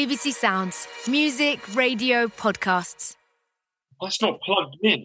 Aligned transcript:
BBC 0.00 0.32
Sounds. 0.32 0.88
Music, 1.06 1.60
radio, 1.74 2.26
podcasts. 2.26 3.16
That's 4.00 4.22
not 4.22 4.40
plugged 4.40 4.76
in. 4.82 5.04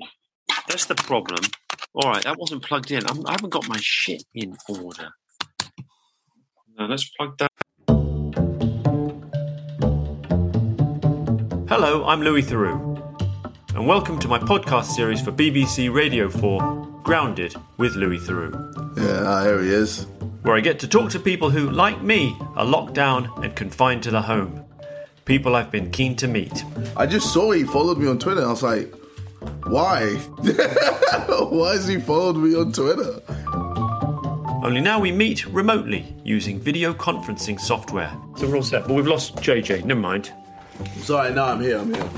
That's 0.70 0.86
the 0.86 0.96
problem. 0.96 1.40
All 1.96 2.10
right, 2.12 2.24
that 2.24 2.38
wasn't 2.38 2.64
plugged 2.64 2.92
in. 2.92 3.06
I'm, 3.06 3.28
I 3.28 3.32
haven't 3.34 3.50
got 3.50 3.68
my 3.68 3.76
shit 3.82 4.24
in 4.34 4.56
order. 4.70 5.10
No, 6.80 6.86
let's 6.86 7.10
plug 7.10 7.38
that. 7.40 7.52
Hello, 11.68 12.06
I'm 12.06 12.22
Louis 12.22 12.44
Theroux, 12.44 12.80
and 13.76 13.86
welcome 13.86 14.18
to 14.20 14.30
my 14.30 14.40
podcast 14.40 14.86
series 14.86 15.20
for 15.22 15.34
BBC 15.34 15.94
Radio 15.94 16.30
4, 16.30 17.02
Grounded 17.04 17.54
with 17.76 17.96
Louis 17.98 18.20
Theroux, 18.20 18.54
Yeah, 18.98 19.24
ah, 19.26 19.44
here 19.44 19.62
he 19.62 19.72
is. 19.72 20.08
where 20.44 20.56
I 20.56 20.62
get 20.62 20.80
to 20.80 20.88
talk 20.88 21.10
to 21.12 21.20
people 21.20 21.50
who, 21.50 21.70
like 21.70 22.02
me, 22.02 22.34
are 22.56 22.64
locked 22.64 22.94
down 22.94 23.30
and 23.44 23.54
confined 23.58 24.02
to 24.04 24.12
the 24.12 24.22
home. 24.22 24.65
People 25.26 25.56
I've 25.56 25.72
been 25.72 25.90
keen 25.90 26.16
to 26.18 26.28
meet. 26.28 26.64
I 26.96 27.08
just 27.08 27.34
saw 27.34 27.52
he 27.52 27.64
followed 27.64 27.98
me 27.98 28.08
on 28.08 28.20
Twitter. 28.20 28.46
I 28.46 28.50
was 28.50 28.62
like, 28.62 28.94
why? 29.66 30.14
why 31.50 31.72
has 31.74 31.88
he 31.88 32.00
followed 32.00 32.38
me 32.38 32.56
on 32.56 32.72
Twitter? 32.72 33.20
Only 34.64 34.82
now 34.82 35.00
we 35.00 35.12
meet 35.12 35.48
remotely 35.48 36.16
using 36.24 36.60
video 36.60 36.94
conferencing 36.94 37.60
software. 37.60 38.16
So 38.38 38.48
we're 38.48 38.58
all 38.58 38.62
set, 38.62 38.88
but 38.88 38.94
we've 38.94 39.08
lost 39.08 39.38
JJ, 39.38 39.84
never 39.84 40.00
mind. 40.00 40.32
Sorry, 40.98 41.34
no, 41.34 41.46
I'm 41.46 41.60
here. 41.60 41.80
I'm 41.80 41.92
here. 41.92 42.10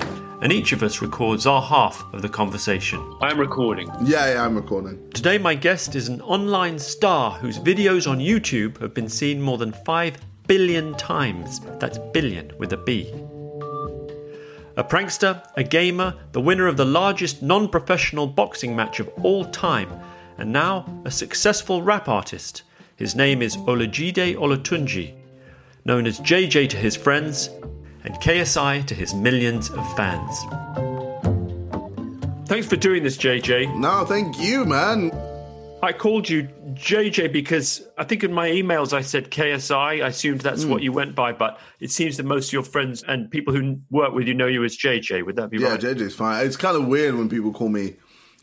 And 0.42 0.52
each 0.52 0.73
of 0.73 0.84
us 0.84 1.02
records 1.02 1.45
our 1.48 1.62
half 1.62 2.03
of 2.14 2.22
the 2.22 2.30
conversation. 2.30 3.00
I 3.22 3.31
am 3.31 3.39
recording. 3.39 3.89
Yeah, 4.03 4.34
yeah, 4.34 4.45
I'm 4.45 4.55
recording. 4.55 5.09
Today, 5.12 5.38
my 5.38 5.55
guest 5.55 5.95
is 5.95 6.09
an 6.09 6.22
online 6.22 6.78
star 6.78 7.31
whose 7.31 7.58
videos 7.58 8.05
on 8.09 8.20
YouTube 8.20 8.80
have 8.81 8.94
been 8.94 9.09
seen 9.09 9.42
more 9.42 9.58
than 9.58 9.72
5 9.72 10.17
billion 10.48 10.94
times. 10.96 11.60
That's 11.80 12.00
billion 12.14 12.52
with 12.58 12.74
a 12.74 12.78
B. 12.78 13.12
A 14.78 14.84
prankster, 14.84 15.44
a 15.56 15.64
gamer, 15.64 16.16
the 16.31 16.42
winner 16.42 16.67
of 16.67 16.78
the 16.78 16.86
largest 16.86 17.42
non 17.42 17.67
professional 17.67 18.28
boxing 18.28 18.76
match 18.76 19.00
of 19.00 19.09
all 19.23 19.45
time, 19.45 19.89
and 20.38 20.52
now 20.52 20.86
a 21.06 21.12
successful 21.12 21.81
rap 21.81 22.08
artist. 22.08 22.64
His 22.95 23.16
name 23.16 23.42
is 23.42 23.58
Olajide 23.58 24.36
Olatunji, 24.36 25.14
known 25.86 26.06
as 26.06 26.20
JJ 26.20 26.70
to 26.70 26.78
his 26.78 26.95
friends 26.95 27.50
and 28.04 28.16
KSI 28.16 28.86
to 28.88 28.95
his 28.95 29.14
millions 29.14 29.70
of 29.70 29.95
fans. 29.95 30.39
Thanks 32.48 32.67
for 32.67 32.76
doing 32.76 33.04
this, 33.04 33.17
JJ. 33.17 33.76
No, 33.78 34.06
thank 34.06 34.39
you, 34.39 34.64
man. 34.64 35.11
I 35.84 35.92
called 35.92 36.30
you 36.30 36.48
JJ 36.78 37.31
because 37.31 37.88
I 37.97 38.03
think 38.03 38.23
in 38.23 38.33
my 38.33 38.50
emails 38.50 38.94
I 38.94 39.02
said 39.02 39.31
KSI. 39.31 40.03
I 40.03 40.08
assumed 40.08 40.42
that's 40.42 40.64
hmm. 40.64 40.70
what 40.70 40.81
you 40.81 40.92
went 40.92 41.16
by, 41.16 41.31
but 41.31 41.59
it 41.80 41.92
seems 41.92 42.17
that 42.17 42.25
most 42.25 42.50
of 42.50 42.53
your 42.53 42.64
friends 42.64 43.03
and 43.03 43.30
people 43.30 43.53
who 43.53 43.80
work 43.89 44.14
with 44.14 44.28
you 44.28 44.33
know 44.33 44.47
you 44.47 44.64
as 44.64 44.78
JJ. 44.78 45.25
Would 45.25 45.36
that 45.36 45.50
be 45.50 45.58
right? 45.58 45.81
Yeah, 45.81 45.89
right? 45.89 45.98
JJ's 45.98 46.16
fine. 46.16 46.45
It's 46.45 46.58
kind 46.58 46.78
of 46.78 46.88
weird 46.88 47.16
when 47.16 47.30
people 47.30 47.52
call 47.52 47.70
me 47.70 47.95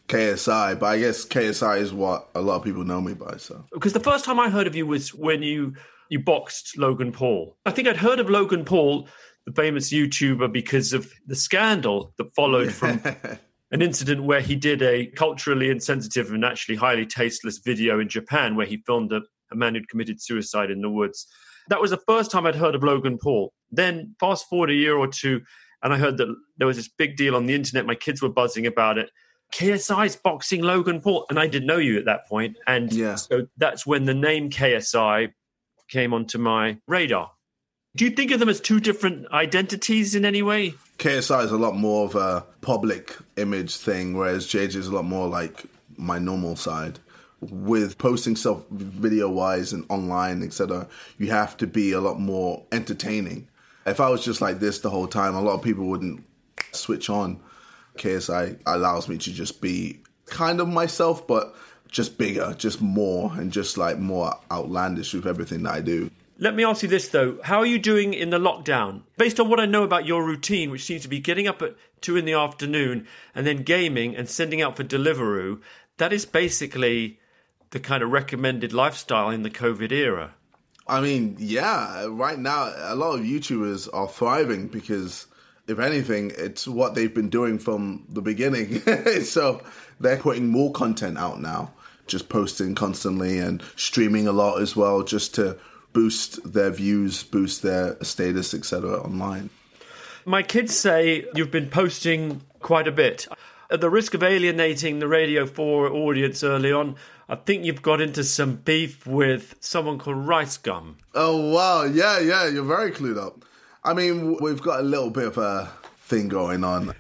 KSI, 0.09 0.79
but 0.79 0.87
I 0.87 0.99
guess 0.99 1.25
KSI 1.25 1.79
is 1.79 1.93
what 1.93 2.29
a 2.35 2.41
lot 2.41 2.57
of 2.57 2.65
people 2.65 2.85
know 2.85 3.01
me 3.01 3.15
by. 3.15 3.37
So 3.39 3.65
Because 3.73 3.93
the 3.93 4.01
first 4.01 4.25
time 4.25 4.39
I 4.39 4.51
heard 4.51 4.67
of 4.67 4.75
you 4.75 4.87
was 4.87 5.15
when 5.15 5.43
you 5.43 5.75
you 6.11 6.19
boxed 6.19 6.77
Logan 6.77 7.13
Paul. 7.13 7.57
I 7.65 7.71
think 7.71 7.89
I'd 7.89 7.97
heard 7.97 8.21
of 8.21 8.29
Logan 8.29 8.65
Paul, 8.65 9.09
the 9.47 9.53
famous 9.53 9.93
YouTuber, 9.93 10.53
because 10.53 10.93
of 10.93 11.11
the 11.27 11.35
scandal 11.35 12.13
that 12.19 12.35
followed 12.35 12.73
from 12.73 13.01
an 13.71 13.83
incident 13.83 14.23
where 14.25 14.41
he 14.41 14.55
did 14.57 14.83
a 14.83 15.07
culturally 15.07 15.71
insensitive 15.71 16.31
and 16.33 16.45
actually 16.45 16.77
highly 16.77 17.07
tasteless 17.07 17.59
video 17.59 17.99
in 18.01 18.09
Japan 18.09 18.57
where 18.57 18.67
he 18.67 18.77
filmed 18.87 19.13
a, 19.13 19.23
a 19.53 19.57
man 19.57 19.75
who'd 19.75 19.89
committed 19.89 20.23
suicide 20.23 20.71
in 20.71 20.81
the 20.81 20.91
woods. 20.91 21.27
That 21.69 21.81
was 21.81 21.91
the 21.91 22.01
first 22.07 22.31
time 22.31 22.47
I'd 22.47 22.55
heard 22.55 22.75
of 22.75 22.83
Logan 22.85 23.19
Paul. 23.19 23.53
Then, 23.71 24.15
fast 24.21 24.49
forward 24.49 24.71
a 24.71 24.75
year 24.75 24.97
or 24.97 25.09
two, 25.09 25.41
and 25.83 25.93
I 25.93 25.97
heard 25.97 26.19
that 26.19 26.35
there 26.59 26.67
was 26.67 26.77
this 26.77 26.89
big 26.89 27.17
deal 27.17 27.35
on 27.35 27.47
the 27.47 27.55
internet. 27.55 27.87
My 27.87 27.95
kids 27.95 28.23
were 28.23 28.29
buzzing 28.29 28.67
about 28.67 28.99
it. 28.99 29.11
KSI's 29.55 30.17
boxing 30.17 30.63
Logan 30.63 31.01
Paul. 31.01 31.27
And 31.31 31.39
I 31.39 31.47
didn't 31.47 31.67
know 31.67 31.77
you 31.79 31.99
at 31.99 32.05
that 32.07 32.27
point. 32.27 32.57
And 32.67 32.93
Yeah. 32.93 33.15
so 33.17 33.47
that's 33.57 33.87
when 33.87 34.05
the 34.05 34.15
name 34.15 34.51
KSI 34.51 35.33
came 35.89 36.13
onto 36.15 36.39
my 36.39 36.79
radar. 36.89 37.31
Do 37.97 38.05
you 38.05 38.11
think 38.11 38.31
of 38.31 38.41
them 38.41 38.49
as 38.49 38.61
two 38.61 38.81
different 38.81 39.31
identities 39.31 40.15
in 40.15 40.25
any 40.25 40.43
way? 40.43 40.75
KSI 40.99 41.45
is 41.45 41.51
a 41.51 41.57
lot 41.57 41.77
more 41.77 42.05
of 42.07 42.15
a 42.15 42.47
public 42.61 43.17
image 43.37 43.77
thing, 43.77 44.17
whereas 44.17 44.47
JJ 44.47 44.77
is 44.77 44.87
a 44.87 44.95
lot 44.95 45.05
more 45.05 45.29
like 45.29 45.65
my 45.97 46.19
normal 46.19 46.57
side. 46.57 47.01
With 47.41 47.99
posting 47.99 48.37
stuff 48.37 48.63
video 48.71 49.29
wise 49.29 49.73
and 49.73 49.85
online, 49.91 50.43
etc., 50.43 50.89
you 51.19 51.31
have 51.31 51.57
to 51.59 51.67
be 51.67 51.93
a 51.93 52.01
lot 52.01 52.19
more 52.19 52.63
entertaining. 52.73 53.49
If 53.85 54.01
I 54.01 54.09
was 54.09 54.25
just 54.25 54.41
like 54.41 54.61
this 54.61 54.79
the 54.79 54.89
whole 54.89 55.07
time, 55.07 55.35
a 55.35 55.43
lot 55.43 55.55
of 55.55 55.63
people 55.63 55.85
wouldn't 55.85 56.25
switch 56.73 57.11
on. 57.11 57.41
KSI 57.99 58.59
allows 58.67 59.09
me 59.09 59.19
to 59.19 59.33
just 59.33 59.61
be 59.61 60.01
kind 60.27 60.61
of 60.61 60.69
myself, 60.69 61.27
but 61.27 61.55
just 61.89 62.17
bigger, 62.17 62.55
just 62.57 62.81
more, 62.81 63.33
and 63.35 63.53
just 63.53 63.77
like 63.77 63.99
more 63.99 64.33
outlandish 64.51 65.13
with 65.13 65.27
everything 65.27 65.65
that 65.65 65.75
I 65.75 65.81
do. 65.81 66.11
Let 66.45 66.55
me 66.55 66.63
ask 66.63 66.83
you 66.83 66.91
this 66.91 67.09
though. 67.09 67.39
How 67.43 67.61
are 67.61 67.65
you 67.65 67.79
doing 67.79 68.13
in 68.13 68.29
the 68.29 68.39
lockdown? 68.39 69.05
Based 69.17 69.41
on 69.41 69.49
what 69.49 69.61
I 69.61 69.65
know 69.65 69.83
about 69.83 70.05
your 70.05 70.23
routine, 70.23 70.71
which 70.71 70.85
seems 70.85 71.01
to 71.01 71.09
be 71.09 71.19
getting 71.19 71.49
up 71.49 71.63
at 71.63 71.75
two 72.03 72.19
in 72.19 72.27
the 72.27 72.35
afternoon 72.35 73.07
and 73.35 73.47
then 73.47 73.63
gaming 73.63 74.15
and 74.15 74.29
sending 74.29 74.61
out 74.61 74.77
for 74.77 74.85
Deliveroo, 74.85 75.63
that 75.97 76.13
is 76.13 76.27
basically 76.27 77.19
the 77.71 77.81
kind 77.81 78.03
of 78.03 78.11
recommended 78.11 78.75
lifestyle 78.75 79.31
in 79.31 79.43
the 79.43 79.49
COVID 79.49 79.91
era. 79.91 80.35
I 80.87 81.01
mean, 81.01 81.37
yeah, 81.39 82.09
right 82.11 82.39
now 82.39 82.75
a 82.77 82.95
lot 82.95 83.19
of 83.19 83.25
YouTubers 83.25 83.89
are 83.95 84.07
thriving 84.07 84.69
because 84.69 85.27
if 85.67 85.79
anything, 85.79 86.31
it's 86.37 86.69
what 86.69 86.95
they've 86.95 87.15
been 87.15 87.31
doing 87.31 87.59
from 87.59 88.05
the 88.07 88.21
beginning. 88.21 88.81
so 89.23 89.63
they're 89.99 90.19
putting 90.19 90.49
more 90.49 90.73
content 90.73 91.17
out 91.17 91.41
now, 91.41 91.73
just 92.07 92.29
posting 92.29 92.75
constantly 92.75 93.39
and 93.39 93.63
streaming 93.77 94.27
a 94.27 94.33
lot 94.33 94.61
as 94.61 94.77
well, 94.77 95.03
just 95.03 95.35
to 95.37 95.57
boost 95.95 96.53
their 96.53 96.71
views, 96.71 97.23
boost 97.23 97.63
their 97.63 97.97
status, 98.05 98.53
etc. 98.53 99.01
online. 99.01 99.49
My 100.27 100.43
kids 100.43 100.77
say 100.77 101.25
you've 101.35 101.51
been 101.51 101.71
posting 101.71 102.43
quite 102.61 102.87
a 102.87 102.93
bit. 102.93 103.27
At 103.71 103.81
the 103.81 103.89
risk 103.89 104.13
of 104.13 104.23
alienating 104.23 104.99
the 104.99 105.09
Radio 105.09 105.47
4 105.47 105.89
audience 105.89 106.45
early 106.45 106.71
on, 106.71 106.97
I 107.29 107.37
think 107.37 107.65
you've 107.65 107.83
got 107.83 108.01
into 108.01 108.23
some 108.25 108.57
beef 108.57 109.07
with 109.07 109.55
someone 109.61 109.99
called 109.99 110.27
Rice 110.27 110.59
Gum. 110.59 110.99
Oh 111.15 111.53
wow, 111.53 111.85
yeah, 111.85 112.19
yeah, 112.21 112.49
you're 112.49 112.65
very 112.65 112.91
clued 112.91 113.19
up. 113.19 113.45
I 113.83 113.95
mean, 113.95 114.37
we've 114.41 114.61
got 114.61 114.81
a 114.81 114.83
little 114.83 115.11
bit 115.11 115.27
of 115.27 115.39
a 115.39 115.71
thing 116.01 116.29
going 116.29 116.65
on. 116.65 116.95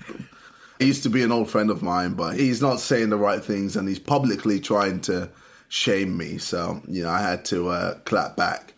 He 0.78 0.86
used 0.86 1.02
to 1.04 1.10
be 1.10 1.22
an 1.22 1.32
old 1.32 1.50
friend 1.50 1.70
of 1.70 1.82
mine, 1.82 2.14
but 2.14 2.36
he's 2.36 2.60
not 2.60 2.80
saying 2.80 3.10
the 3.10 3.16
right 3.16 3.42
things, 3.42 3.76
and 3.76 3.88
he's 3.88 3.98
publicly 3.98 4.60
trying 4.60 5.00
to 5.02 5.30
shame 5.68 6.16
me. 6.16 6.38
So 6.38 6.82
you 6.88 7.04
know, 7.04 7.10
I 7.10 7.20
had 7.20 7.44
to 7.46 7.68
uh, 7.68 7.94
clap 8.00 8.36
back. 8.36 8.73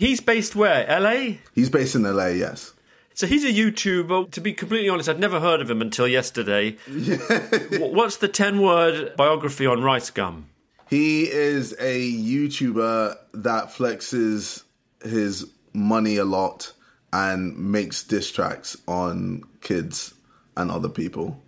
He's 0.00 0.22
based 0.22 0.56
where? 0.56 0.86
LA? 0.88 1.34
He's 1.54 1.68
based 1.68 1.94
in 1.94 2.04
LA, 2.04 2.28
yes. 2.28 2.72
So 3.12 3.26
he's 3.26 3.44
a 3.44 3.52
YouTuber. 3.52 4.30
To 4.30 4.40
be 4.40 4.54
completely 4.54 4.88
honest, 4.88 5.10
I'd 5.10 5.20
never 5.20 5.40
heard 5.40 5.60
of 5.60 5.70
him 5.70 5.82
until 5.82 6.08
yesterday. 6.08 6.78
What's 7.78 8.16
the 8.16 8.28
10 8.28 8.62
word 8.62 9.14
biography 9.14 9.66
on 9.66 9.82
Rice 9.82 10.08
Gum? 10.08 10.48
He 10.88 11.30
is 11.30 11.74
a 11.78 12.12
YouTuber 12.12 13.18
that 13.34 13.66
flexes 13.74 14.62
his 15.04 15.44
money 15.74 16.16
a 16.16 16.24
lot 16.24 16.72
and 17.12 17.58
makes 17.58 18.02
diss 18.02 18.32
tracks 18.32 18.78
on 18.88 19.42
kids 19.60 20.14
and 20.56 20.70
other 20.70 20.88
people. 20.88 21.42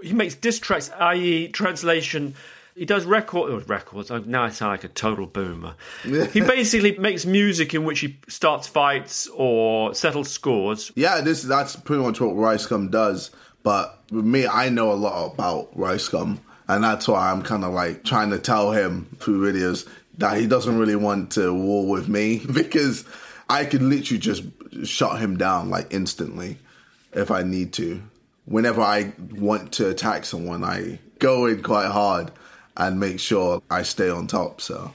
He 0.00 0.12
makes 0.12 0.36
diss 0.36 0.60
tracks, 0.60 0.92
i.e., 0.96 1.48
translation. 1.48 2.36
He 2.78 2.84
does 2.84 3.04
record 3.04 3.50
oh, 3.50 3.58
records. 3.66 4.10
Oh, 4.10 4.18
Now 4.18 4.44
I 4.44 4.50
sound 4.50 4.70
like 4.70 4.84
a 4.84 4.88
total 4.88 5.26
boomer. 5.26 5.74
he 6.04 6.40
basically 6.40 6.96
makes 6.96 7.26
music 7.26 7.74
in 7.74 7.84
which 7.84 8.00
he 8.00 8.18
starts 8.28 8.68
fights 8.68 9.26
or 9.34 9.94
settles 9.94 10.30
scores. 10.30 10.92
Yeah, 10.94 11.20
this 11.20 11.42
that's 11.42 11.74
pretty 11.74 12.02
much 12.02 12.20
what 12.20 12.36
Rice 12.36 12.66
Gum 12.66 12.88
does. 12.88 13.32
But 13.64 13.98
with 14.12 14.24
me, 14.24 14.46
I 14.46 14.68
know 14.68 14.92
a 14.92 14.94
lot 14.94 15.34
about 15.34 15.76
Rice 15.76 16.08
Gum, 16.08 16.40
and 16.68 16.84
that's 16.84 17.08
why 17.08 17.32
I'm 17.32 17.42
kind 17.42 17.64
of 17.64 17.72
like 17.72 18.04
trying 18.04 18.30
to 18.30 18.38
tell 18.38 18.70
him 18.70 19.16
through 19.18 19.52
videos 19.52 19.88
that 20.18 20.38
he 20.38 20.46
doesn't 20.46 20.78
really 20.78 20.96
want 20.96 21.32
to 21.32 21.52
war 21.52 21.88
with 21.88 22.08
me 22.08 22.44
because 22.52 23.04
I 23.50 23.64
could 23.64 23.82
literally 23.82 24.20
just 24.20 24.44
shut 24.84 25.20
him 25.20 25.36
down 25.36 25.68
like 25.68 25.92
instantly 25.92 26.58
if 27.12 27.32
I 27.32 27.42
need 27.42 27.72
to. 27.74 28.02
Whenever 28.44 28.80
I 28.80 29.12
want 29.32 29.72
to 29.72 29.88
attack 29.90 30.24
someone, 30.24 30.62
I 30.62 31.00
go 31.18 31.46
in 31.46 31.62
quite 31.62 31.90
hard 31.90 32.30
and 32.78 32.98
make 32.98 33.20
sure 33.20 33.62
I 33.70 33.82
stay 33.82 34.08
on 34.08 34.26
top. 34.26 34.60
So 34.60 34.92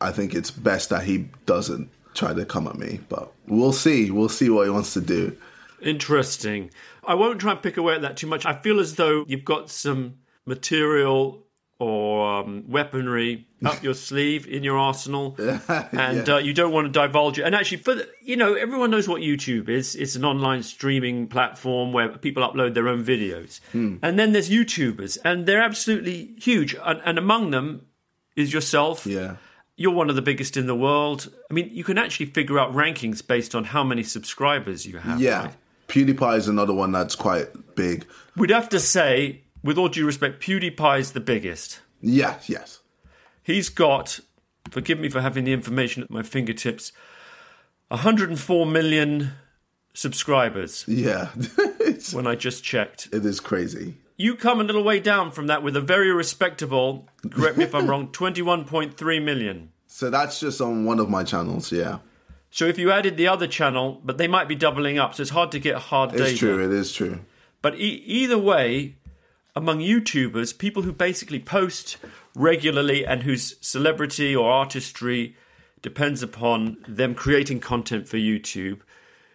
I 0.00 0.10
think 0.10 0.34
it's 0.34 0.50
best 0.50 0.90
that 0.90 1.04
he 1.04 1.28
doesn't 1.44 1.90
try 2.14 2.34
to 2.34 2.44
come 2.44 2.66
at 2.66 2.76
me. 2.76 3.00
But 3.08 3.32
we'll 3.46 3.72
see. 3.72 4.10
We'll 4.10 4.28
see 4.28 4.50
what 4.50 4.64
he 4.64 4.70
wants 4.70 4.94
to 4.94 5.00
do. 5.00 5.36
Interesting. 5.80 6.70
I 7.06 7.14
won't 7.14 7.40
try 7.40 7.52
and 7.52 7.62
pick 7.62 7.76
away 7.76 7.94
at 7.94 8.02
that 8.02 8.16
too 8.16 8.26
much. 8.26 8.46
I 8.46 8.54
feel 8.54 8.80
as 8.80 8.96
though 8.96 9.24
you've 9.28 9.44
got 9.44 9.70
some 9.70 10.16
material 10.46 11.45
or 11.78 12.38
um, 12.40 12.64
weaponry 12.68 13.46
up 13.64 13.82
your 13.82 13.94
sleeve 13.94 14.46
in 14.46 14.62
your 14.62 14.78
arsenal, 14.78 15.36
and 15.68 16.28
uh, 16.28 16.38
you 16.38 16.54
don't 16.54 16.72
want 16.72 16.86
to 16.86 16.92
divulge 16.92 17.38
it. 17.38 17.42
And 17.42 17.54
actually, 17.54 17.78
for 17.78 17.94
the, 17.94 18.08
you 18.22 18.36
know, 18.36 18.54
everyone 18.54 18.90
knows 18.90 19.08
what 19.08 19.20
YouTube 19.20 19.68
is. 19.68 19.94
It's 19.94 20.16
an 20.16 20.24
online 20.24 20.62
streaming 20.62 21.26
platform 21.28 21.92
where 21.92 22.08
people 22.08 22.42
upload 22.42 22.74
their 22.74 22.88
own 22.88 23.04
videos, 23.04 23.60
and 24.02 24.18
then 24.18 24.32
there's 24.32 24.48
YouTubers, 24.48 25.18
and 25.24 25.46
they're 25.46 25.62
absolutely 25.62 26.34
huge. 26.38 26.74
And, 26.82 27.00
and 27.04 27.18
among 27.18 27.50
them 27.50 27.86
is 28.36 28.52
yourself. 28.52 29.06
Yeah. 29.06 29.36
You're 29.78 29.92
one 29.92 30.08
of 30.08 30.16
the 30.16 30.22
biggest 30.22 30.56
in 30.56 30.66
the 30.66 30.74
world. 30.74 31.30
I 31.50 31.54
mean, 31.54 31.68
you 31.70 31.84
can 31.84 31.98
actually 31.98 32.26
figure 32.26 32.58
out 32.58 32.72
rankings 32.72 33.26
based 33.26 33.54
on 33.54 33.64
how 33.64 33.84
many 33.84 34.02
subscribers 34.02 34.86
you 34.86 34.96
have. 34.96 35.20
Yeah. 35.20 35.42
right? 35.42 35.54
PewDiePie 35.88 36.38
is 36.38 36.48
another 36.48 36.72
one 36.72 36.92
that's 36.92 37.14
quite 37.14 37.74
big. 37.74 38.06
We'd 38.36 38.50
have 38.50 38.70
to 38.70 38.80
say, 38.80 39.42
with 39.66 39.76
all 39.78 39.88
due 39.88 40.06
respect, 40.06 40.40
PewDiePie's 40.42 41.12
the 41.12 41.20
biggest. 41.20 41.80
Yes, 42.00 42.48
yes. 42.48 42.80
He's 43.42 43.68
got, 43.68 44.20
forgive 44.70 44.98
me 44.98 45.08
for 45.08 45.20
having 45.20 45.44
the 45.44 45.52
information 45.52 46.02
at 46.02 46.10
my 46.10 46.22
fingertips, 46.22 46.92
104 47.88 48.66
million 48.66 49.32
subscribers 49.94 50.84
Yeah. 50.88 51.28
when 52.12 52.26
I 52.26 52.34
just 52.34 52.64
checked. 52.64 53.08
it 53.12 53.24
is 53.24 53.40
crazy. 53.40 53.94
You 54.18 54.34
come 54.34 54.60
a 54.60 54.64
little 54.64 54.82
way 54.82 54.98
down 55.00 55.30
from 55.30 55.46
that 55.48 55.62
with 55.62 55.76
a 55.76 55.80
very 55.80 56.10
respectable, 56.10 57.06
correct 57.30 57.56
me 57.58 57.64
if 57.64 57.74
I'm 57.74 57.86
wrong, 57.88 58.08
21.3 58.12 59.22
million. 59.22 59.70
So 59.86 60.10
that's 60.10 60.40
just 60.40 60.60
on 60.60 60.84
one 60.84 60.98
of 60.98 61.08
my 61.08 61.22
channels, 61.22 61.70
yeah. 61.70 61.98
So 62.50 62.64
if 62.66 62.78
you 62.78 62.90
added 62.90 63.16
the 63.16 63.28
other 63.28 63.46
channel, 63.46 64.00
but 64.04 64.18
they 64.18 64.26
might 64.28 64.48
be 64.48 64.54
doubling 64.54 64.98
up, 64.98 65.14
so 65.14 65.20
it's 65.22 65.30
hard 65.30 65.52
to 65.52 65.58
get 65.58 65.76
hard 65.76 66.12
data. 66.12 66.30
It's 66.30 66.38
true, 66.38 66.64
it 66.64 66.72
is 66.72 66.92
true. 66.92 67.20
But 67.62 67.74
e- 67.78 68.02
either 68.06 68.38
way, 68.38 68.96
among 69.56 69.80
YouTubers, 69.80 70.56
people 70.56 70.82
who 70.82 70.92
basically 70.92 71.40
post 71.40 71.96
regularly 72.36 73.06
and 73.06 73.22
whose 73.22 73.56
celebrity 73.66 74.36
or 74.36 74.50
artistry 74.50 75.34
depends 75.80 76.22
upon 76.22 76.76
them 76.86 77.14
creating 77.14 77.60
content 77.60 78.06
for 78.06 78.18
YouTube, 78.18 78.80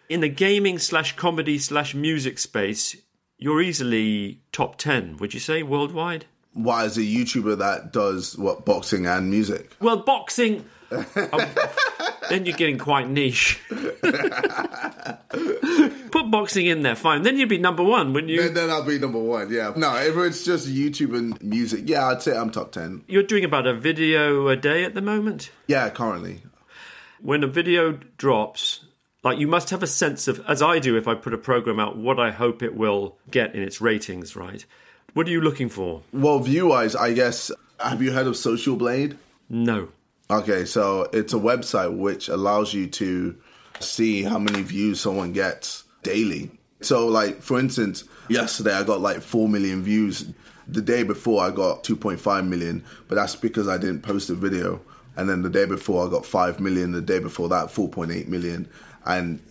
in 0.08 0.20
the 0.20 0.28
gaming 0.28 0.78
slash 0.78 1.16
comedy 1.16 1.58
slash 1.58 1.94
music 1.94 2.38
space, 2.38 2.96
you're 3.36 3.60
easily 3.60 4.40
top 4.52 4.76
10, 4.76 5.16
would 5.16 5.34
you 5.34 5.40
say, 5.40 5.62
worldwide? 5.62 6.26
Why 6.52 6.84
is 6.84 6.96
a 6.96 7.00
YouTuber 7.00 7.58
that 7.58 7.92
does 7.92 8.36
what 8.38 8.64
boxing 8.64 9.06
and 9.06 9.30
music? 9.30 9.74
Well, 9.80 9.96
boxing. 9.96 10.66
then 12.28 12.46
you're 12.46 12.56
getting 12.56 12.78
quite 12.78 13.08
niche. 13.08 13.60
Put 16.10 16.30
boxing 16.30 16.66
in 16.66 16.82
there, 16.82 16.94
fine. 16.94 17.22
Then 17.22 17.38
you'd 17.38 17.48
be 17.48 17.58
number 17.58 17.82
one, 17.82 18.12
wouldn't 18.12 18.30
you? 18.30 18.42
Then, 18.42 18.54
then 18.54 18.70
I'll 18.70 18.84
be 18.84 18.98
number 18.98 19.18
one, 19.18 19.50
yeah. 19.50 19.72
No, 19.76 19.96
if 19.96 20.16
it's 20.16 20.44
just 20.44 20.68
YouTube 20.68 21.16
and 21.16 21.42
music, 21.42 21.82
yeah, 21.86 22.08
I'd 22.08 22.22
say 22.22 22.36
I'm 22.36 22.50
top 22.50 22.72
10. 22.72 23.04
You're 23.06 23.22
doing 23.22 23.44
about 23.44 23.66
a 23.66 23.74
video 23.74 24.48
a 24.48 24.56
day 24.56 24.84
at 24.84 24.94
the 24.94 25.02
moment. 25.02 25.50
Yeah, 25.66 25.88
currently. 25.90 26.42
When 27.20 27.42
a 27.42 27.46
video 27.46 27.98
drops, 28.18 28.84
like 29.22 29.38
you 29.38 29.46
must 29.46 29.70
have 29.70 29.82
a 29.82 29.86
sense 29.86 30.28
of, 30.28 30.40
as 30.48 30.60
I 30.62 30.78
do 30.78 30.96
if 30.96 31.08
I 31.08 31.14
put 31.14 31.32
a 31.32 31.38
program 31.38 31.80
out, 31.80 31.96
what 31.96 32.18
I 32.18 32.30
hope 32.30 32.62
it 32.62 32.74
will 32.74 33.16
get 33.30 33.54
in 33.54 33.62
its 33.62 33.80
ratings, 33.80 34.36
right? 34.36 34.64
What 35.14 35.26
are 35.28 35.30
you 35.30 35.40
looking 35.40 35.68
for? 35.68 36.02
Well, 36.12 36.38
view 36.40 36.68
wise, 36.68 36.96
I 36.96 37.12
guess, 37.12 37.50
have 37.78 38.02
you 38.02 38.12
heard 38.12 38.26
of 38.26 38.36
Social 38.36 38.76
Blade? 38.76 39.16
No. 39.48 39.88
Okay, 40.32 40.64
so 40.64 41.10
it's 41.12 41.34
a 41.34 41.36
website 41.36 41.94
which 41.94 42.30
allows 42.30 42.72
you 42.72 42.86
to 42.86 43.36
see 43.80 44.22
how 44.22 44.38
many 44.38 44.62
views 44.62 44.98
someone 44.98 45.34
gets 45.34 45.84
daily. 46.02 46.50
So, 46.80 47.06
like, 47.06 47.42
for 47.42 47.60
instance, 47.60 48.04
yesterday 48.30 48.72
I 48.72 48.82
got 48.82 49.02
like 49.02 49.20
4 49.20 49.46
million 49.46 49.82
views. 49.82 50.32
The 50.66 50.80
day 50.80 51.02
before 51.02 51.42
I 51.44 51.50
got 51.50 51.84
2.5 51.84 52.48
million, 52.48 52.82
but 53.08 53.16
that's 53.16 53.36
because 53.36 53.68
I 53.68 53.76
didn't 53.76 54.00
post 54.00 54.30
a 54.30 54.34
video. 54.34 54.80
And 55.16 55.28
then 55.28 55.42
the 55.42 55.50
day 55.50 55.66
before 55.66 56.06
I 56.06 56.10
got 56.10 56.24
5 56.24 56.60
million, 56.60 56.92
the 56.92 57.02
day 57.02 57.18
before 57.18 57.50
that 57.50 57.66
4.8 57.66 58.26
million. 58.28 58.66
And 59.04 59.42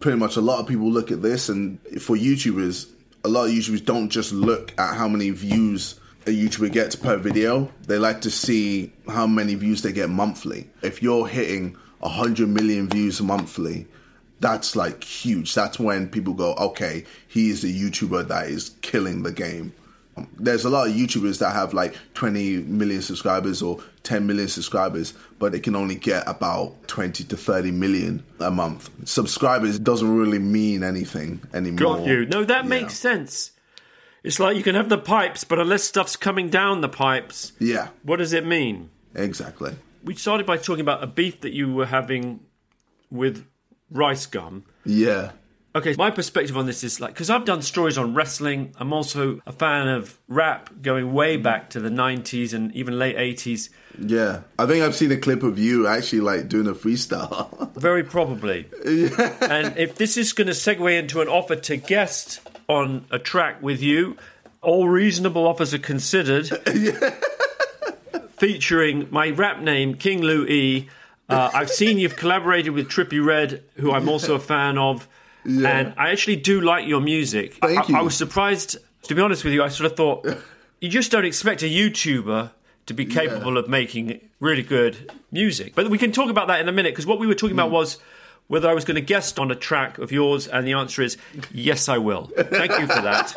pretty 0.00 0.18
much 0.18 0.36
a 0.36 0.42
lot 0.42 0.60
of 0.60 0.66
people 0.66 0.90
look 0.90 1.12
at 1.12 1.22
this, 1.22 1.48
and 1.48 1.80
for 1.98 2.14
YouTubers, 2.14 2.90
a 3.24 3.28
lot 3.28 3.46
of 3.46 3.52
YouTubers 3.52 3.82
don't 3.86 4.10
just 4.10 4.32
look 4.32 4.78
at 4.78 4.96
how 4.96 5.08
many 5.08 5.30
views 5.30 5.98
a 6.26 6.30
YouTuber 6.30 6.72
gets 6.72 6.96
per 6.96 7.16
video. 7.16 7.70
They 7.86 7.98
like 7.98 8.20
to 8.22 8.30
see 8.30 8.92
how 9.08 9.26
many 9.26 9.54
views 9.54 9.82
they 9.82 9.92
get 9.92 10.10
monthly. 10.10 10.68
If 10.82 11.02
you're 11.02 11.26
hitting 11.26 11.76
100 12.00 12.48
million 12.48 12.88
views 12.88 13.20
monthly, 13.20 13.86
that's 14.40 14.76
like 14.76 15.02
huge. 15.04 15.54
That's 15.54 15.78
when 15.78 16.08
people 16.08 16.34
go, 16.34 16.54
okay, 16.54 17.04
he 17.28 17.50
is 17.50 17.64
a 17.64 17.68
YouTuber 17.68 18.28
that 18.28 18.48
is 18.48 18.70
killing 18.82 19.22
the 19.22 19.32
game. 19.32 19.72
Um, 20.16 20.28
there's 20.38 20.64
a 20.64 20.70
lot 20.70 20.86
of 20.88 20.94
YouTubers 20.94 21.40
that 21.40 21.52
have 21.54 21.74
like 21.74 21.96
20 22.14 22.58
million 22.58 23.02
subscribers 23.02 23.60
or 23.62 23.82
10 24.04 24.26
million 24.26 24.46
subscribers, 24.48 25.12
but 25.38 25.50
they 25.52 25.58
can 25.60 25.74
only 25.74 25.96
get 25.96 26.22
about 26.28 26.86
20 26.86 27.24
to 27.24 27.36
30 27.36 27.72
million 27.72 28.22
a 28.38 28.50
month. 28.50 28.90
Subscribers 29.08 29.78
doesn't 29.78 30.14
really 30.16 30.38
mean 30.38 30.84
anything 30.84 31.40
anymore. 31.52 31.96
Got 31.98 32.06
you. 32.06 32.26
No, 32.26 32.44
that 32.44 32.64
Yeah. 32.64 32.68
makes 32.68 32.94
sense. 32.94 33.50
It's 34.24 34.40
like 34.40 34.56
you 34.56 34.62
can 34.62 34.74
have 34.74 34.88
the 34.88 34.98
pipes, 34.98 35.44
but 35.44 35.58
unless 35.60 35.84
stuff's 35.84 36.16
coming 36.16 36.48
down 36.48 36.80
the 36.80 36.88
pipes, 36.88 37.52
Yeah, 37.60 37.88
what 38.02 38.16
does 38.16 38.32
it 38.32 38.44
mean? 38.46 38.90
exactly. 39.14 39.74
We 40.02 40.14
started 40.16 40.46
by 40.46 40.56
talking 40.56 40.80
about 40.82 41.02
a 41.04 41.06
beef 41.06 41.40
that 41.42 41.52
you 41.52 41.72
were 41.72 41.86
having 41.86 42.40
with 43.10 43.46
Rice 43.90 44.26
Gum. 44.26 44.64
Yeah. 44.84 45.30
Okay, 45.76 45.94
my 45.98 46.10
perspective 46.10 46.56
on 46.56 46.66
this 46.66 46.84
is 46.84 47.00
like 47.00 47.14
because 47.14 47.30
I've 47.30 47.44
done 47.44 47.60
stories 47.60 47.98
on 47.98 48.14
wrestling. 48.14 48.72
I'm 48.78 48.92
also 48.92 49.40
a 49.46 49.50
fan 49.52 49.88
of 49.88 50.16
rap 50.28 50.70
going 50.82 51.12
way 51.12 51.36
back 51.36 51.70
to 51.70 51.80
the 51.80 51.88
90s 51.88 52.54
and 52.54 52.70
even 52.76 52.96
late 52.98 53.16
80s. 53.16 53.70
Yeah, 53.98 54.42
I 54.58 54.66
think 54.66 54.84
I've 54.84 54.94
seen 54.94 55.10
a 55.10 55.16
clip 55.16 55.42
of 55.42 55.58
you 55.58 55.86
actually 55.88 56.20
like 56.20 56.48
doing 56.48 56.68
a 56.68 56.74
freestyle. 56.74 57.74
Very 57.80 58.04
probably. 58.04 58.66
and 58.84 59.76
if 59.76 59.96
this 59.96 60.16
is 60.16 60.32
going 60.32 60.46
to 60.46 60.52
segue 60.52 60.96
into 60.98 61.20
an 61.20 61.28
offer 61.28 61.56
to 61.56 61.76
guest 61.76 62.40
on 62.68 63.04
a 63.10 63.18
track 63.18 63.62
with 63.62 63.82
you, 63.82 64.16
all 64.62 64.88
reasonable 64.88 65.46
offers 65.46 65.74
are 65.74 65.78
considered. 65.78 66.48
Featuring 68.38 69.06
my 69.10 69.30
rap 69.30 69.60
name, 69.60 69.94
King 69.94 70.22
Lou 70.22 70.44
E. 70.46 70.88
Uh, 71.28 71.50
I've 71.54 71.70
seen 71.70 71.98
you've 71.98 72.16
collaborated 72.16 72.72
with 72.72 72.88
Trippie 72.88 73.24
Redd, 73.24 73.62
who 73.76 73.92
I'm 73.92 74.08
also 74.08 74.34
a 74.34 74.40
fan 74.40 74.76
of. 74.76 75.08
And 75.44 75.94
I 75.96 76.10
actually 76.10 76.36
do 76.36 76.60
like 76.60 76.86
your 76.88 77.00
music. 77.00 77.54
Thank 77.54 77.78
I, 77.78 77.86
you. 77.88 77.96
I 77.96 78.02
was 78.02 78.16
surprised, 78.16 78.76
to 79.04 79.14
be 79.14 79.20
honest 79.20 79.44
with 79.44 79.52
you, 79.52 79.62
I 79.62 79.68
sort 79.68 79.90
of 79.90 79.96
thought 79.96 80.26
you 80.80 80.88
just 80.88 81.12
don't 81.12 81.24
expect 81.26 81.62
a 81.62 81.66
YouTuber 81.66 82.50
to 82.86 82.94
be 82.94 83.06
capable 83.06 83.56
of 83.56 83.68
making 83.68 84.20
really 84.40 84.62
good 84.62 85.12
music. 85.30 85.74
But 85.74 85.88
we 85.90 85.98
can 85.98 86.12
talk 86.12 86.30
about 86.30 86.48
that 86.48 86.60
in 86.60 86.68
a 86.68 86.72
minute 86.72 86.92
because 86.92 87.06
what 87.06 87.18
we 87.18 87.26
were 87.26 87.34
talking 87.34 87.54
Hmm. 87.56 87.60
about 87.60 87.70
was 87.70 87.98
whether 88.48 88.68
I 88.68 88.74
was 88.74 88.84
going 88.84 88.96
to 88.96 89.00
guest 89.00 89.38
on 89.38 89.50
a 89.50 89.54
track 89.54 89.98
of 89.98 90.12
yours, 90.12 90.46
and 90.48 90.66
the 90.66 90.74
answer 90.74 91.02
is 91.02 91.16
yes, 91.52 91.88
I 91.88 91.98
will. 91.98 92.30
Thank 92.36 92.72
you 92.78 92.86
for 92.86 93.00
that. 93.02 93.32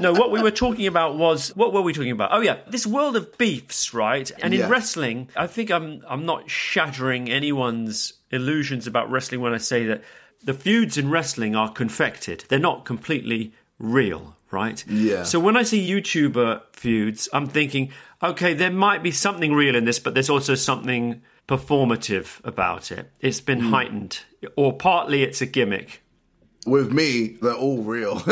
No, 0.00 0.12
what 0.12 0.32
we 0.32 0.42
were 0.42 0.50
talking 0.50 0.86
about 0.88 1.16
was 1.16 1.54
what 1.54 1.72
were 1.72 1.80
we 1.82 1.92
talking 1.92 2.10
about? 2.10 2.30
Oh 2.32 2.40
yeah, 2.40 2.58
this 2.66 2.86
world 2.86 3.14
of 3.14 3.38
beefs, 3.38 3.94
right? 3.94 4.28
And 4.42 4.52
in 4.52 4.60
Yeah. 4.60 4.68
wrestling, 4.68 5.28
I 5.36 5.46
think 5.46 5.70
I'm 5.70 6.02
I'm 6.08 6.26
not 6.26 6.50
shattering 6.50 7.30
anyone's 7.30 8.12
illusions 8.32 8.86
about 8.88 9.10
wrestling 9.12 9.40
when 9.42 9.54
I 9.54 9.58
say 9.58 9.86
that 9.86 10.02
the 10.42 10.54
feuds 10.54 10.98
in 10.98 11.08
wrestling 11.08 11.54
are 11.54 11.70
confected. 11.70 12.44
They're 12.48 12.58
not 12.58 12.84
completely 12.84 13.52
real, 13.78 14.36
right? 14.50 14.84
Yeah. 14.88 15.22
So 15.22 15.38
when 15.38 15.56
I 15.56 15.62
see 15.62 15.88
YouTuber 15.88 16.62
feuds, 16.72 17.28
I'm 17.32 17.46
thinking, 17.46 17.92
okay, 18.20 18.54
there 18.54 18.72
might 18.72 19.04
be 19.04 19.12
something 19.12 19.52
real 19.54 19.76
in 19.76 19.84
this, 19.84 20.00
but 20.00 20.14
there's 20.14 20.30
also 20.30 20.56
something 20.56 21.22
performative 21.48 22.40
about 22.44 22.90
it. 22.92 23.10
It's 23.20 23.40
been 23.40 23.60
mm. 23.60 23.70
heightened, 23.70 24.20
or 24.56 24.72
partly 24.72 25.22
it's 25.22 25.40
a 25.40 25.46
gimmick. 25.46 26.02
with 26.66 26.92
me, 26.92 27.36
they're 27.42 27.54
all 27.54 27.82
real. 27.82 28.22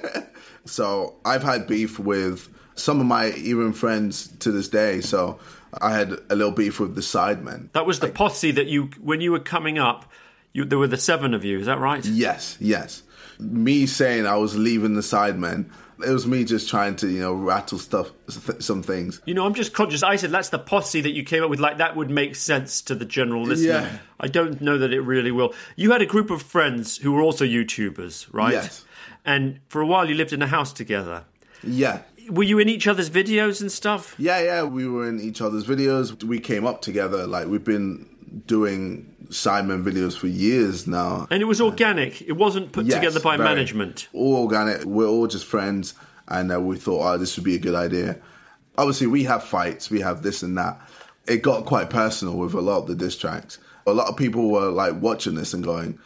so 0.64 1.16
I've 1.24 1.42
had 1.42 1.66
beef 1.66 1.98
with 1.98 2.48
some 2.74 3.00
of 3.00 3.06
my 3.06 3.30
even 3.32 3.72
friends 3.72 4.28
to 4.38 4.52
this 4.52 4.68
day. 4.68 5.00
So 5.00 5.38
I 5.80 5.92
had 5.92 6.12
a 6.30 6.34
little 6.34 6.52
beef 6.52 6.80
with 6.80 6.94
the 6.94 7.00
Sidemen. 7.00 7.72
That 7.72 7.86
was 7.86 8.00
the 8.00 8.08
posse 8.08 8.52
that 8.52 8.66
you, 8.66 8.90
when 9.00 9.20
you 9.20 9.32
were 9.32 9.40
coming 9.40 9.78
up, 9.78 10.10
you, 10.52 10.64
there 10.64 10.78
were 10.78 10.86
the 10.86 10.96
seven 10.96 11.34
of 11.34 11.44
you. 11.44 11.58
Is 11.58 11.66
that 11.66 11.78
right? 11.78 12.04
Yes, 12.04 12.56
yes. 12.60 13.02
Me 13.40 13.86
saying 13.86 14.26
I 14.26 14.36
was 14.36 14.56
leaving 14.56 14.94
the 14.94 15.00
Sidemen, 15.00 15.70
it 16.04 16.10
was 16.10 16.26
me 16.26 16.44
just 16.44 16.68
trying 16.68 16.96
to, 16.96 17.08
you 17.08 17.20
know, 17.20 17.34
rattle 17.34 17.78
stuff, 17.78 18.10
some 18.58 18.82
things. 18.82 19.20
You 19.24 19.34
know, 19.34 19.46
I'm 19.46 19.54
just 19.54 19.72
conscious. 19.72 20.02
I 20.02 20.16
said 20.16 20.30
that's 20.30 20.48
the 20.48 20.58
posse 20.58 21.00
that 21.02 21.12
you 21.12 21.24
came 21.24 21.42
up 21.42 21.50
with. 21.50 21.60
Like 21.60 21.78
that 21.78 21.96
would 21.96 22.10
make 22.10 22.36
sense 22.36 22.82
to 22.82 22.94
the 22.94 23.04
general 23.04 23.42
listener. 23.42 23.68
Yeah. 23.68 23.98
I 24.18 24.28
don't 24.28 24.60
know 24.60 24.78
that 24.78 24.92
it 24.92 25.00
really 25.00 25.30
will. 25.30 25.54
You 25.76 25.92
had 25.92 26.02
a 26.02 26.06
group 26.06 26.30
of 26.30 26.42
friends 26.42 26.96
who 26.96 27.12
were 27.12 27.22
also 27.22 27.44
YouTubers, 27.44 28.26
right? 28.32 28.52
Yes. 28.52 28.84
And 29.24 29.60
for 29.68 29.80
a 29.80 29.86
while, 29.86 30.08
you 30.08 30.14
lived 30.14 30.32
in 30.32 30.42
a 30.42 30.46
house 30.46 30.72
together. 30.72 31.24
Yeah. 31.62 32.02
Were 32.30 32.42
you 32.42 32.58
in 32.58 32.68
each 32.68 32.86
other's 32.86 33.10
videos 33.10 33.60
and 33.60 33.70
stuff? 33.70 34.14
Yeah, 34.18 34.40
yeah, 34.40 34.62
we 34.64 34.88
were 34.88 35.08
in 35.08 35.20
each 35.20 35.40
other's 35.40 35.64
videos. 35.64 36.22
We 36.24 36.40
came 36.40 36.66
up 36.66 36.80
together. 36.80 37.26
Like, 37.26 37.48
we've 37.48 37.64
been 37.64 38.08
doing 38.46 39.13
Sidemen 39.30 39.82
videos 39.84 40.16
for 40.16 40.26
years 40.26 40.86
now. 40.86 41.26
And 41.30 41.42
it 41.42 41.46
was 41.46 41.60
organic. 41.60 42.22
It 42.22 42.32
wasn't 42.32 42.72
put 42.72 42.86
Yes, 42.86 42.96
together 42.96 43.20
by 43.20 43.36
very. 43.36 43.48
management. 43.48 44.08
All 44.12 44.36
organic. 44.36 44.84
We're 44.84 45.06
all 45.08 45.26
just 45.26 45.44
friends. 45.46 45.94
and 46.28 46.50
uh, 46.52 46.60
we 46.60 46.76
thought, 46.76 47.02
oh, 47.06 47.18
this 47.18 47.36
would 47.36 47.44
be 47.44 47.54
a 47.54 47.58
good 47.58 47.74
idea. 47.74 48.18
Obviously, 48.78 49.06
we 49.06 49.24
have 49.24 49.44
fights, 49.44 49.90
we 49.90 50.00
have 50.00 50.22
this 50.22 50.42
and 50.42 50.56
that. 50.56 50.80
It 51.26 51.42
got 51.42 51.64
quite 51.66 51.90
personal 51.90 52.34
with 52.38 52.54
a 52.54 52.60
lot 52.60 52.78
of 52.78 52.86
the 52.86 52.94
diss 52.94 53.16
tracks. 53.18 53.58
A 53.86 53.92
lot 53.92 54.08
of 54.08 54.16
people 54.16 54.48
were 54.50 54.70
like 54.70 55.00
watching 55.00 55.34
this 55.34 55.52
and 55.54 55.62
going, 55.62 55.98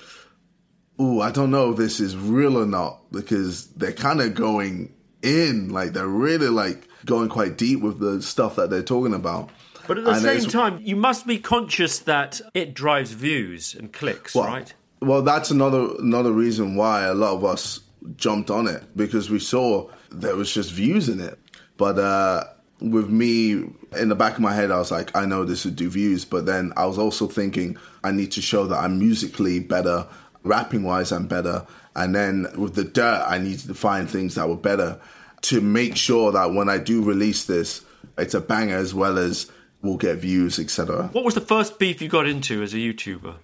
"Ooh, 1.00 1.20
I 1.20 1.30
don't 1.30 1.50
know 1.50 1.70
if 1.70 1.76
this 1.76 2.00
is 2.00 2.16
real 2.16 2.56
or 2.58 2.66
not," 2.66 3.00
because 3.12 3.66
they're 3.76 3.92
kind 3.92 4.20
of 4.20 4.34
going 4.34 4.92
in, 5.22 5.68
like 5.70 5.92
they're 5.92 6.06
really 6.06 6.48
like 6.48 6.86
going 7.04 7.28
quite 7.28 7.56
deep 7.56 7.80
with 7.80 8.00
the 8.00 8.20
stuff 8.20 8.56
that 8.56 8.70
they're 8.70 8.82
talking 8.82 9.14
about. 9.14 9.50
But 9.88 9.98
at 9.98 10.04
the 10.04 10.10
And 10.10 10.20
same 10.20 10.50
time, 10.50 10.78
you 10.82 10.96
must 10.96 11.26
be 11.26 11.38
conscious 11.38 12.00
that 12.00 12.40
it 12.54 12.74
drives 12.74 13.12
views 13.12 13.74
and 13.74 13.92
clicks, 13.92 14.34
Well, 14.34 14.44
right? 14.44 14.72
Well, 15.00 15.22
that's 15.22 15.50
another 15.50 15.88
another 15.98 16.30
reason 16.30 16.76
why 16.76 17.04
a 17.04 17.14
lot 17.14 17.34
of 17.34 17.44
us 17.44 17.80
jumped 18.16 18.50
on 18.50 18.68
it 18.68 18.84
because 18.94 19.30
we 19.30 19.38
saw 19.38 19.88
there 20.10 20.36
was 20.36 20.52
just 20.52 20.72
views 20.72 21.08
in 21.08 21.20
it. 21.20 21.38
But 21.78 21.98
uh, 21.98 22.44
with 22.80 23.08
me 23.08 23.52
in 23.96 24.08
the 24.08 24.14
back 24.14 24.34
of 24.34 24.40
my 24.40 24.54
head, 24.54 24.70
I 24.70 24.78
was 24.78 24.90
like, 24.90 25.16
I 25.16 25.24
know 25.24 25.44
this 25.44 25.64
would 25.64 25.76
do 25.76 25.88
views, 25.88 26.24
but 26.24 26.44
then 26.44 26.72
I 26.76 26.84
was 26.84 26.98
also 26.98 27.26
thinking 27.26 27.78
I 28.04 28.12
need 28.12 28.30
to 28.32 28.42
show 28.42 28.66
that 28.66 28.76
I'm 28.76 28.98
musically 28.98 29.58
better, 29.58 30.06
rapping 30.42 30.82
wise, 30.82 31.12
I'm 31.12 31.26
better, 31.26 31.66
and 31.96 32.14
then 32.14 32.46
with 32.56 32.74
the 32.74 32.84
dirt, 32.84 33.24
I 33.26 33.38
needed 33.38 33.66
to 33.68 33.74
find 33.74 34.08
things 34.08 34.34
that 34.34 34.48
were 34.48 34.56
better 34.56 35.00
to 35.42 35.60
make 35.60 35.96
sure 35.96 36.30
that 36.32 36.52
when 36.52 36.68
I 36.68 36.78
do 36.78 37.02
release 37.02 37.46
this, 37.46 37.84
it's 38.18 38.34
a 38.34 38.40
banger 38.40 38.76
as 38.76 38.92
well 38.92 39.18
as 39.18 39.50
we'll 39.82 39.96
get 39.96 40.16
views, 40.16 40.58
etc. 40.58 41.08
What 41.12 41.24
was 41.24 41.34
the 41.34 41.40
first 41.40 41.78
beef 41.78 42.02
you 42.02 42.08
got 42.08 42.26
into 42.26 42.62
as 42.62 42.74
a 42.74 42.78
YouTuber? 42.78 43.36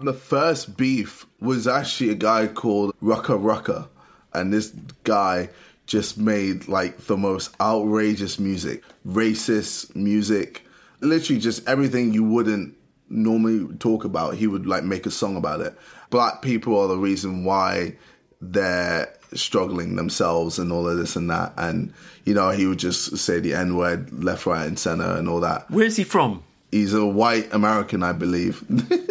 The 0.00 0.12
first 0.12 0.76
beef 0.76 1.26
was 1.40 1.66
actually 1.66 2.10
a 2.10 2.14
guy 2.14 2.46
called 2.48 2.94
Rucka 3.00 3.38
Rucka, 3.40 3.88
and 4.32 4.52
this 4.52 4.72
guy 5.04 5.50
just 5.86 6.18
made 6.18 6.68
like 6.68 6.98
the 7.06 7.16
most 7.16 7.54
outrageous 7.60 8.38
music, 8.38 8.82
racist 9.06 9.94
music, 9.94 10.64
literally 11.00 11.40
just 11.40 11.66
everything 11.68 12.12
you 12.12 12.24
wouldn't 12.24 12.76
normally 13.08 13.72
talk 13.76 14.04
about. 14.04 14.34
He 14.34 14.46
would 14.46 14.66
like 14.66 14.84
make 14.84 15.06
a 15.06 15.10
song 15.10 15.36
about 15.36 15.60
it. 15.60 15.76
Black 16.10 16.42
people 16.42 16.78
are 16.80 16.88
the 16.88 16.96
reason 16.96 17.44
why 17.44 17.96
they're 18.42 19.10
struggling 19.32 19.96
themselves 19.96 20.58
and 20.58 20.70
all 20.72 20.86
of 20.88 20.98
this 20.98 21.16
and 21.16 21.30
that. 21.30 21.54
And, 21.56 21.94
you 22.26 22.34
know, 22.34 22.50
he 22.50 22.66
would 22.66 22.78
just 22.78 23.16
say 23.16 23.40
the 23.40 23.54
N 23.54 23.76
word 23.76 24.12
left, 24.22 24.44
right, 24.44 24.66
and 24.66 24.78
center 24.78 25.04
and 25.16 25.28
all 25.28 25.40
that. 25.40 25.70
Where's 25.70 25.96
he 25.96 26.04
from? 26.04 26.42
He's 26.70 26.92
a 26.92 27.06
white 27.06 27.52
American, 27.54 28.02
I 28.02 28.12
believe. 28.12 28.62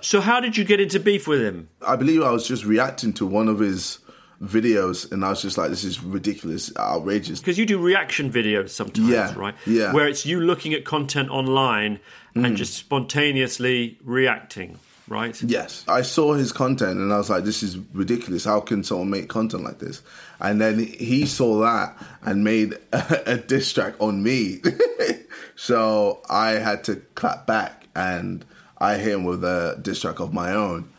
So 0.00 0.20
how 0.20 0.38
did 0.38 0.54
you 0.54 0.64
get 0.64 0.80
into 0.82 1.00
beef 1.00 1.26
with 1.26 1.40
him? 1.40 1.66
I 1.80 1.96
believe 1.96 2.22
I 2.22 2.30
was 2.30 2.46
just 2.46 2.66
reacting 2.66 3.14
to 3.14 3.24
one 3.24 3.48
of 3.48 3.58
his 3.58 4.00
videos 4.42 5.10
and 5.10 5.24
I 5.24 5.30
was 5.30 5.40
just 5.40 5.56
like, 5.56 5.70
this 5.70 5.82
is 5.82 6.02
ridiculous, 6.04 6.70
outrageous. 6.76 7.40
Because 7.40 7.58
you 7.58 7.64
do 7.64 7.78
reaction 7.78 8.30
videos 8.30 8.68
sometimes, 8.68 9.08
Yeah, 9.08 9.34
right? 9.34 9.54
yeah. 9.64 9.84
Mm. 9.84 9.92
Where 9.94 10.06
it's 10.06 10.26
you 10.26 10.40
looking 10.40 10.74
at 10.74 10.84
content 10.84 11.30
online 11.30 12.00
and 12.34 12.54
just 12.54 12.74
spontaneously 12.74 13.98
reacting, 14.04 14.78
right? 15.08 15.40
Yes. 15.42 15.84
I 15.88 16.02
saw 16.02 16.34
his 16.34 16.52
content 16.52 16.98
and 16.98 17.12
I 17.12 17.18
was 17.18 17.30
like, 17.30 17.44
this 17.44 17.62
is 17.62 17.78
ridiculous. 17.92 18.44
How 18.44 18.60
can 18.60 18.82
someone 18.84 19.10
make 19.10 19.28
content 19.28 19.64
like 19.64 19.78
this? 19.78 20.02
And 20.40 20.60
then 20.60 20.78
he 20.78 21.26
saw 21.26 21.60
that 21.60 21.96
and 22.22 22.44
made 22.44 22.74
a, 22.92 23.22
a 23.32 23.36
diss 23.36 23.72
track 23.72 23.94
on 24.00 24.22
me. 24.22 24.60
so 25.56 26.20
I 26.28 26.52
had 26.52 26.84
to 26.84 26.96
clap 27.14 27.46
back 27.46 27.88
and 27.94 28.44
I 28.78 28.96
hit 28.96 29.14
him 29.14 29.24
with 29.24 29.44
a 29.44 29.78
diss 29.80 30.00
track 30.00 30.20
of 30.20 30.32
my 30.32 30.52
own. 30.52 30.90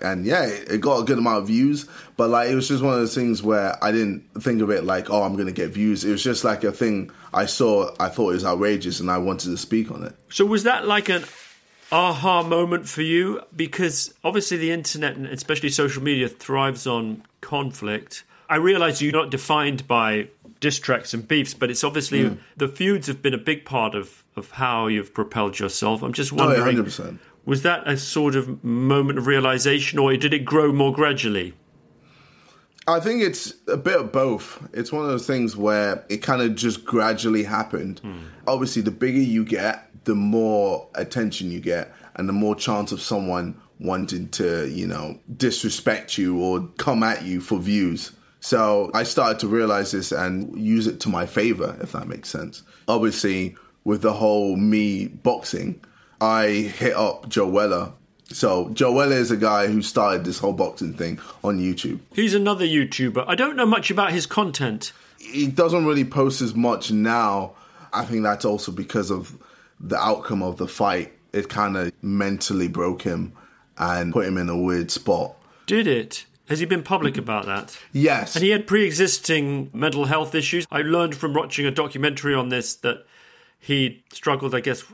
And 0.00 0.26
yeah, 0.26 0.44
it 0.44 0.68
it 0.70 0.80
got 0.80 1.00
a 1.00 1.04
good 1.04 1.18
amount 1.18 1.38
of 1.42 1.46
views, 1.46 1.88
but 2.16 2.28
like 2.28 2.50
it 2.50 2.54
was 2.56 2.68
just 2.68 2.82
one 2.82 2.92
of 2.92 2.98
those 2.98 3.14
things 3.14 3.42
where 3.42 3.82
I 3.82 3.92
didn't 3.92 4.24
think 4.42 4.60
of 4.60 4.68
it 4.70 4.84
like, 4.84 5.08
oh, 5.08 5.22
I'm 5.22 5.36
gonna 5.36 5.52
get 5.52 5.70
views. 5.70 6.04
It 6.04 6.10
was 6.10 6.22
just 6.22 6.42
like 6.44 6.64
a 6.64 6.72
thing 6.72 7.12
I 7.32 7.46
saw, 7.46 7.94
I 8.00 8.08
thought 8.08 8.30
it 8.30 8.34
was 8.34 8.44
outrageous, 8.44 8.98
and 8.98 9.08
I 9.08 9.18
wanted 9.18 9.50
to 9.50 9.56
speak 9.56 9.92
on 9.92 10.02
it. 10.02 10.14
So 10.30 10.44
was 10.44 10.64
that 10.64 10.86
like 10.86 11.08
an 11.08 11.24
aha 11.94 12.42
moment 12.42 12.88
for 12.88 13.02
you? 13.02 13.40
Because 13.54 14.12
obviously 14.24 14.56
the 14.56 14.72
internet 14.72 15.16
and 15.16 15.26
especially 15.26 15.68
social 15.70 16.02
media 16.02 16.28
thrives 16.28 16.86
on 16.86 17.22
conflict. 17.40 18.24
I 18.48 18.56
realise 18.56 19.00
you're 19.00 19.12
not 19.12 19.30
defined 19.30 19.86
by 19.86 20.28
diss 20.60 20.78
tracks 20.78 21.14
and 21.14 21.26
beefs, 21.26 21.54
but 21.54 21.70
it's 21.70 21.84
obviously 21.84 22.24
Hmm. 22.28 22.34
the 22.56 22.68
feuds 22.68 23.06
have 23.06 23.22
been 23.22 23.34
a 23.34 23.38
big 23.38 23.64
part 23.64 23.94
of, 23.94 24.24
of 24.36 24.50
how 24.52 24.88
you've 24.88 25.14
propelled 25.14 25.58
yourself. 25.58 26.02
I'm 26.02 26.12
just 26.12 26.32
Oh, 26.32 26.36
yeah, 26.36 26.60
wondering, 26.64 26.76
100%. 26.84 27.18
was 27.44 27.62
that 27.62 27.86
a 27.88 27.96
sort 27.96 28.34
of 28.34 28.62
moment 28.64 29.18
of 29.18 29.26
realization, 29.26 29.98
or 29.98 30.14
did 30.16 30.34
it 30.34 30.40
grow 30.44 30.72
more 30.72 30.92
gradually? 30.92 31.54
I 32.86 33.00
think 33.00 33.22
it's 33.22 33.54
a 33.66 33.78
bit 33.78 33.96
of 33.98 34.12
both. 34.12 34.62
It's 34.74 34.92
one 34.92 35.04
of 35.04 35.10
those 35.10 35.26
things 35.26 35.56
where 35.56 36.04
it 36.10 36.18
kind 36.18 36.42
of 36.42 36.54
just 36.54 36.84
gradually 36.84 37.44
happened. 37.44 38.00
Obviously, 38.46 38.82
the 38.82 38.90
bigger 38.90 39.20
you 39.20 39.42
get, 39.44 39.88
the 40.04 40.14
more 40.14 40.88
attention 40.94 41.50
you 41.50 41.60
get, 41.60 41.92
and 42.16 42.28
the 42.28 42.32
more 42.32 42.54
chance 42.54 42.92
of 42.92 43.00
someone 43.00 43.60
wanting 43.80 44.28
to, 44.28 44.68
you 44.68 44.86
know, 44.86 45.18
disrespect 45.36 46.16
you 46.16 46.40
or 46.40 46.68
come 46.78 47.02
at 47.02 47.22
you 47.24 47.40
for 47.40 47.58
views. 47.58 48.12
So 48.40 48.90
I 48.94 49.02
started 49.04 49.38
to 49.40 49.48
realize 49.48 49.90
this 49.90 50.12
and 50.12 50.56
use 50.58 50.86
it 50.86 51.00
to 51.00 51.08
my 51.08 51.26
favor, 51.26 51.76
if 51.80 51.92
that 51.92 52.06
makes 52.06 52.28
sense. 52.28 52.62
Obviously, 52.86 53.56
with 53.84 54.02
the 54.02 54.12
whole 54.12 54.56
me 54.56 55.08
boxing, 55.08 55.80
I 56.20 56.46
hit 56.48 56.94
up 56.94 57.28
Joe 57.28 57.48
Weller. 57.48 57.92
So 58.26 58.70
Joe 58.70 58.92
Weller 58.92 59.16
is 59.16 59.30
a 59.30 59.36
guy 59.36 59.66
who 59.66 59.82
started 59.82 60.24
this 60.24 60.38
whole 60.38 60.52
boxing 60.52 60.94
thing 60.94 61.18
on 61.42 61.58
YouTube. 61.58 62.00
He's 62.12 62.34
another 62.34 62.64
YouTuber. 62.64 63.24
I 63.26 63.34
don't 63.34 63.56
know 63.56 63.66
much 63.66 63.90
about 63.90 64.12
his 64.12 64.26
content. 64.26 64.92
he 65.18 65.46
doesn't 65.46 65.86
really 65.86 66.04
post 66.04 66.40
as 66.40 66.54
much 66.54 66.90
now. 66.90 67.52
I 67.92 68.04
think 68.04 68.22
that's 68.22 68.44
also 68.44 68.72
because 68.72 69.10
of 69.10 69.36
the 69.88 69.96
outcome 69.98 70.42
of 70.42 70.56
the 70.56 70.68
fight. 70.68 71.12
It 71.32 71.48
kind 71.48 71.76
of 71.76 71.92
mentally 72.02 72.68
broke 72.68 73.02
him 73.02 73.32
and 73.76 74.12
put 74.12 74.26
him 74.26 74.38
in 74.38 74.48
a 74.48 74.56
weird 74.56 74.90
spot. 74.90 75.36
Did 75.66 75.86
it? 75.86 76.26
Has 76.48 76.60
he 76.60 76.66
been 76.66 76.82
public 76.82 77.16
about 77.16 77.46
that? 77.46 77.76
Yes. 77.92 78.36
And 78.36 78.44
he 78.44 78.50
had 78.50 78.66
pre-existing 78.66 79.70
mental 79.72 80.04
health 80.04 80.34
issues. 80.34 80.66
I 80.70 80.82
learned 80.82 81.16
from 81.16 81.32
watching 81.34 81.66
a 81.66 81.70
documentary 81.70 82.34
on 82.34 82.50
this 82.50 82.74
that 82.76 83.06
he 83.58 84.04
struggled, 84.12 84.54
I 84.54 84.60
guess, 84.60 84.84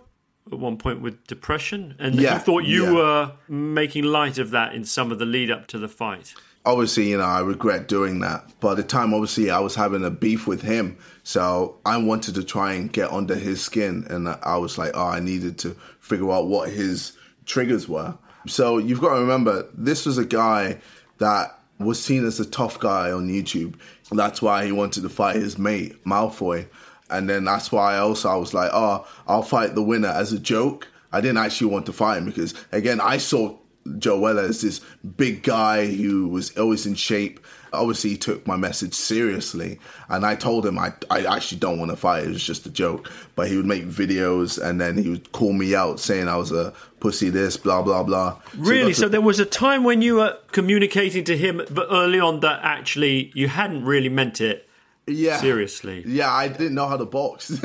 at 0.51 0.59
one 0.59 0.77
point 0.79 1.01
with 1.03 1.27
depression, 1.27 1.95
and 1.99 2.15
Yeah, 2.15 2.35
he 2.39 2.45
thought 2.45 2.65
you 2.65 2.85
yeah. 2.85 2.93
were 2.93 3.33
making 3.49 4.05
light 4.05 4.39
of 4.39 4.51
that 4.51 4.75
in 4.75 4.85
some 4.85 5.11
of 5.13 5.19
the 5.19 5.27
lead 5.27 5.51
up 5.51 5.67
to 5.69 5.79
the 5.79 5.89
fight. 5.89 6.35
obviously, 6.65 7.11
you 7.11 7.19
know, 7.19 7.25
I 7.25 7.41
regret 7.41 7.89
doing 7.89 8.21
that. 8.21 8.45
But 8.61 8.73
at 8.73 8.77
the 8.79 8.83
time, 8.85 9.13
obviously, 9.13 9.51
I 9.51 9.59
was 9.59 9.75
having 9.75 10.05
a 10.05 10.11
beef 10.11 10.47
with 10.47 10.63
him. 10.63 10.99
So 11.31 11.77
I 11.87 11.97
wanted 11.99 12.35
to 12.35 12.43
try 12.43 12.73
and 12.73 12.93
get 12.93 13.13
under 13.13 13.37
his 13.37 13.63
skin. 13.63 14.05
And 14.11 14.29
I 14.29 14.57
was 14.57 14.79
like, 14.79 14.91
oh, 14.95 15.07
I 15.07 15.21
needed 15.21 15.59
to 15.59 15.77
figure 16.01 16.29
out 16.33 16.49
what 16.49 16.71
his 16.71 17.13
triggers 17.47 17.89
were. 17.89 18.19
So 18.49 18.79
you've 18.79 19.01
got 19.01 19.15
to 19.15 19.21
remember, 19.21 19.69
this 19.73 20.07
was 20.07 20.19
a 20.19 20.25
guy 20.25 20.81
that 21.19 21.57
was 21.79 22.03
seen 22.03 22.27
as 22.27 22.41
a 22.41 22.45
tough 22.45 22.81
guy 22.81 23.13
on 23.13 23.29
YouTube. 23.29 23.77
That's 24.11 24.43
why 24.43 24.65
he 24.65 24.73
wanted 24.73 25.05
to 25.05 25.09
fight 25.09 25.37
his 25.37 25.57
mate, 25.57 26.05
Malfoy. 26.05 26.67
And 27.11 27.31
then 27.31 27.45
that's 27.45 27.71
why 27.71 27.97
also 27.99 28.29
I 28.29 28.35
was 28.35 28.53
like, 28.53 28.71
oh, 28.75 29.07
I'll 29.29 29.43
fight 29.43 29.77
the 29.77 29.85
winner 29.85 30.09
as 30.09 30.33
a 30.33 30.39
joke. 30.41 30.89
I 31.13 31.21
didn't 31.21 31.39
actually 31.39 31.71
want 31.71 31.87
to 31.87 31.93
fight 31.93 32.19
him 32.19 32.25
because, 32.25 32.55
again, 32.73 33.01
I 33.01 33.19
saw 33.19 33.57
Joe 33.99 34.19
Weller 34.19 34.43
as 34.43 34.63
this 34.63 34.81
big 35.17 35.45
guy 35.45 35.87
who 35.87 36.27
was 36.27 36.59
always 36.59 36.87
in 36.87 36.97
shape. 36.97 37.39
Obviously, 37.73 38.11
he 38.11 38.17
took 38.17 38.47
my 38.47 38.57
message 38.57 38.95
seriously, 38.95 39.79
and 40.09 40.27
I 40.27 40.35
told 40.35 40.67
him 40.67 40.79
I, 40.79 40.93
I 41.11 41.25
actually 41.25 41.59
don't 41.59 41.79
want 41.79 41.91
to 41.91 41.97
fight. 41.97 42.25
It 42.25 42.29
was 42.31 42.43
just 42.45 42.67
a 42.67 42.71
joke. 42.71 43.11
But 43.37 43.49
he 43.49 43.57
would 43.57 43.67
make 43.67 43.87
videos, 43.87 44.61
and 44.63 44.81
then 44.81 44.97
he 44.97 45.09
would 45.09 45.33
call 45.33 45.53
me 45.53 45.75
out 45.75 46.01
saying 46.01 46.29
I 46.29 46.37
was 46.37 46.51
a 46.53 46.73
pussy, 47.01 47.31
this, 47.31 47.57
blah 47.57 47.83
blah 47.83 48.03
blah. 48.03 48.39
Really? 48.57 48.83
got 48.83 48.89
to- 48.89 48.95
So 48.95 49.09
there 49.09 49.21
was 49.21 49.39
a 49.41 49.47
time 49.47 49.85
when 49.85 50.03
you 50.03 50.21
uh, 50.21 50.25
were 50.25 50.39
communicating 50.53 51.25
to 51.25 51.37
him, 51.37 51.63
but 51.71 51.87
early 51.91 52.21
on 52.21 52.41
that 52.41 52.61
actually 52.63 53.31
you 53.35 53.49
hadn't 53.49 53.85
really 53.85 54.09
meant 54.11 54.41
it. 54.41 54.69
yeah, 55.07 55.39
seriously? 55.39 56.03
Yeah, 56.07 56.31
I 56.33 56.49
didn't 56.49 56.75
know 56.75 56.87
how 56.89 56.97
to 56.97 57.07
box. 57.07 57.59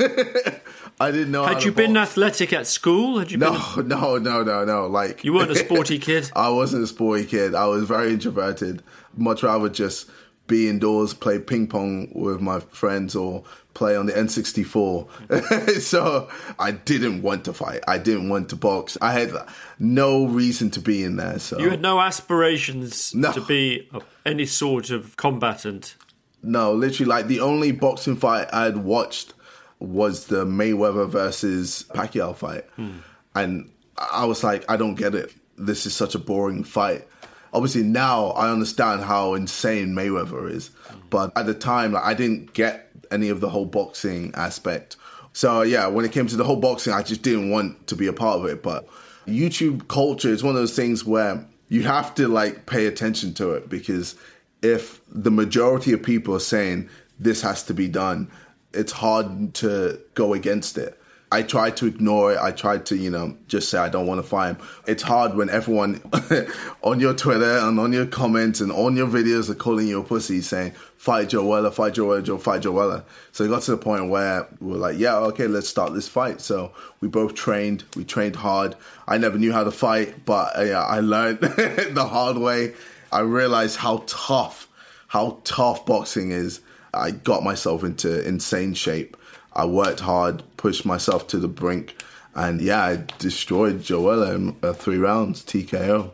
I 0.98 1.10
didn't 1.10 1.30
know. 1.30 1.44
how 1.44 1.52
Had 1.54 1.62
you 1.64 1.72
been 1.72 1.92
box. 1.94 2.10
athletic 2.12 2.52
at 2.54 2.66
school? 2.66 3.18
Had 3.18 3.30
you 3.30 3.36
been? 3.38 3.52
No, 3.52 3.74
no, 3.84 4.18
no, 4.18 4.42
no, 4.42 4.64
no. 4.64 4.86
Like 4.86 5.24
You 5.24 5.34
weren't 5.34 5.50
a 5.50 5.56
sporty 5.56 5.98
kid. 6.08 6.30
I 6.34 6.48
wasn't 6.48 6.84
a 6.84 6.86
sporty 6.86 7.26
kid. 7.26 7.54
I 7.54 7.66
was 7.66 7.84
very 7.84 8.12
introverted. 8.12 8.82
Much 9.16 9.42
rather 9.42 9.68
just 9.68 10.10
be 10.46 10.68
indoors, 10.68 11.12
play 11.12 11.38
ping 11.38 11.66
pong 11.66 12.08
with 12.14 12.40
my 12.40 12.60
friends, 12.60 13.16
or 13.16 13.42
play 13.74 13.96
on 13.96 14.06
the 14.06 14.12
N64. 14.12 15.80
so 15.82 16.28
I 16.58 16.70
didn't 16.72 17.22
want 17.22 17.44
to 17.46 17.52
fight. 17.52 17.80
I 17.88 17.98
didn't 17.98 18.28
want 18.28 18.48
to 18.50 18.56
box. 18.56 18.96
I 19.02 19.12
had 19.12 19.32
no 19.78 20.26
reason 20.26 20.70
to 20.70 20.80
be 20.80 21.02
in 21.02 21.16
there. 21.16 21.38
So 21.38 21.58
You 21.58 21.70
had 21.70 21.82
no 21.82 22.00
aspirations 22.00 23.14
No. 23.14 23.32
to 23.32 23.40
be 23.40 23.88
any 24.24 24.46
sort 24.46 24.90
of 24.90 25.16
combatant. 25.16 25.96
No, 26.42 26.72
literally, 26.72 27.08
like 27.08 27.26
the 27.26 27.40
only 27.40 27.72
boxing 27.72 28.16
fight 28.16 28.48
I'd 28.52 28.76
watched 28.76 29.34
was 29.78 30.26
the 30.26 30.44
Mayweather 30.44 31.08
versus 31.08 31.84
Pacquiao 31.92 32.36
fight, 32.36 32.64
hmm. 32.76 32.98
and 33.34 33.70
I 33.98 34.24
was 34.26 34.44
like, 34.44 34.64
I 34.70 34.76
don't 34.76 34.94
get 34.94 35.14
it. 35.14 35.34
This 35.58 35.86
is 35.86 35.94
such 35.94 36.14
a 36.14 36.18
boring 36.18 36.62
fight. 36.62 37.08
Obviously 37.56 37.82
now 37.82 38.26
I 38.32 38.50
understand 38.52 39.02
how 39.02 39.32
insane 39.32 39.94
Mayweather 39.94 40.50
is, 40.50 40.70
but 41.08 41.32
at 41.36 41.46
the 41.46 41.54
time 41.54 41.92
like, 41.92 42.04
I 42.04 42.12
didn't 42.12 42.52
get 42.52 42.90
any 43.10 43.30
of 43.30 43.40
the 43.40 43.48
whole 43.48 43.64
boxing 43.64 44.34
aspect. 44.34 44.96
So 45.32 45.62
yeah, 45.62 45.86
when 45.86 46.04
it 46.04 46.12
came 46.12 46.26
to 46.26 46.36
the 46.36 46.44
whole 46.44 46.56
boxing, 46.56 46.92
I 46.92 47.02
just 47.02 47.22
didn't 47.22 47.48
want 47.50 47.86
to 47.86 47.96
be 47.96 48.08
a 48.08 48.12
part 48.12 48.40
of 48.40 48.44
it. 48.44 48.62
But 48.62 48.86
YouTube 49.26 49.88
culture 49.88 50.28
is 50.28 50.44
one 50.44 50.54
of 50.54 50.60
those 50.60 50.76
things 50.76 51.02
where 51.02 51.46
you 51.68 51.82
have 51.84 52.14
to 52.16 52.28
like 52.28 52.66
pay 52.66 52.86
attention 52.86 53.32
to 53.34 53.52
it 53.52 53.70
because 53.70 54.16
if 54.60 55.00
the 55.08 55.30
majority 55.30 55.94
of 55.94 56.02
people 56.02 56.34
are 56.34 56.40
saying 56.40 56.90
this 57.18 57.40
has 57.40 57.62
to 57.64 57.74
be 57.74 57.88
done, 57.88 58.30
it's 58.74 58.92
hard 58.92 59.54
to 59.54 59.98
go 60.12 60.34
against 60.34 60.76
it. 60.76 61.00
I 61.32 61.42
tried 61.42 61.76
to 61.78 61.86
ignore 61.86 62.32
it. 62.32 62.38
I 62.38 62.52
tried 62.52 62.86
to, 62.86 62.96
you 62.96 63.10
know, 63.10 63.36
just 63.48 63.68
say 63.68 63.78
I 63.78 63.88
don't 63.88 64.06
want 64.06 64.22
to 64.22 64.26
fight 64.26 64.50
him. 64.50 64.58
It's 64.86 65.02
hard 65.02 65.34
when 65.34 65.50
everyone 65.50 66.00
on 66.82 67.00
your 67.00 67.14
Twitter 67.14 67.58
and 67.58 67.80
on 67.80 67.92
your 67.92 68.06
comments 68.06 68.60
and 68.60 68.70
on 68.70 68.96
your 68.96 69.08
videos 69.08 69.50
are 69.50 69.56
calling 69.56 69.88
you 69.88 70.00
a 70.00 70.04
pussy 70.04 70.40
saying, 70.40 70.70
fight 70.96 71.30
Joe 71.30 71.44
Weller, 71.44 71.72
fight 71.72 71.94
Joe 71.94 72.06
Weller, 72.06 72.38
fight 72.38 72.62
Joe 72.62 72.70
Weller. 72.70 73.04
So 73.32 73.42
it 73.42 73.48
got 73.48 73.62
to 73.62 73.72
the 73.72 73.76
point 73.76 74.08
where 74.08 74.46
we 74.60 74.72
were 74.72 74.78
like, 74.78 74.98
yeah, 74.98 75.16
okay, 75.16 75.48
let's 75.48 75.68
start 75.68 75.94
this 75.94 76.06
fight. 76.06 76.40
So 76.40 76.72
we 77.00 77.08
both 77.08 77.34
trained. 77.34 77.82
We 77.96 78.04
trained 78.04 78.36
hard. 78.36 78.76
I 79.08 79.18
never 79.18 79.36
knew 79.36 79.52
how 79.52 79.64
to 79.64 79.72
fight, 79.72 80.24
but 80.24 80.56
uh, 80.56 80.62
yeah, 80.62 80.82
I 80.82 81.00
learned 81.00 81.40
the 81.40 82.06
hard 82.08 82.38
way. 82.38 82.74
I 83.10 83.20
realized 83.20 83.78
how 83.78 84.04
tough, 84.06 84.68
how 85.08 85.40
tough 85.42 85.86
boxing 85.86 86.30
is. 86.30 86.60
I 86.94 87.10
got 87.10 87.42
myself 87.42 87.82
into 87.82 88.26
insane 88.26 88.74
shape. 88.74 89.16
I 89.56 89.64
worked 89.64 90.00
hard, 90.00 90.42
pushed 90.58 90.84
myself 90.84 91.26
to 91.28 91.38
the 91.38 91.48
brink, 91.48 91.96
and 92.34 92.60
yeah, 92.60 92.84
I 92.84 93.04
destroyed 93.18 93.82
Joe 93.82 94.02
Weller 94.02 94.34
in 94.34 94.54
uh, 94.62 94.72
three 94.74 94.98
rounds, 94.98 95.42
TKO. 95.42 96.10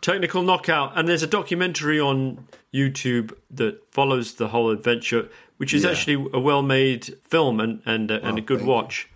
Technical 0.00 0.42
knockout, 0.42 0.92
and 0.96 1.06
there's 1.06 1.22
a 1.22 1.26
documentary 1.26 2.00
on 2.00 2.46
YouTube 2.72 3.32
that 3.50 3.80
follows 3.92 4.34
the 4.34 4.48
whole 4.48 4.70
adventure, 4.70 5.28
which 5.58 5.74
is 5.74 5.84
Yeah. 5.84 5.90
actually 5.90 6.28
a 6.32 6.40
well-made 6.40 7.16
film 7.28 7.60
and 7.60 7.82
and, 7.84 8.10
uh, 8.10 8.20
and 8.22 8.34
Oh, 8.38 8.38
a 8.38 8.40
good 8.40 8.58
thank 8.58 8.66
you. 8.68 8.74
watch. 8.74 9.08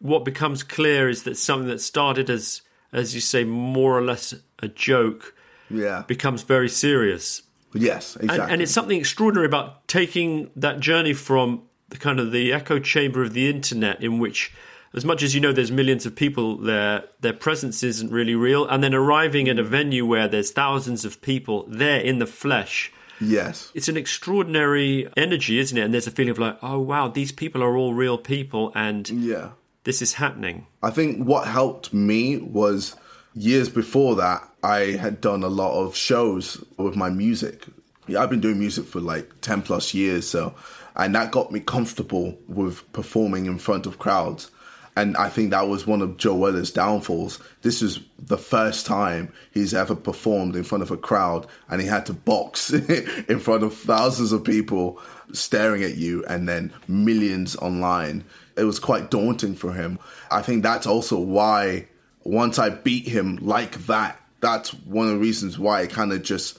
What 0.00 0.24
becomes 0.24 0.62
clear 0.62 1.08
is 1.08 1.22
that 1.22 1.36
something 1.36 1.68
that 1.68 1.80
started 1.80 2.28
as, 2.28 2.62
as 2.92 3.14
you 3.14 3.20
say, 3.20 3.44
more 3.44 3.96
or 3.96 4.02
less 4.02 4.34
a 4.60 4.68
joke, 4.68 5.34
Yeah. 5.70 6.02
becomes 6.08 6.42
very 6.42 6.68
serious. 6.68 7.42
Yes, 7.72 8.16
And, 8.16 8.24
exactly. 8.30 8.52
and 8.52 8.62
it's 8.62 8.72
something 8.72 8.98
extraordinary 8.98 9.46
about 9.46 9.86
taking 9.88 10.50
that 10.56 10.80
journey 10.80 11.12
from 11.12 11.62
the 11.94 11.98
kind 12.00 12.20
of 12.20 12.30
the 12.32 12.52
echo 12.52 12.78
chamber 12.78 13.22
of 13.22 13.32
the 13.32 13.48
internet, 13.48 14.02
in 14.02 14.18
which, 14.18 14.52
as 14.92 15.04
much 15.04 15.22
as 15.22 15.34
you 15.34 15.40
know, 15.40 15.52
there's 15.52 15.70
millions 15.72 16.04
of 16.06 16.14
people 16.14 16.56
there, 16.58 17.04
their 17.20 17.32
presence 17.32 17.82
isn't 17.82 18.12
really 18.12 18.34
real, 18.34 18.66
and 18.68 18.82
then 18.84 18.94
arriving 18.94 19.48
at 19.48 19.58
a 19.58 19.62
venue 19.64 20.04
where 20.04 20.28
there's 20.28 20.50
thousands 20.50 21.04
of 21.04 21.22
people 21.22 21.64
there 21.68 22.00
in 22.00 22.18
the 22.18 22.26
flesh. 22.26 22.92
yes. 23.20 23.70
It's 23.74 23.88
an 23.88 23.96
extraordinary 23.96 25.08
energy, 25.16 25.58
isn't 25.58 25.78
it? 25.78 25.82
And 25.82 25.94
there's 25.94 26.06
a 26.08 26.10
feeling 26.10 26.30
of 26.32 26.38
like, 26.38 26.58
oh 26.62 26.78
wow, 26.80 27.08
these 27.08 27.32
people 27.32 27.62
are 27.62 27.76
all 27.76 27.94
real 27.94 28.18
people, 28.18 28.72
and 28.74 29.08
Yeah. 29.08 29.50
this 29.84 30.02
is 30.02 30.14
happening. 30.14 30.66
I 30.82 30.90
think 30.90 31.24
what 31.24 31.46
helped 31.46 31.94
me 31.94 32.38
was 32.38 32.96
years 33.34 33.68
before 33.68 34.16
that, 34.16 34.42
I 34.62 34.96
had 35.04 35.20
done 35.20 35.42
a 35.44 35.48
lot 35.48 35.80
of 35.80 35.94
shows 35.96 36.62
with 36.76 36.96
my 36.96 37.08
music. 37.10 37.66
Yeah, 38.06 38.20
I've 38.22 38.30
been 38.30 38.40
doing 38.40 38.58
music 38.58 38.84
for 38.86 39.00
like 39.00 39.40
10 39.40 39.62
plus 39.62 39.94
years, 39.94 40.28
so, 40.28 40.54
and 40.96 41.14
that 41.14 41.32
got 41.32 41.52
me 41.52 41.60
comfortable 41.60 42.38
with 42.46 42.90
performing 42.92 43.46
in 43.46 43.58
front 43.58 43.86
of 43.86 43.98
crowds. 43.98 44.50
And 44.96 45.16
I 45.16 45.28
think 45.28 45.50
that 45.50 45.66
was 45.66 45.86
one 45.86 46.02
of 46.02 46.18
Joe 46.18 46.36
Weller's 46.36 46.70
downfalls. 46.70 47.40
This 47.62 47.82
is 47.82 47.98
the 48.18 48.38
first 48.38 48.86
time 48.86 49.32
he's 49.50 49.74
ever 49.74 49.96
performed 49.96 50.54
in 50.54 50.62
front 50.62 50.82
of 50.82 50.92
a 50.92 50.96
crowd, 50.96 51.48
and 51.68 51.80
he 51.80 51.88
had 51.88 52.06
to 52.06 52.12
box 52.12 52.70
in 53.28 53.40
front 53.40 53.64
of 53.64 53.74
thousands 53.74 54.30
of 54.30 54.44
people 54.44 55.00
staring 55.32 55.82
at 55.82 55.96
you 55.96 56.24
and 56.26 56.48
then 56.48 56.72
millions 56.86 57.56
online. 57.56 58.24
It 58.56 58.64
was 58.64 58.78
quite 58.78 59.10
daunting 59.10 59.56
for 59.56 59.72
him. 59.72 59.98
I 60.30 60.42
think 60.42 60.62
that's 60.62 60.86
also 60.86 61.18
why 61.18 61.88
once 62.22 62.60
I 62.60 62.70
beat 62.70 63.08
him 63.08 63.38
like 63.42 63.86
that, 63.86 64.20
that's 64.40 64.72
one 64.72 65.06
of 65.08 65.14
the 65.14 65.18
reasons 65.18 65.58
why 65.58 65.82
it 65.82 65.90
kind 65.90 66.12
of 66.12 66.22
just 66.22 66.58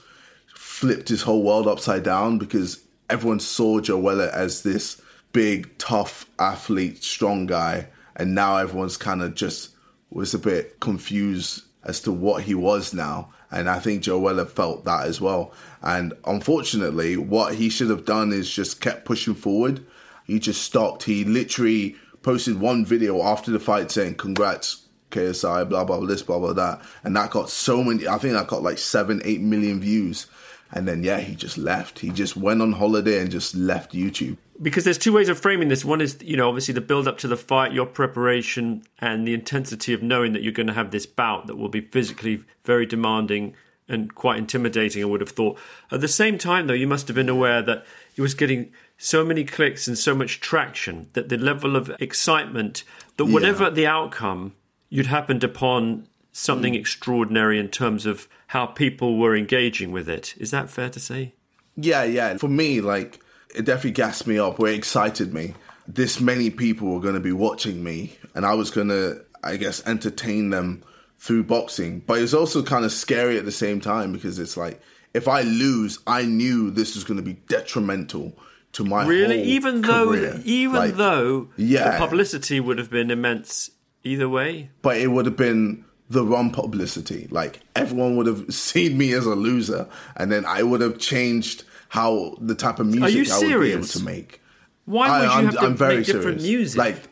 flipped 0.54 1.08
his 1.08 1.22
whole 1.22 1.42
world 1.42 1.66
upside 1.66 2.02
down 2.02 2.36
because 2.36 2.85
everyone 3.08 3.40
saw 3.40 3.80
Joe 3.80 3.98
Weller 3.98 4.30
as 4.32 4.62
this 4.62 5.00
big, 5.32 5.76
tough 5.78 6.28
athlete, 6.38 7.02
strong 7.02 7.46
guy, 7.46 7.88
and 8.14 8.34
now 8.34 8.56
everyone's 8.56 8.96
kind 8.96 9.22
of 9.22 9.34
just 9.34 9.70
was 10.10 10.34
a 10.34 10.38
bit 10.38 10.80
confused 10.80 11.64
as 11.84 12.00
to 12.00 12.12
what 12.12 12.44
he 12.44 12.54
was 12.54 12.94
now. 12.94 13.32
And 13.50 13.68
I 13.68 13.78
think 13.78 14.02
Joe 14.02 14.18
Weller 14.18 14.44
felt 14.44 14.84
that 14.84 15.06
as 15.06 15.20
well. 15.20 15.52
And 15.82 16.14
unfortunately, 16.24 17.16
what 17.16 17.54
he 17.54 17.68
should 17.68 17.90
have 17.90 18.04
done 18.04 18.32
is 18.32 18.50
just 18.50 18.80
kept 18.80 19.04
pushing 19.04 19.34
forward. 19.34 19.84
He 20.24 20.38
just 20.40 20.62
stopped. 20.62 21.04
He 21.04 21.24
literally 21.24 21.96
posted 22.22 22.58
one 22.58 22.84
video 22.84 23.22
after 23.22 23.52
the 23.52 23.60
fight 23.60 23.90
saying, 23.90 24.16
Congrats, 24.16 24.86
KSI, 25.10 25.68
blah, 25.68 25.84
blah, 25.84 25.98
blah, 25.98 26.06
this, 26.06 26.22
blah, 26.22 26.38
blah, 26.38 26.52
that. 26.54 26.82
And 27.04 27.14
that 27.14 27.30
got 27.30 27.50
so 27.50 27.84
many, 27.84 28.08
I 28.08 28.18
think 28.18 28.34
that 28.34 28.48
got 28.48 28.62
like 28.62 28.78
seven, 28.78 29.22
eight 29.24 29.40
million 29.40 29.80
views. 29.80 30.26
And 30.72 30.86
then, 30.88 31.04
yeah, 31.04 31.20
he 31.20 31.34
just 31.34 31.58
left. 31.58 32.00
He 32.00 32.10
just 32.10 32.36
went 32.36 32.60
on 32.60 32.72
holiday 32.72 33.20
and 33.20 33.30
just 33.30 33.54
left 33.54 33.92
YouTube. 33.92 34.36
because 34.60 34.84
there's 34.84 34.98
two 34.98 35.12
ways 35.12 35.28
of 35.28 35.38
framing 35.38 35.68
this. 35.68 35.84
One 35.84 36.00
is, 36.00 36.18
you 36.22 36.36
know, 36.36 36.48
obviously 36.48 36.74
the 36.74 36.80
build 36.80 37.06
up 37.06 37.18
to 37.18 37.28
the 37.28 37.36
fight, 37.36 37.72
your 37.72 37.86
preparation, 37.86 38.82
and 38.98 39.26
the 39.26 39.34
intensity 39.34 39.92
of 39.92 40.02
knowing 40.02 40.32
that 40.32 40.42
you're 40.42 40.52
going 40.52 40.66
to 40.66 40.72
have 40.72 40.90
this 40.90 41.06
bout 41.06 41.46
that 41.46 41.56
will 41.56 41.68
be 41.68 41.80
physically 41.80 42.42
very 42.64 42.86
demanding 42.86 43.54
and 43.88 44.14
quite 44.14 44.38
intimidating. 44.38 45.02
I 45.02 45.06
would 45.06 45.20
have 45.20 45.30
thought. 45.30 45.58
At 45.90 46.00
the 46.00 46.08
same 46.08 46.38
time, 46.38 46.66
though, 46.66 46.74
you 46.74 46.88
must 46.88 47.08
have 47.08 47.14
been 47.14 47.28
aware 47.28 47.62
that 47.62 47.84
he 48.14 48.22
was 48.22 48.34
getting 48.34 48.72
so 48.98 49.24
many 49.24 49.44
clicks 49.44 49.86
and 49.86 49.96
so 49.96 50.14
much 50.14 50.40
traction 50.40 51.08
that 51.12 51.28
the 51.28 51.36
level 51.36 51.76
of 51.76 51.94
excitement 52.00 52.82
that 53.18 53.26
whatever 53.26 53.70
the 53.70 53.86
outcome, 53.86 54.54
you'd 54.88 55.06
happened 55.06 55.44
upon 55.44 56.08
something 56.32 56.72
mm. 56.72 56.78
extraordinary 56.78 57.58
in 57.58 57.68
terms 57.68 58.06
of 58.06 58.28
how 58.48 58.66
people 58.66 59.18
were 59.18 59.34
engaging 59.36 59.92
with 59.92 60.08
it. 60.08 60.34
Is 60.38 60.50
that 60.52 60.70
fair 60.70 60.88
to 60.90 61.00
say? 61.00 61.34
Yeah, 61.76 62.04
yeah. 62.04 62.36
For 62.36 62.48
me, 62.48 62.80
like, 62.80 63.20
it 63.54 63.64
definitely 63.64 63.90
gassed 63.92 64.26
me 64.26 64.38
up, 64.38 64.58
or 64.60 64.68
it 64.68 64.74
excited 64.76 65.32
me. 65.34 65.54
This 65.88 66.20
many 66.20 66.50
people 66.50 66.88
were 66.88 67.00
going 67.00 67.14
to 67.14 67.20
be 67.20 67.32
watching 67.32 67.82
me, 67.82 68.16
and 68.34 68.44
I 68.46 68.54
was 68.54 68.70
going 68.70 68.88
to, 68.88 69.24
I 69.42 69.56
guess, 69.56 69.86
entertain 69.86 70.50
them 70.50 70.82
through 71.18 71.44
boxing. 71.44 72.00
But 72.00 72.20
it's 72.20 72.34
also 72.34 72.62
kind 72.62 72.84
of 72.84 72.92
scary 72.92 73.38
at 73.38 73.44
the 73.44 73.52
same 73.52 73.80
time 73.80 74.12
because 74.12 74.38
it's 74.38 74.56
like, 74.56 74.80
if 75.14 75.28
I 75.28 75.42
lose, 75.42 75.98
I 76.06 76.22
knew 76.24 76.70
this 76.70 76.94
was 76.94 77.04
going 77.04 77.16
to 77.16 77.22
be 77.22 77.34
detrimental 77.48 78.36
to 78.72 78.84
my 78.84 79.06
Really, 79.06 79.42
even 79.42 79.80
though, 79.80 80.08
career. 80.08 80.40
even 80.44 80.76
Like, 80.76 80.96
though 80.96 81.48
yeah. 81.56 81.92
the 81.92 81.98
publicity 81.98 82.60
would 82.60 82.76
have 82.78 82.90
been 82.90 83.10
immense 83.10 83.70
either 84.04 84.28
way. 84.28 84.70
but 84.82 84.98
it 84.98 85.06
would 85.08 85.24
have 85.24 85.36
been 85.36 85.85
the 86.08 86.24
wrong 86.24 86.50
publicity. 86.50 87.28
Like 87.30 87.60
everyone 87.74 88.16
would 88.16 88.26
have 88.26 88.52
seen 88.54 88.96
me 88.98 89.12
as 89.12 89.26
a 89.26 89.34
loser, 89.34 89.88
and 90.16 90.30
then 90.30 90.44
I 90.44 90.62
would 90.62 90.80
have 90.80 90.98
changed 90.98 91.64
how 91.88 92.36
the 92.40 92.54
type 92.54 92.78
of 92.78 92.86
music 92.86 93.30
I 93.30 93.38
would 93.38 93.60
be 93.60 93.72
able 93.72 93.86
to 93.86 94.02
make. 94.02 94.40
Why 94.84 95.20
would 95.20 95.24
you 95.24 95.30
I'm, 95.30 95.44
have 95.46 95.54
to 95.54 95.60
I'm 95.60 95.76
very 95.76 95.96
make 95.98 96.06
different 96.06 96.40
serious. 96.40 96.76
music? 96.76 96.78
Like, 96.78 97.08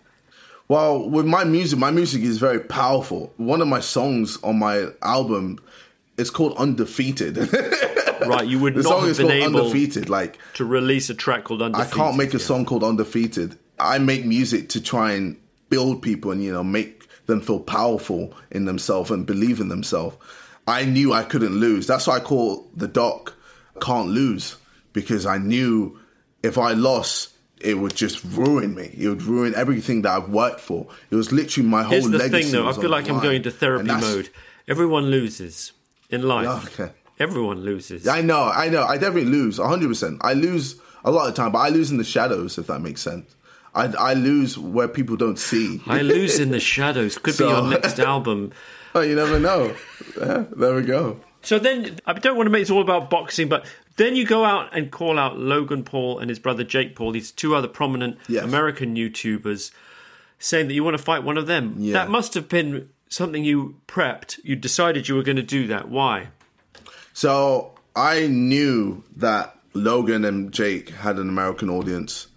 well, 0.69 1.09
with 1.09 1.27
my 1.27 1.45
music, 1.45 1.79
my 1.79 1.91
music 1.91 2.23
is 2.23 2.39
very 2.39 2.61
powerful. 2.61 3.33
One 3.37 3.61
of 3.61 3.69
my 3.69 3.81
songs 3.81 4.39
on 4.43 4.59
my 4.59 4.89
album 5.03 5.59
is 6.17 6.31
called 6.31 6.57
"Undefeated." 6.57 7.37
right, 8.27 8.47
you 8.47 8.59
would 8.61 8.75
the 8.75 8.83
not 8.83 8.89
song 8.89 9.01
have 9.01 9.11
is 9.11 9.19
been 9.19 9.27
called 9.27 9.43
able 9.43 9.61
"Undefeated." 9.61 10.09
Like, 10.09 10.39
to 10.55 10.65
release 10.65 11.11
a 11.11 11.15
track 11.15 11.45
called 11.45 11.63
"Undefeated." 11.63 11.93
I 11.93 11.97
can't 11.97 12.17
make 12.17 12.33
a 12.33 12.39
song 12.39 12.65
called 12.65 12.85
"Undefeated." 12.85 13.59
I 13.79 13.99
make 13.99 14.25
music 14.25 14.69
to 14.71 14.81
try 14.81 15.13
and 15.13 15.37
build 15.69 16.01
people 16.01 16.31
and 16.31 16.43
you 16.43 16.53
know 16.53 16.63
make 16.63 17.04
them 17.27 17.41
feel 17.41 17.61
powerful 17.61 18.35
in 18.51 18.65
themselves 18.65 19.11
and 19.11 19.27
believe 19.27 19.61
in 19.61 19.69
themselves. 19.69 20.17
I 20.67 20.85
knew 20.85 21.13
I 21.13 21.25
couldn't 21.25 21.55
lose. 21.61 21.87
That's 21.87 22.07
why 22.07 22.17
I 22.17 22.21
call 22.21 22.71
the 22.75 22.89
doc 22.89 23.35
"Can't 23.81 24.09
Lose" 24.09 24.57
because 24.93 25.27
I 25.27 25.39
knew 25.39 25.99
if 26.43 26.59
I 26.59 26.73
lost. 26.73 27.31
It 27.61 27.79
would 27.79 27.95
just 27.95 28.23
ruin 28.25 28.75
me. 28.75 28.95
It 28.99 29.09
would 29.09 29.23
ruin 29.23 29.55
everything 29.55 30.03
that 30.03 30.11
I've 30.13 30.29
worked 30.29 30.61
for. 30.61 30.87
It 31.11 31.15
was 31.15 31.33
literally 31.33 31.67
my 31.67 31.83
whole 31.83 31.93
Here's 31.93 32.11
the 32.11 32.19
legacy. 32.19 32.43
thing, 32.43 32.53
though. 32.53 32.69
I 32.69 32.75
feel 32.75 32.91
like 32.91 33.09
I'm 33.09 33.21
going 33.21 33.37
into 33.37 33.51
therapy 33.51 33.87
mode. 33.87 34.29
Everyone 34.69 35.05
loses 35.07 35.73
in 36.11 36.23
life. 36.25 36.79
Okay. 36.79 36.93
Everyone 37.19 37.63
loses. 37.63 38.07
I 38.07 38.21
know, 38.21 38.51
I 38.55 38.69
know. 38.69 38.83
I 38.83 38.99
definitely 38.99 39.31
lose 39.31 39.59
100%. 39.59 40.19
I 40.21 40.35
lose 40.35 40.79
a 41.05 41.11
lot 41.11 41.29
of 41.29 41.35
time, 41.35 41.53
but 41.53 41.61
I 41.61 41.69
lose 41.71 41.91
in 41.91 41.97
the 41.97 42.05
shadows, 42.05 42.59
if 42.59 42.67
that 42.67 42.81
makes 42.81 43.01
sense. 43.01 43.35
I, 43.75 43.87
I 43.99 44.15
lose 44.15 44.57
where 44.57 44.89
people 44.89 45.17
don't 45.17 45.39
see. 45.39 45.81
I 45.87 46.03
lose 46.03 46.39
in 46.39 46.51
the 46.51 46.61
shadows. 46.75 47.19
Could 47.19 47.35
So- 47.35 47.47
be 47.47 47.53
your 47.53 47.71
next 47.81 47.99
album. 47.99 48.53
Oh, 48.95 49.01
you 49.01 49.17
never 49.17 49.41
know. 49.41 49.75
Yeah, 50.17 50.45
there 50.55 50.75
we 50.77 50.83
go. 50.83 51.19
So 51.43 51.59
then, 51.59 51.99
I 52.07 52.13
don't 52.15 52.37
want 52.37 52.47
to 52.47 52.51
make 52.51 52.63
this 52.63 52.71
all 52.71 52.81
about 52.81 53.11
boxing, 53.11 53.49
but 53.49 53.67
then 53.97 54.15
you 54.17 54.25
go 54.25 54.45
out 54.45 54.75
and 54.77 54.91
call 54.91 55.19
out 55.19 55.39
Logan 55.39 55.83
Paul 55.85 56.19
and 56.21 56.31
his 56.31 56.39
brother 56.39 56.63
Jake 56.65 56.95
Paul, 56.97 57.11
these 57.13 57.31
two 57.33 57.55
other 57.57 57.69
prominent 57.69 58.19
Yes. 58.29 58.45
American 58.45 58.95
YouTubers, 58.97 59.73
saying 60.39 60.69
that 60.69 60.75
you 60.75 60.85
want 60.85 60.97
to 60.97 61.03
fight 61.03 61.23
one 61.25 61.37
of 61.37 61.47
them. 61.49 61.75
Yeah. 61.79 61.93
That 61.95 62.09
must 62.09 62.35
have 62.35 62.49
been 62.49 62.89
something 63.09 63.45
you 63.45 63.77
prepped. 63.89 64.39
You 64.45 64.55
decided 64.57 65.09
you 65.09 65.17
were 65.17 65.23
going 65.25 65.37
to 65.37 65.43
do 65.43 65.67
that. 65.67 65.89
Why? 65.89 66.29
So 67.13 67.75
I 67.95 68.27
knew 68.27 69.03
that 69.17 69.59
Logan 69.75 70.25
and 70.25 70.53
Jake 70.53 70.91
had 70.91 71.19
an 71.19 71.29
American 71.29 71.69
audience, 71.69 72.29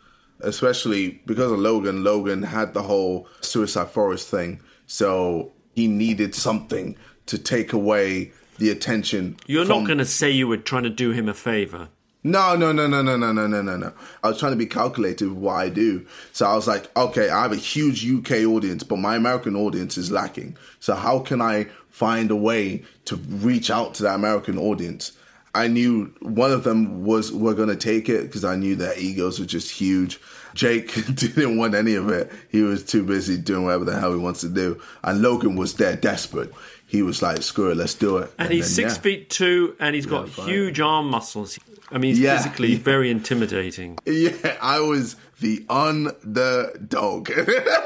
especially 0.42 1.22
because 1.26 1.52
of 1.52 1.60
Logan. 1.60 2.04
Logan 2.04 2.44
had 2.44 2.74
the 2.74 2.84
whole 2.84 3.28
Suicide 3.42 3.90
Forest 3.90 4.30
thing, 4.30 4.62
so 4.86 5.52
he 5.74 5.88
needed 5.88 6.36
something 6.36 6.96
to 7.28 7.38
take 7.38 7.74
away 7.74 8.32
the 8.58 8.70
attention. 8.70 9.38
You're 9.46 9.66
from- 9.66 9.80
not 9.80 9.88
going 9.88 10.00
to 10.00 10.06
say 10.06 10.32
you 10.32 10.48
were 10.48 10.58
trying 10.58 10.84
to 10.84 10.90
do 10.90 11.12
him 11.12 11.30
a 11.30 11.34
favor. 11.34 11.90
No, 12.24 12.56
no, 12.56 12.72
no, 12.72 12.88
no, 12.88 13.02
no, 13.02 13.16
no, 13.16 13.32
no, 13.32 13.48
no, 13.48 13.62
no, 13.62 13.78
no. 13.78 13.94
I 14.24 14.30
was 14.30 14.40
trying 14.40 14.52
to 14.52 14.58
be 14.58 14.66
calculated 14.66 15.30
with 15.30 15.38
what 15.38 15.54
I 15.54 15.70
do. 15.70 16.06
So 16.34 16.46
I 16.46 16.56
was 16.56 16.68
like, 16.68 16.96
okay, 16.98 17.30
I 17.30 17.44
have 17.44 17.52
a 17.54 17.58
huge 17.58 18.06
UK 18.06 18.44
audience, 18.46 18.84
but 18.84 18.98
my 18.98 19.16
American 19.16 19.56
audience 19.56 19.98
is 19.98 20.12
lacking. 20.12 20.58
So 20.80 20.96
how 20.96 21.20
can 21.20 21.42
I 21.42 21.68
find 21.90 22.30
a 22.30 22.36
way 22.36 22.84
to 23.06 23.16
reach 23.16 23.70
out 23.70 23.94
to 23.96 24.04
that 24.04 24.16
American 24.16 24.58
audience? 24.58 25.14
I 25.58 25.68
knew 25.68 26.14
one 26.22 26.52
of 26.52 26.64
them 26.64 27.04
was 27.04 27.32
were 27.32 27.54
going 27.56 27.70
to 27.70 27.76
take 27.76 28.10
it 28.10 28.24
because 28.24 28.44
I 28.46 28.56
knew 28.56 28.76
their 28.76 28.98
egos 28.98 29.40
were 29.40 29.46
just 29.46 29.72
huge. 29.72 30.20
Jake 30.54 30.94
didn't 31.16 31.58
want 31.58 31.74
any 31.76 31.96
of 31.96 32.10
it. 32.10 32.32
He 32.50 32.62
was 32.62 32.84
too 32.84 33.04
busy 33.04 33.38
doing 33.38 33.64
whatever 33.66 33.86
the 33.86 34.00
hell 34.00 34.12
he 34.14 34.20
wants 34.20 34.42
to 34.42 34.50
do. 34.50 34.80
And 35.04 35.22
Logan 35.22 35.56
was 35.56 35.76
there 35.76 35.96
desperate. 35.96 36.54
He 36.86 37.02
was 37.02 37.22
like, 37.22 37.42
screw 37.44 37.72
it, 37.72 37.78
let's 37.78 37.96
do 37.96 38.18
it. 38.18 38.32
And, 38.40 38.52
he's 38.52 38.74
then, 38.76 38.90
six 38.90 38.96
yeah. 38.96 39.02
feet 39.02 39.30
two, 39.30 39.76
and 39.80 39.94
he's 39.96 40.06
got 40.06 40.30
fine. 40.30 40.48
huge 40.48 40.80
arm 40.80 41.10
muscles. 41.10 41.60
I 41.92 41.98
mean, 41.98 42.12
he's 42.16 42.20
Yeah. 42.20 42.38
physically 42.38 42.76
very 42.92 43.10
intimidating. 43.12 43.98
Yeah, 44.06 44.58
I 44.62 44.80
was 44.80 45.16
the 45.42 45.66
underdog. 45.70 47.30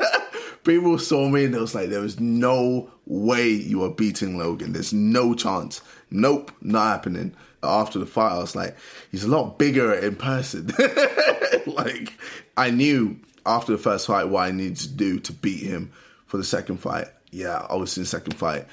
People 0.63 0.99
saw 0.99 1.27
me 1.27 1.45
and 1.45 1.55
it 1.55 1.59
was 1.59 1.73
like, 1.73 1.89
there 1.89 2.01
was 2.01 2.19
no 2.19 2.91
way 3.07 3.47
you 3.49 3.83
are 3.83 3.89
beating 3.89 4.37
Logan. 4.37 4.73
There's 4.73 4.93
no 4.93 5.33
chance. 5.33 5.81
Nope, 6.11 6.51
not 6.61 6.87
happening. 6.87 7.33
After 7.63 7.99
the 7.99 8.05
fight, 8.05 8.33
I 8.33 8.39
was 8.39 8.55
like, 8.55 8.75
he's 9.11 9.23
a 9.23 9.27
lot 9.27 9.57
bigger 9.57 9.93
in 9.93 10.15
person. 10.15 10.71
like, 11.67 12.13
I 12.57 12.71
knew 12.71 13.19
after 13.45 13.71
the 13.71 13.77
first 13.77 14.07
fight 14.07 14.29
what 14.29 14.47
I 14.47 14.51
needed 14.51 14.77
to 14.77 14.89
do 14.89 15.19
to 15.19 15.33
beat 15.33 15.63
him 15.63 15.91
for 16.25 16.37
the 16.37 16.43
second 16.43 16.77
fight. 16.77 17.07
Yeah, 17.31 17.65
obviously, 17.69 18.01
in 18.01 18.03
the 18.05 18.09
second 18.09 18.35
fight, 18.35 18.67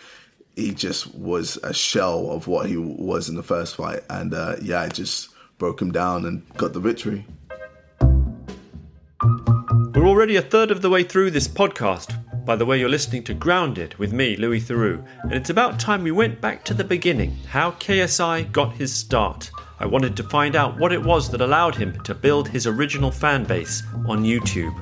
he 0.57 0.73
just 0.73 1.15
was 1.15 1.57
a 1.59 1.73
shell 1.73 2.31
of 2.31 2.49
what 2.49 2.67
he 2.67 2.77
was 2.77 3.29
in 3.29 3.37
the 3.37 3.43
first 3.43 3.77
fight. 3.77 4.01
And 4.11 4.35
uh, 4.35 4.57
yeah, 4.63 4.81
I 4.81 4.89
just 4.89 5.31
broke 5.59 5.81
him 5.81 5.93
down 5.93 6.25
and 6.25 6.49
got 6.57 6.73
the 6.73 6.81
victory. 6.81 7.27
We're 9.95 10.07
already 10.07 10.37
a 10.37 10.43
third 10.43 10.71
of 10.71 10.83
the 10.83 10.91
way 10.91 11.03
through 11.03 11.33
this 11.33 11.49
podcast. 11.49 12.17
By 12.49 12.57
the 12.57 12.65
way, 12.65 12.81
you're 12.81 12.89
listening 12.89 13.25
to 13.25 13.35
Grounded 13.35 13.95
with 13.97 14.15
me, 14.15 14.35
Louis 14.35 14.63
Theroux, 14.63 15.07
and 15.25 15.35
it's 15.35 15.51
about 15.51 15.79
time 15.79 16.03
we 16.03 16.13
went 16.13 16.41
back 16.41 16.65
to 16.65 16.73
the 16.73 16.83
beginning 16.83 17.37
how 17.47 17.73
KSI 17.73 18.51
got 18.53 18.73
his 18.73 18.91
start. 18.91 19.51
I 19.79 19.85
wanted 19.85 20.17
to 20.17 20.23
find 20.23 20.57
out 20.57 20.79
what 20.79 20.91
it 20.91 21.03
was 21.03 21.31
that 21.31 21.43
allowed 21.43 21.75
him 21.75 22.01
to 22.05 22.15
build 22.15 22.49
his 22.49 22.67
original 22.67 23.11
fan 23.11 23.45
base 23.45 23.83
on 24.07 24.25
YouTube. 24.25 24.75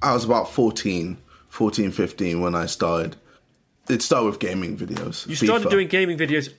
I 0.00 0.14
was 0.14 0.24
about 0.24 0.48
14, 0.48 1.18
14, 1.48 1.90
15 1.90 2.40
when 2.40 2.54
I 2.54 2.66
started. 2.66 3.16
It 3.88 4.00
started 4.00 4.26
with 4.26 4.38
gaming 4.38 4.76
videos. 4.76 5.26
You 5.26 5.34
started 5.34 5.66
FIFA. 5.66 5.70
doing 5.72 5.88
gaming 5.88 6.18
videos. 6.18 6.52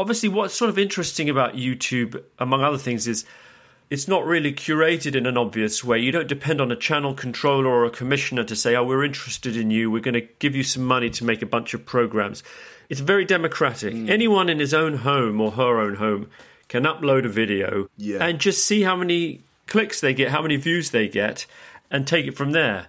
Obviously, 0.00 0.30
what's 0.30 0.54
sort 0.54 0.68
of 0.68 0.80
interesting 0.80 1.30
about 1.30 1.54
YouTube, 1.54 2.20
among 2.40 2.64
other 2.64 2.76
things, 2.76 3.06
is 3.06 3.24
it's 3.92 4.08
not 4.08 4.24
really 4.24 4.52
curated 4.54 5.14
in 5.14 5.26
an 5.26 5.36
obvious 5.36 5.84
way. 5.84 5.98
You 5.98 6.12
don't 6.12 6.26
depend 6.26 6.62
on 6.62 6.72
a 6.72 6.76
channel 6.76 7.12
controller 7.12 7.68
or 7.68 7.84
a 7.84 7.90
commissioner 7.90 8.42
to 8.44 8.56
say, 8.56 8.74
oh, 8.74 8.84
we're 8.84 9.04
interested 9.04 9.54
in 9.54 9.70
you, 9.70 9.90
we're 9.90 10.00
going 10.00 10.14
to 10.14 10.26
give 10.38 10.56
you 10.56 10.62
some 10.62 10.82
money 10.84 11.10
to 11.10 11.24
make 11.24 11.42
a 11.42 11.46
bunch 11.46 11.74
of 11.74 11.84
programs. 11.84 12.42
It's 12.88 13.00
very 13.00 13.26
democratic. 13.26 13.92
Mm. 13.92 14.08
Anyone 14.08 14.48
in 14.48 14.60
his 14.60 14.72
own 14.72 14.94
home 14.98 15.40
or 15.42 15.50
her 15.52 15.78
own 15.78 15.96
home 15.96 16.28
can 16.68 16.84
upload 16.84 17.26
a 17.26 17.28
video 17.28 17.88
Yeah. 17.98 18.24
and 18.24 18.38
just 18.38 18.66
see 18.66 18.80
how 18.80 18.96
many 18.96 19.40
clicks 19.66 20.00
they 20.00 20.14
get, 20.14 20.30
how 20.30 20.40
many 20.40 20.56
views 20.56 20.90
they 20.90 21.06
get, 21.06 21.44
and 21.90 22.06
take 22.06 22.26
it 22.26 22.34
from 22.36 22.52
there. 22.52 22.86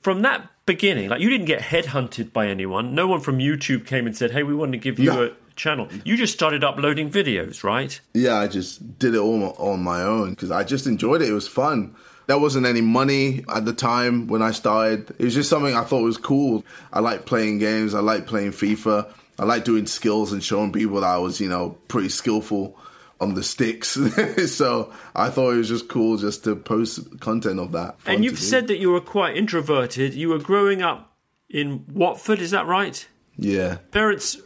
From 0.00 0.22
that 0.22 0.48
beginning, 0.64 1.08
like 1.08 1.20
you 1.20 1.28
didn't 1.28 1.46
get 1.46 1.60
headhunted 1.60 2.32
by 2.32 2.46
anyone. 2.46 2.94
No 2.94 3.08
one 3.08 3.18
from 3.20 3.38
YouTube 3.38 3.84
came 3.84 4.06
and 4.06 4.16
said, 4.16 4.30
"Hey, 4.30 4.44
we 4.44 4.54
want 4.54 4.70
to 4.72 4.78
give 4.78 5.00
you 5.00 5.06
No. 5.12 5.22
a 5.24 5.30
channel." 5.56 5.88
You 6.04 6.16
just 6.16 6.32
started 6.32 6.62
uploading 6.62 7.10
videos, 7.10 7.64
right? 7.64 7.98
Yeah, 8.14 8.36
I 8.36 8.46
just 8.48 8.98
did 8.98 9.14
it 9.14 9.18
all 9.18 9.54
on 9.58 9.82
my 9.82 10.02
own 10.02 10.30
because 10.30 10.50
I 10.50 10.64
just 10.64 10.86
enjoyed 10.86 11.22
it. 11.22 11.28
It 11.28 11.32
was 11.32 11.48
fun. 11.48 11.94
There 12.26 12.38
wasn't 12.38 12.66
any 12.66 12.80
money 12.80 13.44
at 13.54 13.64
the 13.64 13.72
time 13.72 14.26
when 14.26 14.42
I 14.42 14.50
started. 14.50 15.10
It 15.18 15.24
was 15.24 15.34
just 15.34 15.48
something 15.48 15.74
I 15.76 15.84
thought 15.84 16.02
was 16.02 16.18
cool. 16.18 16.64
I 16.92 17.00
like 17.00 17.24
playing 17.24 17.58
games. 17.58 17.94
I 17.94 18.00
like 18.00 18.26
playing 18.26 18.50
FIFA. 18.50 19.08
I 19.38 19.44
like 19.44 19.64
doing 19.64 19.86
skills 19.86 20.32
and 20.32 20.42
showing 20.42 20.72
people 20.72 21.00
that 21.00 21.06
I 21.06 21.18
was, 21.18 21.40
you 21.40 21.48
know, 21.48 21.78
pretty 21.88 22.08
skillful 22.08 22.76
on 23.20 23.34
the 23.34 23.42
sticks. 23.42 23.90
so 24.52 24.92
I 25.14 25.30
thought 25.30 25.52
it 25.52 25.58
was 25.58 25.68
just 25.68 25.88
cool 25.88 26.16
just 26.16 26.44
to 26.44 26.56
post 26.56 27.20
content 27.20 27.60
of 27.60 27.72
that. 27.72 27.96
And 28.06 28.24
you've 28.24 28.38
said 28.38 28.66
that 28.68 28.78
you 28.78 28.90
were 28.90 29.00
quite 29.00 29.36
introverted. 29.36 30.14
You 30.14 30.30
were 30.30 30.38
growing 30.38 30.82
up 30.82 31.14
in 31.48 31.84
Watford, 31.92 32.40
is 32.40 32.50
that 32.50 32.66
right? 32.66 33.06
yeah, 33.38 33.76
Parents 33.92 34.38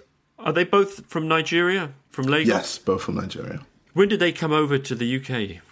are 0.45 0.53
they 0.53 0.65
both 0.65 1.07
from 1.07 1.29
Nigeria, 1.29 1.93
from 2.11 2.27
Lagos? 2.27 2.49
yes, 2.49 2.79
both 2.79 3.03
from 3.03 3.17
Nigeria. 3.17 3.61
When 3.93 4.09
did 4.09 4.21
they 4.21 4.33
come 4.33 4.53
over 4.53 4.79
to 4.79 4.95
the 4.95 5.17
UK? 5.17 5.63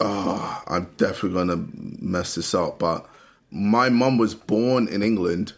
Oh, 0.00 0.38
ah, 0.40 0.64
I'm 0.66 0.88
definitely 0.96 1.38
gonna 1.38 1.64
mess 2.00 2.34
this 2.34 2.54
up, 2.54 2.78
but 2.78 3.08
my 3.50 3.88
mum 3.88 4.18
was 4.18 4.34
born 4.34 4.88
in 4.88 5.02
England, 5.02 5.52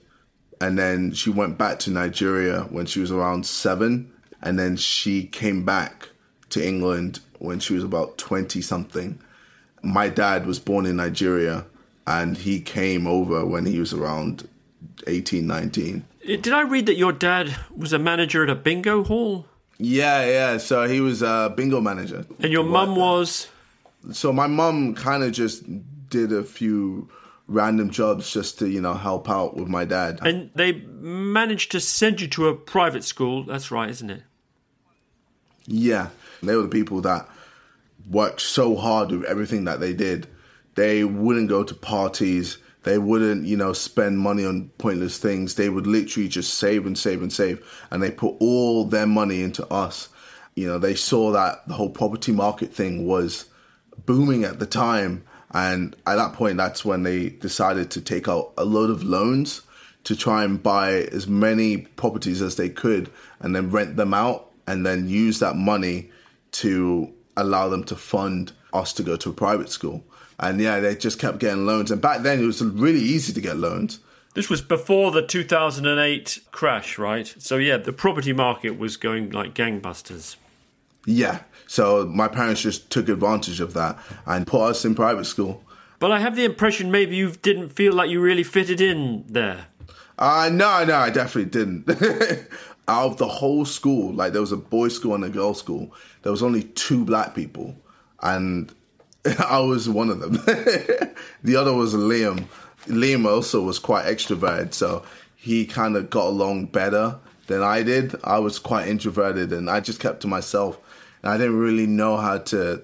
and 0.60 0.78
then 0.78 1.12
she 1.12 1.30
went 1.30 1.56
back 1.56 1.78
to 1.80 1.90
Nigeria 1.90 2.62
when 2.70 2.86
she 2.86 3.00
was 3.00 3.10
around 3.12 3.46
seven, 3.46 4.12
and 4.42 4.58
then 4.58 4.76
she 4.76 5.24
came 5.26 5.64
back 5.64 6.08
to 6.50 6.66
England 6.66 7.20
when 7.38 7.60
she 7.60 7.74
was 7.74 7.84
about 7.84 8.18
twenty 8.18 8.60
something. 8.60 9.18
My 9.82 10.08
dad 10.08 10.46
was 10.46 10.58
born 10.58 10.86
in 10.86 10.96
Nigeria, 10.96 11.64
and 12.06 12.36
he 12.36 12.60
came 12.60 13.06
over 13.06 13.46
when 13.46 13.66
he 13.66 13.78
was 13.78 13.92
around 13.92 14.48
18, 15.06 15.46
19. 15.46 16.04
Eh, 16.26 16.36
Did 16.36 16.52
I 16.52 16.62
read 16.62 16.86
that 16.86 16.96
your 16.96 17.12
dad 17.12 17.54
was 17.74 17.92
a 17.92 17.98
manager 17.98 18.42
at 18.42 18.50
a 18.50 18.54
bingo 18.54 19.04
hall? 19.04 19.46
Yeah, 19.78 20.24
yeah. 20.24 20.58
So 20.58 20.86
he 20.88 21.00
was 21.00 21.22
a 21.22 21.52
bingo 21.56 21.80
manager, 21.80 22.24
And 22.40 22.52
your 22.52 22.64
mum 22.64 22.96
was 22.96 23.48
so 24.12 24.32
my 24.32 24.46
mum 24.46 24.94
kind 24.94 25.22
of 25.22 25.32
just 25.32 25.64
did 26.10 26.30
a 26.32 26.42
few 26.44 27.08
random 27.48 27.90
jobs 27.90 28.30
just 28.32 28.58
to 28.58 28.68
you 28.68 28.80
know 28.80 28.94
help 28.94 29.28
out 29.30 29.56
with 29.56 29.66
my 29.68 29.84
dad 29.84 30.18
And 30.22 30.50
they 30.54 30.72
managed 30.72 31.72
to 31.72 31.80
send 31.80 32.20
you 32.20 32.28
to 32.28 32.48
a 32.48 32.54
private 32.54 33.02
school. 33.04 33.44
That's 33.44 33.70
right, 33.70 33.90
isn't 33.90 34.10
it? 34.10 34.22
yeah 35.66 36.08
they 36.42 36.54
were 36.54 36.62
the 36.62 36.68
people 36.68 37.00
that 37.00 37.26
worked 38.10 38.42
so 38.42 38.76
hard 38.76 39.10
with 39.10 39.24
everything 39.24 39.64
that 39.64 39.80
they 39.80 39.94
did 39.94 40.26
they 40.74 41.02
wouldn't 41.04 41.48
go 41.48 41.64
to 41.64 41.74
parties 41.74 42.58
they 42.84 42.98
wouldn't 42.98 43.46
you 43.46 43.56
know 43.56 43.72
spend 43.72 44.18
money 44.18 44.44
on 44.44 44.70
pointless 44.78 45.18
things. 45.18 45.54
They 45.54 45.68
would 45.68 45.86
literally 45.86 46.28
just 46.28 46.54
save 46.54 46.86
and 46.86 46.96
save 46.96 47.22
and 47.22 47.32
save. 47.32 47.64
And 47.90 48.02
they 48.02 48.10
put 48.10 48.36
all 48.38 48.84
their 48.84 49.06
money 49.06 49.42
into 49.42 49.66
us. 49.68 50.08
You 50.54 50.68
know 50.68 50.78
they 50.78 50.94
saw 50.94 51.32
that 51.32 51.66
the 51.66 51.74
whole 51.74 51.90
property 51.90 52.32
market 52.32 52.72
thing 52.72 53.06
was 53.06 53.46
booming 54.06 54.44
at 54.44 54.60
the 54.60 54.66
time. 54.66 55.24
And 55.52 55.96
at 56.06 56.16
that 56.16 56.34
point 56.34 56.56
that's 56.56 56.84
when 56.84 57.02
they 57.02 57.30
decided 57.30 57.90
to 57.92 58.00
take 58.00 58.28
out 58.28 58.52
a 58.56 58.64
load 58.64 58.90
of 58.90 59.02
loans 59.02 59.62
to 60.04 60.14
try 60.14 60.44
and 60.44 60.62
buy 60.62 60.92
as 61.12 61.26
many 61.26 61.78
properties 61.78 62.42
as 62.42 62.56
they 62.56 62.68
could 62.68 63.10
and 63.40 63.56
then 63.56 63.70
rent 63.70 63.96
them 63.96 64.12
out 64.12 64.50
and 64.66 64.84
then 64.84 65.08
use 65.08 65.38
that 65.38 65.56
money 65.56 66.10
to 66.52 67.12
allow 67.36 67.68
them 67.68 67.84
to 67.84 67.96
fund 67.96 68.52
us 68.72 68.92
to 68.92 69.02
go 69.02 69.16
to 69.16 69.30
a 69.30 69.32
private 69.32 69.70
school 69.70 70.04
and 70.38 70.60
yeah 70.60 70.80
they 70.80 70.94
just 70.96 71.18
kept 71.18 71.38
getting 71.38 71.64
loans 71.66 71.90
and 71.90 72.00
back 72.00 72.22
then 72.22 72.42
it 72.42 72.46
was 72.46 72.62
really 72.62 73.00
easy 73.00 73.32
to 73.32 73.40
get 73.40 73.56
loans 73.56 74.00
This 74.34 74.50
was 74.50 74.60
before 74.62 75.12
the 75.12 75.22
2008 75.22 76.40
crash, 76.50 76.98
right? 76.98 77.32
So, 77.38 77.56
yeah, 77.56 77.76
the 77.76 77.92
property 77.92 78.32
market 78.32 78.76
was 78.78 78.96
going 78.96 79.30
like 79.30 79.54
gangbusters. 79.54 80.36
yeah 81.06 81.42
so 81.66 82.04
my 82.06 82.28
parents 82.28 82.62
just 82.62 82.90
took 82.90 83.08
advantage 83.08 83.60
of 83.60 83.72
that 83.74 83.96
and 84.26 84.46
put 84.46 84.60
us 84.62 84.84
in 84.84 84.94
private 84.94 85.24
school 85.26 85.62
But 86.00 86.10
I 86.12 86.18
have 86.18 86.34
the 86.36 86.44
impression 86.44 86.90
maybe 86.90 87.16
you 87.16 87.30
didn't 87.30 87.70
feel 87.70 87.92
like 87.94 88.10
you 88.10 88.20
really 88.20 88.44
fitted 88.44 88.80
in 88.80 89.24
there. 89.28 89.66
Uh 90.18 90.50
no, 90.52 90.84
no, 90.84 90.96
I 90.96 91.10
definitely 91.10 91.50
didn't. 91.50 91.88
Out 92.86 93.06
of 93.12 93.16
the 93.16 93.26
whole 93.40 93.64
school, 93.64 94.12
like 94.12 94.32
there 94.32 94.42
was 94.42 94.52
a 94.52 94.56
boys' 94.56 94.94
school 94.96 95.14
and 95.14 95.24
a 95.24 95.30
girls' 95.30 95.58
school, 95.58 95.92
there 96.22 96.30
was 96.32 96.42
only 96.42 96.64
two 96.74 97.04
black 97.04 97.34
people, 97.34 97.74
and 98.20 98.72
I 99.38 99.60
was 99.60 99.88
one 99.88 100.10
of 100.10 100.20
them. 100.20 100.32
the 101.42 101.56
other 101.56 101.72
was 101.72 101.94
Liam. 101.94 102.46
Liam 102.86 103.26
also 103.26 103.62
was 103.62 103.78
quite 103.78 104.04
extroverted, 104.04 104.74
so 104.74 105.04
he 105.36 105.66
kind 105.66 105.96
of 105.96 106.10
got 106.10 106.26
along 106.26 106.66
better 106.66 107.18
than 107.46 107.62
I 107.62 107.82
did. 107.82 108.14
I 108.22 108.38
was 108.38 108.58
quite 108.58 108.88
introverted, 108.88 109.52
and 109.52 109.70
I 109.70 109.80
just 109.80 110.00
kept 110.00 110.20
to 110.22 110.26
myself, 110.26 110.78
and 111.22 111.32
I 111.32 111.38
didn't 111.38 111.58
really 111.58 111.86
know 111.86 112.16
how 112.16 112.38
to 112.38 112.82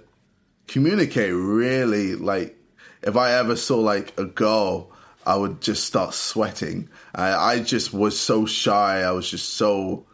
communicate. 0.67 1.35
Really, 1.35 2.15
like 2.15 2.57
if 3.03 3.17
I 3.17 3.33
ever 3.33 3.57
saw 3.57 3.79
like 3.79 4.19
a 4.19 4.25
girl, 4.25 4.91
I 5.27 5.37
would 5.37 5.61
just 5.61 5.85
start 5.85 6.15
sweating. 6.15 6.89
I, 7.15 7.35
I 7.35 7.61
just 7.61 7.93
was 7.93 8.19
so 8.19 8.47
shy. 8.47 9.03
I 9.03 9.11
was 9.11 9.31
just 9.31 9.55
so 9.55 10.07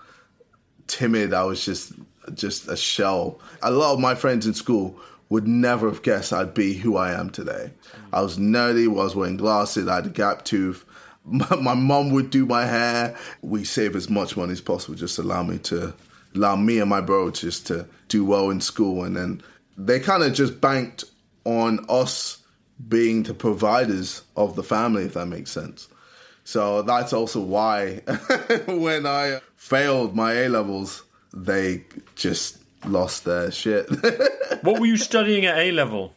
timid. 0.88 1.32
I 1.32 1.44
was 1.44 1.64
just 1.64 1.92
just 2.34 2.66
a 2.68 2.76
shell. 2.76 3.40
A 3.62 3.70
lot 3.70 3.94
of 3.94 4.00
my 4.00 4.16
friends 4.16 4.46
in 4.46 4.54
school 4.54 4.98
would 5.28 5.46
never 5.46 5.88
have 5.88 6.02
guessed 6.02 6.32
I'd 6.32 6.54
be 6.54 6.74
who 6.74 6.96
I 6.96 7.12
am 7.12 7.30
today. 7.30 7.72
I 8.12 8.20
was 8.20 8.38
nerdy, 8.38 8.84
I 8.84 8.88
was 8.88 9.16
wearing 9.16 9.36
glasses, 9.36 9.88
I 9.88 9.96
had 9.96 10.06
a 10.06 10.10
gap 10.10 10.44
tooth. 10.44 10.84
My, 11.24 11.74
mom 11.74 12.10
would 12.12 12.30
do 12.30 12.46
my 12.46 12.66
hair. 12.66 13.16
We 13.42 13.64
save 13.64 13.96
as 13.96 14.08
much 14.08 14.36
money 14.36 14.52
as 14.52 14.60
possible, 14.60 14.94
just 14.94 15.18
allow 15.18 15.42
me 15.42 15.58
to 15.58 15.92
allow 16.36 16.54
me 16.54 16.78
and 16.78 16.88
my 16.88 17.00
bro 17.00 17.32
just 17.32 17.66
to 17.66 17.88
do 18.06 18.24
well 18.24 18.50
in 18.50 18.60
school. 18.60 19.02
And 19.02 19.16
then 19.16 19.42
they 19.76 19.98
kind 19.98 20.22
of 20.22 20.34
just 20.34 20.60
banked 20.60 21.02
on 21.44 21.84
us 21.88 22.42
being 22.88 23.24
the 23.24 23.34
providers 23.34 24.22
of 24.36 24.54
the 24.54 24.62
family, 24.62 25.04
if 25.04 25.14
that 25.14 25.26
makes 25.26 25.50
sense. 25.50 25.88
So 26.44 26.82
that's 26.82 27.12
also 27.12 27.40
why 27.40 27.96
when 28.66 29.04
I 29.04 29.40
failed 29.56 30.14
my 30.14 30.32
A 30.34 30.48
levels, 30.48 31.02
they 31.34 31.84
just 32.14 32.58
lost 32.88 33.24
their 33.24 33.50
shit. 33.50 33.88
what 34.62 34.80
were 34.80 34.86
you 34.86 34.96
studying 34.96 35.46
at 35.46 35.58
A 35.58 35.72
level? 35.72 36.14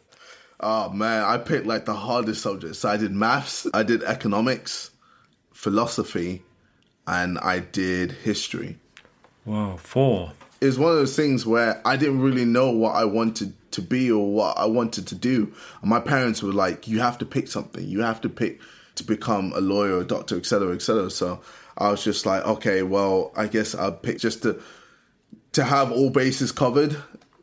Oh 0.60 0.90
man, 0.90 1.24
I 1.24 1.38
picked 1.38 1.66
like 1.66 1.84
the 1.84 1.94
hardest 1.94 2.42
subjects. 2.42 2.80
So 2.80 2.88
I 2.88 2.96
did 2.96 3.12
maths, 3.12 3.66
I 3.72 3.82
did 3.82 4.02
economics, 4.02 4.90
philosophy, 5.52 6.42
and 7.06 7.38
I 7.38 7.60
did 7.60 8.12
history. 8.12 8.78
Wow, 9.44 9.76
four. 9.78 10.32
It 10.60 10.66
was 10.66 10.78
one 10.78 10.90
of 10.90 10.96
those 10.98 11.16
things 11.16 11.46
where 11.46 11.80
I 11.86 11.96
didn't 11.96 12.20
really 12.20 12.44
know 12.44 12.70
what 12.70 12.94
I 12.94 13.06
wanted 13.06 13.54
to 13.72 13.80
be 13.80 14.10
or 14.10 14.30
what 14.30 14.58
I 14.58 14.66
wanted 14.66 15.06
to 15.06 15.14
do. 15.14 15.52
And 15.80 15.88
my 15.88 16.00
parents 16.00 16.42
were 16.42 16.52
like, 16.52 16.86
"You 16.86 17.00
have 17.00 17.16
to 17.18 17.24
pick 17.24 17.48
something. 17.48 17.86
You 17.86 18.00
have 18.00 18.20
to 18.22 18.28
pick." 18.28 18.60
to 19.00 19.04
become 19.04 19.52
a 19.54 19.60
lawyer, 19.60 20.00
a 20.00 20.04
doctor, 20.04 20.36
etc., 20.36 20.74
etc. 20.74 21.10
So 21.10 21.40
I 21.78 21.90
was 21.90 22.04
just 22.04 22.26
like, 22.26 22.44
okay, 22.44 22.82
well, 22.82 23.32
I 23.34 23.46
guess 23.46 23.74
I'll 23.74 23.92
pick 23.92 24.18
just 24.18 24.42
to 24.42 24.60
to 25.52 25.64
have 25.64 25.90
all 25.90 26.10
bases 26.10 26.52
covered. 26.52 26.96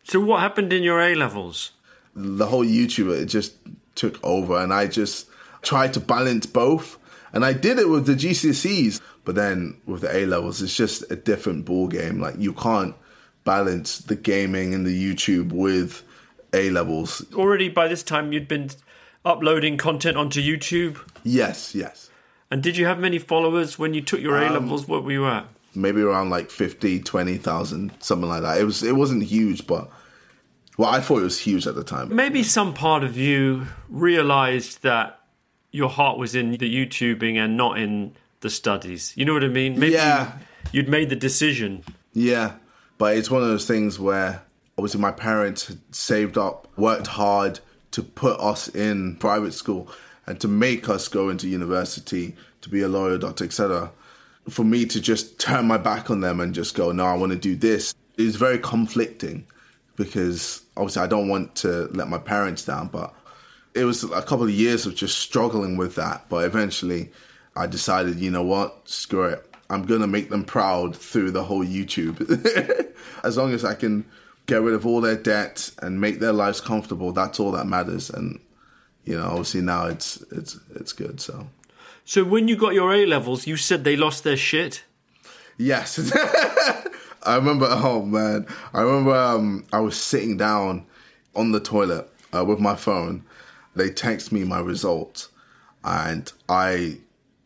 So 0.04 0.20
what 0.20 0.39
happened 0.39 0.72
in 0.72 0.84
your 0.84 1.02
A 1.02 1.15
levels? 1.15 1.72
The 2.15 2.48
whole 2.48 2.65
YouTuber 2.65 3.22
it 3.22 3.26
just 3.26 3.56
took 3.96 4.24
over, 4.24 4.58
and 4.58 4.74
I 4.74 4.88
just 4.88 5.28
tried 5.62 5.93
to 5.93 6.00
balance 6.00 6.46
both. 6.46 6.98
And 7.34 7.43
I 7.43 7.54
did 7.54 7.78
it 7.78 7.89
with 7.89 8.06
the 8.06 8.13
GCSEs, 8.13 9.02
but 9.26 9.36
then 9.36 9.78
with 9.86 10.02
the 10.02 10.15
A 10.15 10.26
levels, 10.26 10.62
it's 10.62 10.76
just 10.76 11.04
a 11.12 11.15
different 11.15 11.65
ball 11.65 11.88
game. 11.88 12.20
Like 12.20 12.36
you 12.39 12.54
can't 12.54 12.96
balance 13.43 14.00
the 14.00 14.15
gaming 14.15 14.74
and 14.74 14.86
the 14.86 15.13
YouTube 15.13 15.52
with 15.52 16.04
A 16.54 16.70
levels. 16.70 17.26
Already 17.34 17.70
by 17.70 17.88
this 17.88 18.04
time, 18.04 18.32
you'd 18.32 18.48
been 18.48 18.70
uploading 19.28 19.78
content 19.78 20.17
onto 20.17 20.41
YouTube? 20.41 20.98
Yes, 21.24 21.76
yes. 21.76 22.10
And 22.50 22.63
did 22.63 22.78
you 22.78 22.86
have 22.86 22.98
many 22.98 23.20
followers 23.20 23.78
when 23.78 23.93
you 23.93 24.02
took 24.02 24.22
your 24.22 24.38
A 24.38 24.50
levels? 24.50 24.84
Um, 24.84 24.88
what 24.88 25.04
were 25.04 25.12
you 25.12 25.28
at? 25.28 25.48
Maybe 25.78 26.02
around 26.02 26.30
like 26.30 26.50
50, 26.50 27.02
20,000, 27.02 27.92
something 28.00 28.28
like 28.28 28.42
that. 28.42 28.60
It 28.60 28.63
was 28.63 28.84
it 28.84 28.96
wasn't 28.96 29.24
huge, 29.24 29.68
but 29.68 29.90
well, 30.78 30.90
I 30.90 31.00
thought 31.02 31.20
it 31.20 31.24
was 31.24 31.40
huge 31.40 31.66
at 31.68 31.76
the 31.76 31.84
time. 31.84 32.16
Maybe 32.16 32.44
some 32.44 32.74
part 32.74 33.04
of 33.04 33.18
you 33.18 33.68
realized 33.90 34.84
that 34.84 35.22
your 35.72 35.90
heart 35.90 36.18
was 36.18 36.36
in 36.36 36.52
the 36.52 36.58
YouTubing 36.58 37.38
and 37.38 37.58
not 37.58 37.80
in 37.80 38.13
the 38.42 38.50
studies. 38.50 39.13
You 39.16 39.26
know 39.26 39.34
what 39.34 39.44
I 39.44 39.50
mean? 39.50 39.80
Maybe 39.80 39.94
yeah. 39.94 40.34
you'd 40.72 40.90
made 40.90 41.10
the 41.10 41.16
decision. 41.16 41.84
Yeah. 42.13 42.54
But 42.98 43.18
it's 43.18 43.30
one 43.30 43.42
of 43.42 43.48
those 43.48 43.68
things 43.68 44.00
where 44.00 44.44
obviously 44.78 45.02
my 45.02 45.12
parents 45.12 45.76
saved 45.92 46.38
up, 46.38 46.68
worked 46.78 47.08
hard, 47.08 47.60
to 47.92 48.04
put 48.04 48.40
us 48.40 48.68
in 48.70 49.16
private 49.16 49.54
school 49.54 49.90
and 50.28 50.40
to 50.40 50.48
make 50.48 50.90
us 50.90 51.08
go 51.08 51.30
into 51.30 51.48
university 51.48 52.36
to 52.62 52.70
be 52.70 52.82
a 52.82 52.88
lawyer, 52.88 53.18
doctor, 53.18 53.46
etc. 53.46 53.92
For 54.50 54.64
me 54.64 54.86
to 54.86 55.02
just 55.02 55.40
turn 55.40 55.68
my 55.68 55.78
back 55.78 56.10
on 56.10 56.22
them 56.22 56.40
and 56.40 56.54
just 56.54 56.76
go, 56.76 56.92
no, 56.92 57.06
I 57.06 57.16
want 57.16 57.32
to 57.34 57.38
do 57.38 57.56
this 57.56 57.94
is 58.18 58.36
very 58.36 58.58
conflicting 58.58 59.46
because 59.96 60.64
obviously 60.76 61.02
I 61.04 61.08
don't 61.08 61.28
want 61.28 61.56
to 61.58 61.90
let 61.94 62.08
my 62.08 62.18
parents 62.18 62.66
down, 62.66 62.88
but 62.88 63.14
it 63.74 63.84
was 63.84 64.04
a 64.04 64.22
couple 64.22 64.44
of 64.44 64.52
years 64.52 64.86
of 64.86 64.96
just 64.96 65.20
struggling 65.20 65.78
with 65.78 65.96
that. 65.96 66.26
But 66.30 66.46
eventually 66.46 67.12
I 67.56 67.68
decided, 67.68 68.20
you 68.20 68.32
know 68.32 68.44
what, 68.44 68.88
screw 68.90 69.26
it. 69.26 69.44
I'm 69.70 69.86
going 69.86 70.02
to 70.02 70.08
make 70.08 70.30
them 70.30 70.46
proud 70.46 70.96
through 70.96 71.32
the 71.32 71.44
whole 71.44 71.66
YouTube. 71.66 72.18
as 73.24 73.38
long 73.38 73.54
as 73.54 73.66
I 73.66 73.74
can 73.74 74.06
get 74.46 74.62
rid 74.62 74.74
of 74.74 74.86
all 74.86 75.02
their 75.02 75.18
debt 75.18 75.70
and 75.82 76.02
make 76.02 76.20
their 76.20 76.34
lives 76.34 76.62
comfortable. 76.62 77.12
That's 77.12 77.40
all 77.40 77.52
that 77.52 77.68
matters. 77.68 78.10
And 78.10 78.40
you 79.04 79.18
know, 79.18 79.26
obviously 79.26 79.62
now 79.62 79.88
it's 79.88 80.22
it's 80.32 80.60
it's 80.76 80.94
good. 80.94 81.20
So, 81.22 81.48
so 82.08 82.24
when 82.24 82.48
you 82.48 82.56
got 82.56 82.74
your 82.74 82.93
A 82.93 83.06
levels, 83.06 83.48
you 83.48 83.58
said 83.58 83.84
they 83.84 83.98
lost 83.98 84.24
their 84.24 84.38
shit. 84.38 84.86
Yes, 85.58 86.10
I 87.24 87.36
remember. 87.36 87.67
Oh 87.70 88.02
man, 88.02 88.48
I 88.74 88.80
remember. 88.80 89.13
Um, 89.13 89.65
I 89.74 89.82
was 89.82 89.98
sitting 89.98 90.38
down 90.38 90.86
on 91.36 91.52
the 91.52 91.60
toilet 91.60 92.10
uh, 92.34 92.46
with 92.46 92.60
my 92.60 92.76
phone. 92.76 93.26
They 93.76 93.89
text 93.89 94.32
me 94.32 94.46
my 94.46 94.62
results, 94.62 95.28
and 95.84 96.32
I 96.48 97.00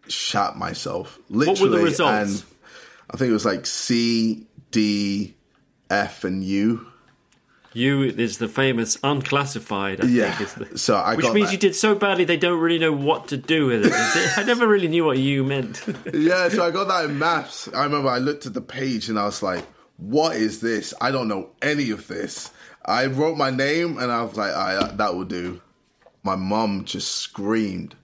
shat 0.07 0.57
myself. 0.57 1.17
Literally, 1.27 1.59
what 1.59 1.71
were 1.71 1.77
the 1.79 1.83
results? 1.83 2.41
And 2.41 2.45
I 3.09 3.17
think 3.17 3.31
it 3.31 3.33
was 3.33 3.45
like 3.45 3.65
C, 3.65 4.45
D, 4.69 5.33
F, 5.89 6.23
and 6.23 6.43
U. 6.43 6.85
You 7.73 8.03
is 8.03 8.37
the 8.37 8.49
famous 8.49 8.97
unclassified. 9.01 10.03
I 10.03 10.07
yeah. 10.07 10.37
The, 10.37 10.77
so 10.77 10.95
I 10.95 11.15
which 11.15 11.31
means 11.31 11.47
that. 11.47 11.53
you 11.53 11.57
did 11.57 11.75
so 11.75 11.95
badly 11.95 12.25
they 12.25 12.35
don't 12.37 12.59
really 12.59 12.79
know 12.79 12.91
what 12.91 13.29
to 13.29 13.37
do 13.37 13.67
with 13.67 13.85
it. 13.85 14.37
I 14.37 14.43
never 14.43 14.67
really 14.67 14.89
knew 14.89 15.05
what 15.05 15.19
you 15.19 15.43
meant. 15.45 15.81
yeah, 16.13 16.49
so 16.49 16.65
I 16.65 16.71
got 16.71 16.89
that 16.89 17.05
in 17.05 17.17
maths. 17.17 17.69
I 17.73 17.83
remember 17.85 18.09
I 18.09 18.17
looked 18.17 18.45
at 18.45 18.53
the 18.53 18.61
page 18.61 19.07
and 19.07 19.17
I 19.17 19.25
was 19.25 19.41
like, 19.41 19.65
"What 19.97 20.35
is 20.35 20.59
this? 20.59 20.93
I 20.99 21.11
don't 21.11 21.29
know 21.29 21.49
any 21.61 21.91
of 21.91 22.07
this." 22.07 22.51
I 22.83 23.05
wrote 23.05 23.37
my 23.37 23.51
name 23.51 23.97
and 23.99 24.11
I 24.11 24.23
was 24.23 24.35
like, 24.35 24.53
right, 24.53 24.97
"That 24.97 25.15
will 25.15 25.25
do." 25.25 25.61
My 26.23 26.35
mom 26.35 26.83
just 26.83 27.15
screamed. 27.15 27.95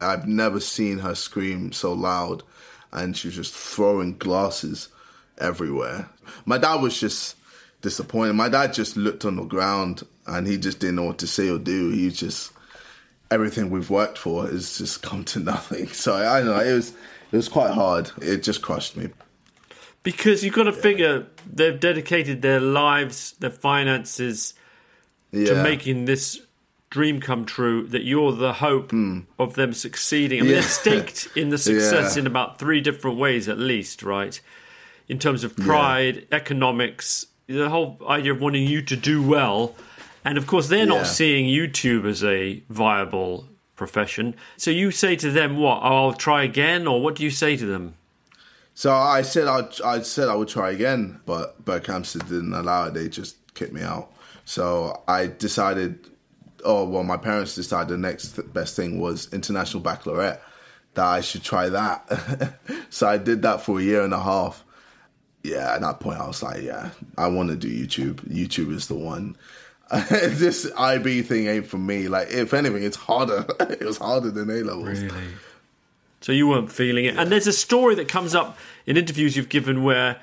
I've 0.00 0.26
never 0.26 0.60
seen 0.60 1.00
her 1.00 1.14
scream 1.14 1.72
so 1.72 1.92
loud, 1.92 2.42
and 2.90 3.14
she 3.14 3.28
was 3.28 3.36
just 3.36 3.54
throwing 3.54 4.16
glasses 4.16 4.88
everywhere. 5.36 6.08
My 6.46 6.56
dad 6.56 6.76
was 6.76 6.98
just 6.98 7.36
disappointed. 7.80 8.34
My 8.34 8.48
dad 8.48 8.74
just 8.74 8.96
looked 8.96 9.24
on 9.24 9.36
the 9.36 9.44
ground 9.44 10.02
and 10.26 10.46
he 10.46 10.58
just 10.58 10.80
didn't 10.80 10.96
know 10.96 11.04
what 11.04 11.18
to 11.18 11.26
say 11.26 11.48
or 11.48 11.58
do. 11.58 11.90
He 11.90 12.10
just 12.10 12.52
everything 13.30 13.70
we've 13.70 13.90
worked 13.90 14.18
for 14.18 14.46
has 14.46 14.78
just 14.78 15.02
come 15.02 15.24
to 15.24 15.38
nothing. 15.40 15.88
So 15.88 16.14
I, 16.14 16.42
know 16.42 16.58
it 16.58 16.72
was 16.72 16.90
it 17.32 17.36
was 17.36 17.48
quite 17.48 17.72
hard. 17.72 18.10
It 18.20 18.42
just 18.42 18.62
crushed 18.62 18.96
me. 18.96 19.10
Because 20.02 20.42
you've 20.42 20.54
got 20.54 20.64
to 20.64 20.72
yeah. 20.72 20.80
figure 20.80 21.26
they've 21.50 21.78
dedicated 21.78 22.42
their 22.42 22.60
lives, 22.60 23.32
their 23.40 23.50
finances 23.50 24.54
yeah. 25.30 25.46
to 25.46 25.62
making 25.62 26.06
this 26.06 26.40
dream 26.88 27.20
come 27.20 27.44
true. 27.44 27.86
That 27.86 28.02
you're 28.02 28.32
the 28.32 28.54
hope 28.54 28.92
mm. 28.92 29.26
of 29.38 29.54
them 29.54 29.72
succeeding. 29.74 30.40
I 30.40 30.42
mean, 30.42 30.50
yeah. 30.52 30.60
they're 30.60 30.68
staked 30.68 31.28
in 31.36 31.50
the 31.50 31.58
success 31.58 32.16
in 32.16 32.26
about 32.26 32.58
three 32.58 32.80
different 32.80 33.18
ways, 33.18 33.48
at 33.48 33.58
least, 33.58 34.02
right? 34.02 34.40
In 35.06 35.18
terms 35.18 35.42
of 35.44 35.56
pride, 35.56 36.28
economics, 36.30 37.26
the 37.50 37.68
whole 37.68 37.98
idea 38.08 38.32
of 38.32 38.40
wanting 38.40 38.66
you 38.66 38.82
to 38.82 38.96
do 38.96 39.22
well. 39.22 39.74
And 40.24 40.38
of 40.38 40.46
course, 40.46 40.68
they're 40.68 40.86
not 40.86 41.06
seeing 41.06 41.46
YouTube 41.46 42.06
as 42.06 42.22
a 42.22 42.62
viable 42.68 43.48
profession. 43.76 44.34
So 44.56 44.70
you 44.70 44.90
say 44.90 45.16
to 45.16 45.30
them, 45.30 45.56
"What? 45.56 45.80
Oh, 45.82 46.08
I'll 46.08 46.12
try 46.12 46.42
again," 46.42 46.86
or 46.86 47.00
what 47.00 47.14
do 47.16 47.24
you 47.24 47.30
say 47.30 47.56
to 47.56 47.66
them? 47.66 47.94
So 48.74 48.92
I 48.94 49.22
said 49.22 49.48
I, 49.48 49.68
I 49.84 50.00
said 50.02 50.28
I 50.28 50.34
would 50.34 50.48
try 50.48 50.70
again, 50.70 51.20
but 51.26 51.64
Berkhamsted 51.64 52.28
didn't 52.28 52.54
allow 52.54 52.86
it. 52.86 52.94
They 52.94 53.08
just 53.08 53.36
kicked 53.54 53.72
me 53.72 53.82
out. 53.82 54.12
So 54.44 55.02
I 55.08 55.26
decided, 55.26 56.06
oh 56.64 56.84
well, 56.84 57.02
my 57.02 57.16
parents 57.16 57.54
decided 57.54 57.88
the 57.88 57.98
next 57.98 58.28
best 58.52 58.76
thing 58.76 59.00
was 59.00 59.32
international 59.32 59.82
baccalaureate. 59.82 60.40
That 60.94 61.06
I 61.06 61.20
should 61.20 61.44
try 61.44 61.68
that. 61.68 62.54
so 62.90 63.08
I 63.08 63.16
did 63.16 63.42
that 63.42 63.62
for 63.62 63.80
a 63.80 63.82
year 63.82 64.02
and 64.02 64.12
a 64.12 64.22
half 64.22 64.64
yeah, 65.42 65.74
at 65.74 65.80
that 65.80 66.00
point 66.00 66.20
I 66.20 66.26
was 66.26 66.42
like, 66.42 66.62
yeah, 66.62 66.90
I 67.16 67.28
want 67.28 67.50
to 67.50 67.56
do 67.56 67.68
YouTube. 67.68 68.16
YouTube 68.28 68.72
is 68.72 68.88
the 68.88 68.94
one. 68.94 69.36
this 70.10 70.70
IB 70.76 71.22
thing 71.22 71.48
ain't 71.48 71.66
for 71.66 71.78
me. 71.78 72.08
Like, 72.08 72.30
if 72.30 72.54
anything, 72.54 72.82
it's 72.82 72.96
harder. 72.96 73.44
it 73.60 73.82
was 73.82 73.98
harder 73.98 74.30
than 74.30 74.50
A 74.50 74.62
levels. 74.62 75.00
Really? 75.00 75.24
So 76.20 76.32
you 76.32 76.46
weren't 76.46 76.70
feeling 76.70 77.06
it. 77.06 77.16
And 77.16 77.32
there's 77.32 77.46
a 77.46 77.52
story 77.52 77.94
that 77.96 78.08
comes 78.08 78.34
up 78.34 78.58
in 78.86 78.96
interviews 78.96 79.36
you've 79.36 79.48
given 79.48 79.82
where 79.82 80.20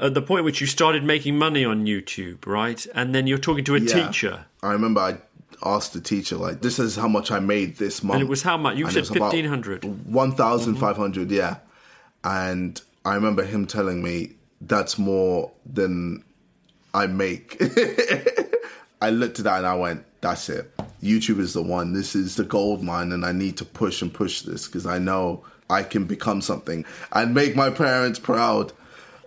at 0.00 0.14
the 0.14 0.22
point 0.22 0.40
at 0.40 0.44
which 0.44 0.60
you 0.60 0.66
started 0.66 1.04
making 1.04 1.38
money 1.38 1.64
on 1.64 1.86
YouTube, 1.86 2.46
right? 2.46 2.84
And 2.94 3.14
then 3.14 3.26
you're 3.26 3.38
talking 3.38 3.64
to 3.64 3.76
a 3.76 3.80
yeah. 3.80 4.06
teacher. 4.06 4.46
I 4.62 4.72
remember 4.72 5.00
I 5.00 5.18
asked 5.62 5.92
the 5.92 6.00
teacher, 6.00 6.36
like, 6.36 6.62
this 6.62 6.78
is 6.78 6.96
how 6.96 7.08
much 7.08 7.30
I 7.30 7.38
made 7.38 7.76
this 7.76 8.02
month. 8.02 8.14
And 8.14 8.22
it 8.24 8.28
was 8.28 8.42
how 8.42 8.56
much? 8.56 8.76
You 8.76 8.86
and 8.86 8.94
said 8.94 9.08
1500 9.08 9.84
1500 9.84 11.28
mm-hmm. 11.28 11.34
yeah. 11.34 11.56
And 12.24 12.80
I 13.04 13.14
remember 13.14 13.44
him 13.44 13.66
telling 13.66 14.02
me, 14.02 14.32
that's 14.60 14.98
more 14.98 15.50
than 15.66 16.24
I 16.92 17.06
make. 17.06 17.60
I 19.00 19.10
looked 19.10 19.38
at 19.38 19.44
that 19.44 19.58
and 19.58 19.66
I 19.66 19.74
went, 19.74 20.04
that's 20.20 20.48
it. 20.48 20.74
YouTube 21.02 21.38
is 21.38 21.52
the 21.52 21.62
one. 21.62 21.92
This 21.92 22.14
is 22.14 22.36
the 22.36 22.44
gold 22.44 22.82
mine, 22.82 23.12
and 23.12 23.26
I 23.26 23.32
need 23.32 23.58
to 23.58 23.64
push 23.64 24.00
and 24.00 24.12
push 24.12 24.42
this 24.42 24.66
because 24.66 24.86
I 24.86 24.98
know 24.98 25.44
I 25.68 25.82
can 25.82 26.06
become 26.06 26.40
something 26.40 26.84
and 27.12 27.34
make 27.34 27.54
my 27.54 27.68
parents 27.68 28.18
proud. 28.18 28.72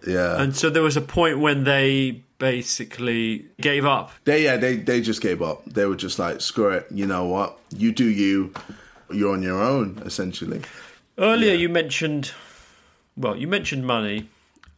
Yeah. 0.05 0.41
And 0.41 0.55
so 0.55 0.71
there 0.71 0.81
was 0.81 0.97
a 0.97 1.01
point 1.01 1.39
when 1.39 1.65
they 1.65 2.23
basically 2.39 3.45
gave 3.61 3.85
up. 3.85 4.11
They 4.23 4.43
yeah, 4.43 4.57
they 4.57 4.77
they 4.77 5.01
just 5.01 5.21
gave 5.21 5.41
up. 5.41 5.65
They 5.65 5.85
were 5.85 5.95
just 5.95 6.17
like, 6.17 6.41
screw 6.41 6.69
it. 6.69 6.87
You 6.89 7.05
know 7.05 7.25
what? 7.25 7.59
You 7.69 7.91
do 7.91 8.05
you. 8.05 8.53
You're 9.11 9.33
on 9.33 9.41
your 9.41 9.61
own, 9.61 10.01
essentially. 10.03 10.61
Earlier, 11.17 11.53
you 11.53 11.69
mentioned, 11.69 12.33
well, 13.15 13.37
you 13.37 13.47
mentioned 13.47 13.85
money. 13.85 14.29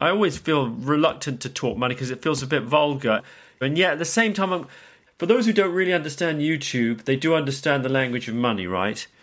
I 0.02 0.10
always 0.10 0.38
feel 0.38 0.70
reluctant 0.70 1.42
to 1.42 1.50
talk 1.50 1.78
money 1.78 1.94
because 1.96 2.10
it 2.12 2.22
feels 2.22 2.42
a 2.42 2.48
bit 2.48 2.64
vulgar. 2.64 3.22
And 3.62 3.78
yet, 3.78 3.94
at 3.94 4.00
the 4.00 4.06
same 4.06 4.34
time, 4.34 4.54
I'm, 4.54 4.68
for 5.18 5.26
those 5.26 5.46
who 5.46 5.52
don't 5.54 5.74
really 5.74 5.94
understand 5.94 6.40
YouTube, 6.40 7.04
they 7.04 7.16
do 7.18 7.36
understand 7.36 7.84
the 7.84 7.90
language 7.90 8.28
of 8.30 8.36
money, 8.36 8.68
right? 8.68 9.06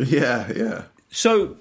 Yeah, 0.00 0.52
yeah. 0.54 0.82
So, 1.10 1.56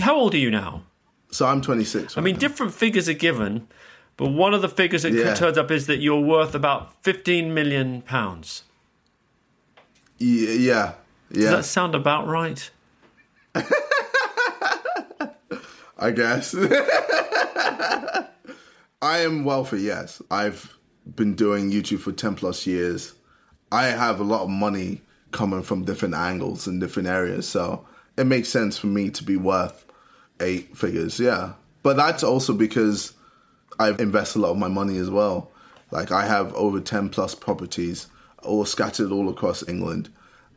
how 0.00 0.16
old 0.16 0.32
are 0.32 0.38
you 0.38 0.50
now? 0.50 0.84
So 1.30 1.44
I'm 1.44 1.60
26. 1.60 2.16
I 2.16 2.22
mean, 2.22 2.36
different 2.36 2.72
figures 2.72 3.10
are 3.10 3.12
given, 3.12 3.68
but 4.16 4.28
one 4.30 4.54
of 4.54 4.62
the 4.62 4.70
figures 4.70 5.02
that 5.02 5.12
Yeah. 5.12 5.34
turns 5.34 5.58
up 5.58 5.70
is 5.70 5.86
that 5.86 5.98
you're 5.98 6.18
worth 6.22 6.54
about 6.54 6.94
15 7.02 7.52
million 7.52 8.00
pounds. 8.00 8.62
Y- 10.18 10.26
yeah, 10.26 10.94
Does 11.30 11.50
that 11.50 11.64
sound 11.66 11.94
about 11.94 12.26
right? 12.26 12.70
I 16.04 16.10
guess. 16.10 16.54
I 19.00 19.20
am 19.20 19.46
wealthy, 19.46 19.80
yes. 19.80 20.20
I've 20.30 20.76
been 21.16 21.34
doing 21.34 21.70
YouTube 21.70 22.00
for 22.00 22.12
10 22.12 22.34
plus 22.34 22.66
years. 22.66 23.14
I 23.72 23.84
have 23.84 24.20
a 24.20 24.24
lot 24.24 24.42
of 24.42 24.50
money 24.50 25.00
coming 25.30 25.62
from 25.62 25.86
different 25.86 26.14
angles 26.14 26.66
and 26.66 26.78
different 26.78 27.08
areas. 27.08 27.48
So 27.48 27.86
it 28.18 28.26
makes 28.26 28.50
sense 28.50 28.76
for 28.76 28.88
me 28.88 29.08
to 29.10 29.24
be 29.24 29.38
worth 29.38 29.86
eight 30.40 30.76
figures, 30.76 31.18
yeah. 31.18 31.54
But 31.82 31.96
that's 31.96 32.22
also 32.22 32.52
because 32.52 33.14
I've 33.78 33.98
invested 33.98 34.40
a 34.40 34.42
lot 34.42 34.50
of 34.50 34.58
my 34.58 34.68
money 34.68 34.98
as 34.98 35.08
well. 35.08 35.50
Like 35.90 36.12
I 36.12 36.26
have 36.26 36.54
over 36.54 36.80
10 36.80 37.08
plus 37.08 37.34
properties 37.34 38.08
all 38.42 38.66
scattered 38.66 39.10
all 39.10 39.30
across 39.30 39.66
England. 39.66 40.10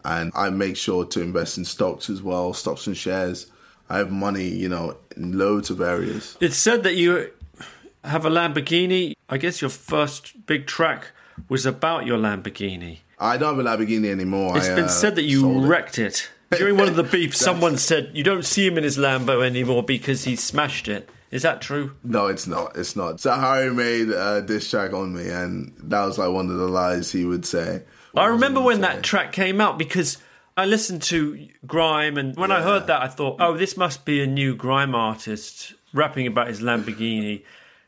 And 0.04 0.34
I 0.36 0.50
make 0.50 0.76
sure 0.76 1.06
to 1.06 1.22
invest 1.22 1.58
in 1.58 1.64
stocks 1.64 2.10
as 2.10 2.22
well, 2.22 2.54
stocks 2.54 2.86
and 2.86 2.98
shares. 2.98 3.50
I 3.90 3.98
have 3.98 4.12
money, 4.12 4.48
you 4.48 4.70
know, 4.70 4.98
in 5.16 5.38
loads 5.38 5.70
of 5.70 5.82
areas. 5.82 6.38
It's 6.40 6.58
said 6.58 6.84
that 6.84 6.96
you 6.96 7.32
have 8.04 8.26
a 8.26 8.30
Lamborghini. 8.30 9.16
I 9.30 9.38
guess 9.38 9.62
your 9.62 9.70
first 9.70 10.46
big 10.46 10.68
track 10.68 11.12
was 11.50 11.66
about 11.66 12.06
your 12.06 12.18
Lamborghini. 12.18 13.00
I 13.20 13.38
don't 13.38 13.56
have 13.56 13.66
a 13.66 13.70
Lamborghini 13.70 14.12
anymore. 14.12 14.58
It's 14.58 14.70
I, 14.70 14.76
been 14.76 14.86
uh, 14.86 14.90
said 14.90 15.16
that 15.16 15.24
you 15.24 15.42
sold 15.42 15.64
it. 15.64 15.68
wrecked 15.68 16.00
it. 16.00 16.30
During 16.52 16.78
one 16.78 16.88
of 16.88 16.96
the 16.96 17.04
beefs, 17.18 17.40
someone 17.40 17.78
said 17.78 18.12
you 18.14 18.24
don't 18.24 18.46
see 18.46 18.66
him 18.66 18.78
in 18.78 18.84
his 18.84 18.98
Lambo 18.98 19.46
anymore 19.46 19.84
because 19.84 20.24
he 20.24 20.36
smashed 20.36 20.88
it. 20.88 21.10
Is 21.30 21.42
that 21.42 21.62
true? 21.62 21.94
No, 22.04 22.28
it's 22.28 22.48
not. 22.48 22.78
It's 22.78 22.96
not. 22.96 23.20
So 23.20 23.34
Harry 23.34 23.74
made 23.74 24.10
a 24.10 24.42
diss 24.42 24.70
track 24.70 24.94
on 24.94 25.14
me, 25.14 25.30
and 25.30 25.74
that 25.84 26.06
was 26.06 26.18
like 26.18 26.32
one 26.32 26.50
of 26.50 26.58
the 26.58 26.68
lies 26.68 27.12
he 27.12 27.26
would 27.26 27.46
say. 27.46 27.84
I 28.16 28.28
remember 28.28 28.62
when 28.62 28.78
say. 28.78 28.82
that 28.84 29.04
track 29.04 29.34
came 29.34 29.60
out 29.60 29.78
because 29.78 30.18
I 30.58 30.66
listened 30.66 31.04
to 31.04 31.48
Grime, 31.68 32.18
and 32.18 32.36
when 32.36 32.52
I 32.52 32.62
heard 32.64 32.88
that, 32.88 33.02
I 33.02 33.08
thought, 33.08 33.38
oh, 33.40 33.56
this 33.56 33.78
must 33.78 34.06
be 34.06 34.22
a 34.22 34.28
new 34.28 34.56
Grime 34.56 34.96
artist 34.96 35.74
rapping 35.94 36.26
about 36.26 36.48
his 36.48 36.62
Lamborghini. 36.62 37.44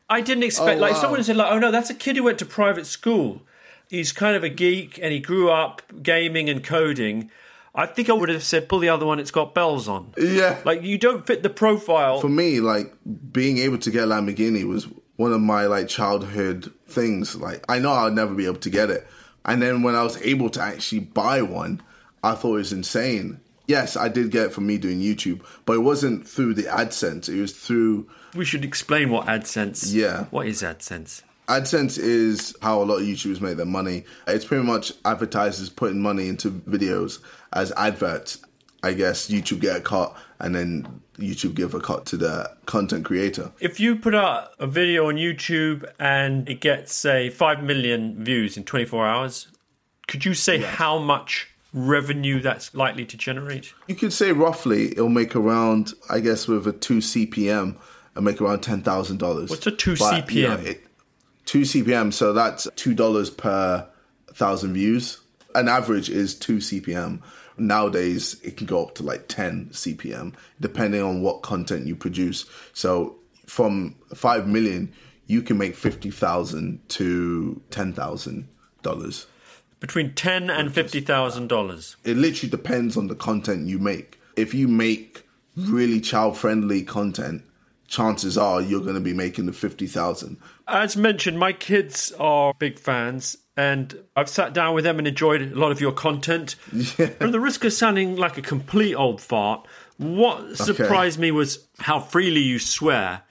I 0.08 0.20
didn't 0.20 0.44
expect, 0.44 0.78
Oh, 0.78 0.80
like, 0.80 0.92
wow. 0.94 1.00
someone 1.00 1.22
said, 1.24 1.36
like, 1.36 1.50
oh 1.52 1.58
no, 1.58 1.70
that's 1.72 1.90
a 1.90 1.94
kid 1.94 2.16
who 2.16 2.22
went 2.22 2.38
to 2.38 2.46
private 2.46 2.86
school. 2.86 3.42
He's 3.88 4.12
kind 4.12 4.36
of 4.36 4.44
a 4.44 4.48
geek, 4.48 4.98
and 5.02 5.12
he 5.12 5.18
grew 5.18 5.50
up 5.50 5.82
gaming 6.02 6.48
and 6.48 6.62
coding. 6.62 7.30
I 7.74 7.86
think 7.86 8.08
I 8.08 8.12
would 8.12 8.28
have 8.28 8.42
said, 8.44 8.68
pull 8.68 8.78
the 8.78 8.88
other 8.88 9.04
one, 9.06 9.18
it's 9.18 9.30
got 9.32 9.52
bells 9.54 9.88
on. 9.88 10.12
Yeah. 10.16 10.58
Like, 10.64 10.82
you 10.82 10.96
don't 10.96 11.26
fit 11.26 11.42
the 11.42 11.50
profile. 11.50 12.20
for 12.20 12.28
me, 12.28 12.60
like 12.60 12.92
being 13.32 13.58
able 13.58 13.78
to 13.78 13.90
get 13.90 14.04
a 14.04 14.06
Lamborghini 14.06 14.64
was 14.64 14.86
one 15.16 15.32
of 15.32 15.40
my 15.40 15.66
like 15.66 15.86
childhood 15.88 16.72
things. 16.86 17.34
Like 17.36 17.64
I 17.68 17.78
know 17.80 17.90
I'll 17.92 18.10
never 18.10 18.34
be 18.34 18.46
able 18.46 18.56
to 18.60 18.70
get 18.70 18.90
it, 18.90 19.06
and 19.44 19.60
then 19.60 19.82
when 19.82 19.94
I 19.96 20.02
was 20.02 20.20
able 20.22 20.50
to 20.50 20.60
actually 20.62 21.00
buy 21.00 21.42
one, 21.42 21.80
I 22.22 22.34
thought 22.34 22.54
it 22.54 22.58
was 22.58 22.72
insane. 22.72 23.40
Yes, 23.66 23.96
I 23.96 24.08
did 24.08 24.30
get 24.30 24.46
it 24.46 24.52
from 24.52 24.66
me 24.66 24.78
doing 24.78 25.00
YouTube, 25.00 25.42
but 25.64 25.74
it 25.74 25.80
wasn't 25.80 26.26
through 26.26 26.54
the 26.54 26.64
AdSense. 26.64 27.28
It 27.28 27.40
was 27.40 27.52
through 27.52 28.08
we 28.34 28.44
should 28.44 28.64
explain 28.64 29.10
what 29.10 29.26
AdSense. 29.26 29.92
Yeah. 29.92 30.24
What 30.30 30.46
is 30.46 30.62
AdSense? 30.62 31.22
AdSense 31.48 31.98
is 31.98 32.54
how 32.62 32.80
a 32.80 32.84
lot 32.84 32.96
of 32.96 33.02
YouTubers 33.02 33.40
make 33.40 33.56
their 33.56 33.66
money. 33.66 34.04
It's 34.26 34.44
pretty 34.44 34.64
much 34.64 34.92
advertisers 35.04 35.68
putting 35.68 36.00
money 36.00 36.28
into 36.28 36.50
videos 36.50 37.18
as 37.52 37.72
adverts. 37.72 38.38
I 38.82 38.94
guess 38.94 39.28
YouTube 39.28 39.60
get 39.60 39.76
a 39.76 39.80
cut, 39.80 40.16
and 40.38 40.54
then 40.54 41.02
YouTube 41.18 41.54
give 41.54 41.74
a 41.74 41.80
cut 41.80 42.06
to 42.06 42.16
the 42.16 42.50
content 42.64 43.04
creator. 43.04 43.52
If 43.60 43.78
you 43.78 43.96
put 43.96 44.14
out 44.14 44.52
a 44.58 44.66
video 44.66 45.08
on 45.08 45.16
YouTube 45.16 45.84
and 45.98 46.48
it 46.48 46.60
gets, 46.60 46.94
say, 46.94 47.28
5 47.28 47.62
million 47.62 48.24
views 48.24 48.56
in 48.56 48.64
24 48.64 49.06
hours, 49.06 49.48
could 50.06 50.24
you 50.24 50.32
say 50.32 50.58
how 50.58 50.98
much 50.98 51.49
revenue 51.72 52.40
that's 52.40 52.74
likely 52.74 53.04
to 53.06 53.16
generate? 53.16 53.72
You 53.86 53.94
could 53.94 54.12
say 54.12 54.32
roughly 54.32 54.92
it'll 54.92 55.08
make 55.08 55.36
around, 55.36 55.94
I 56.08 56.20
guess, 56.20 56.48
with 56.48 56.66
a 56.66 56.72
two 56.72 56.98
CPM, 56.98 57.76
it'll 58.12 58.22
make 58.22 58.40
around 58.40 58.60
ten 58.60 58.82
thousand 58.82 59.18
dollars. 59.18 59.50
What's 59.50 59.66
a 59.66 59.70
2 59.70 59.94
CPM? 59.94 60.78
two 61.50 61.62
CPM, 61.62 62.12
so 62.12 62.32
that's 62.32 62.68
two 62.76 62.94
dollars 62.94 63.28
per 63.28 63.88
thousand 64.32 64.72
views. 64.74 65.18
An 65.54 65.66
average 65.66 66.08
is 66.08 66.36
two 66.36 66.58
CPM. 66.58 67.20
Nowadays, 67.58 68.40
it 68.44 68.56
can 68.56 68.66
go 68.68 68.84
up 68.84 68.94
to 68.94 69.02
like 69.02 69.26
ten 69.26 69.66
CPM, 69.70 70.34
depending 70.60 71.02
on 71.02 71.22
what 71.22 71.42
content 71.42 71.88
you 71.88 71.96
produce. 71.96 72.46
So 72.72 73.16
from 73.46 73.96
five 74.14 74.46
million, 74.46 74.92
you 75.26 75.42
can 75.42 75.58
make 75.58 75.74
fifty 75.74 76.10
thousand 76.10 76.88
to 76.90 77.60
ten 77.70 77.92
thousand 77.92 78.48
dollars. 78.82 79.26
Between 79.80 80.14
ten 80.14 80.50
and 80.50 80.70
$50,000. 80.70 81.96
it 82.04 82.16
literally 82.16 82.50
depends 82.50 82.96
on 82.96 83.08
the 83.08 83.14
content 83.14 83.66
you 83.66 83.78
make. 83.78 84.20
If 84.36 84.54
you 84.54 84.68
make 84.68 85.26
really 85.56 86.00
child 86.00 86.36
friendly 86.36 86.82
content, 86.82 87.42
chances 87.88 88.38
are 88.38 88.60
you're 88.60 88.82
going 88.82 88.94
to 88.94 89.00
be 89.00 89.12
making 89.12 89.46
the 89.46 89.52
50,000. 89.52 90.36
As 90.68 90.96
mentioned, 90.96 91.38
my 91.38 91.52
kids 91.52 92.12
are 92.20 92.54
big 92.54 92.78
fans, 92.78 93.36
and 93.56 93.98
I've 94.14 94.28
sat 94.28 94.52
down 94.52 94.74
with 94.74 94.84
them 94.84 94.98
and 94.98 95.08
enjoyed 95.08 95.42
a 95.42 95.46
lot 95.58 95.72
of 95.72 95.80
your 95.80 95.92
content. 95.92 96.56
But 96.96 97.20
at 97.20 97.32
the 97.32 97.40
risk 97.40 97.64
of 97.64 97.72
sounding 97.72 98.16
like 98.16 98.38
a 98.38 98.42
complete 98.42 98.94
old 98.94 99.20
fart, 99.20 99.66
what 99.96 100.56
surprised 100.56 101.18
me 101.18 101.30
was 101.30 101.66
how 101.78 102.00
freely 102.00 102.40
you 102.40 102.58
swear. 102.58 103.22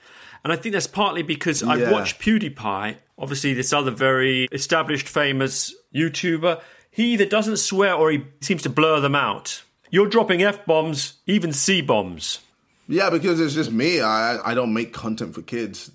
And 0.44 0.52
I 0.52 0.56
think 0.56 0.72
that's 0.72 0.86
partly 0.86 1.22
because 1.22 1.62
I've 1.62 1.90
watched 1.90 2.20
PewDiePie, 2.20 2.96
obviously, 3.20 3.54
this 3.54 3.72
other 3.72 3.90
very 3.92 4.48
established, 4.50 5.08
famous 5.08 5.74
YouTuber. 5.94 6.60
He 6.90 7.12
either 7.12 7.26
doesn't 7.26 7.58
swear 7.58 7.94
or 7.94 8.10
he 8.10 8.24
seems 8.40 8.62
to 8.62 8.70
blur 8.70 9.00
them 9.00 9.14
out. 9.14 9.62
You're 9.90 10.08
dropping 10.08 10.42
F 10.42 10.64
bombs, 10.66 11.18
even 11.26 11.52
C 11.52 11.80
bombs. 11.82 12.40
Yeah, 12.88 13.10
because 13.10 13.40
it's 13.40 13.54
just 13.54 13.70
me. 13.70 14.00
I 14.00 14.38
I 14.44 14.54
don't 14.54 14.72
make 14.72 14.92
content 14.92 15.34
for 15.34 15.42
kids. 15.42 15.90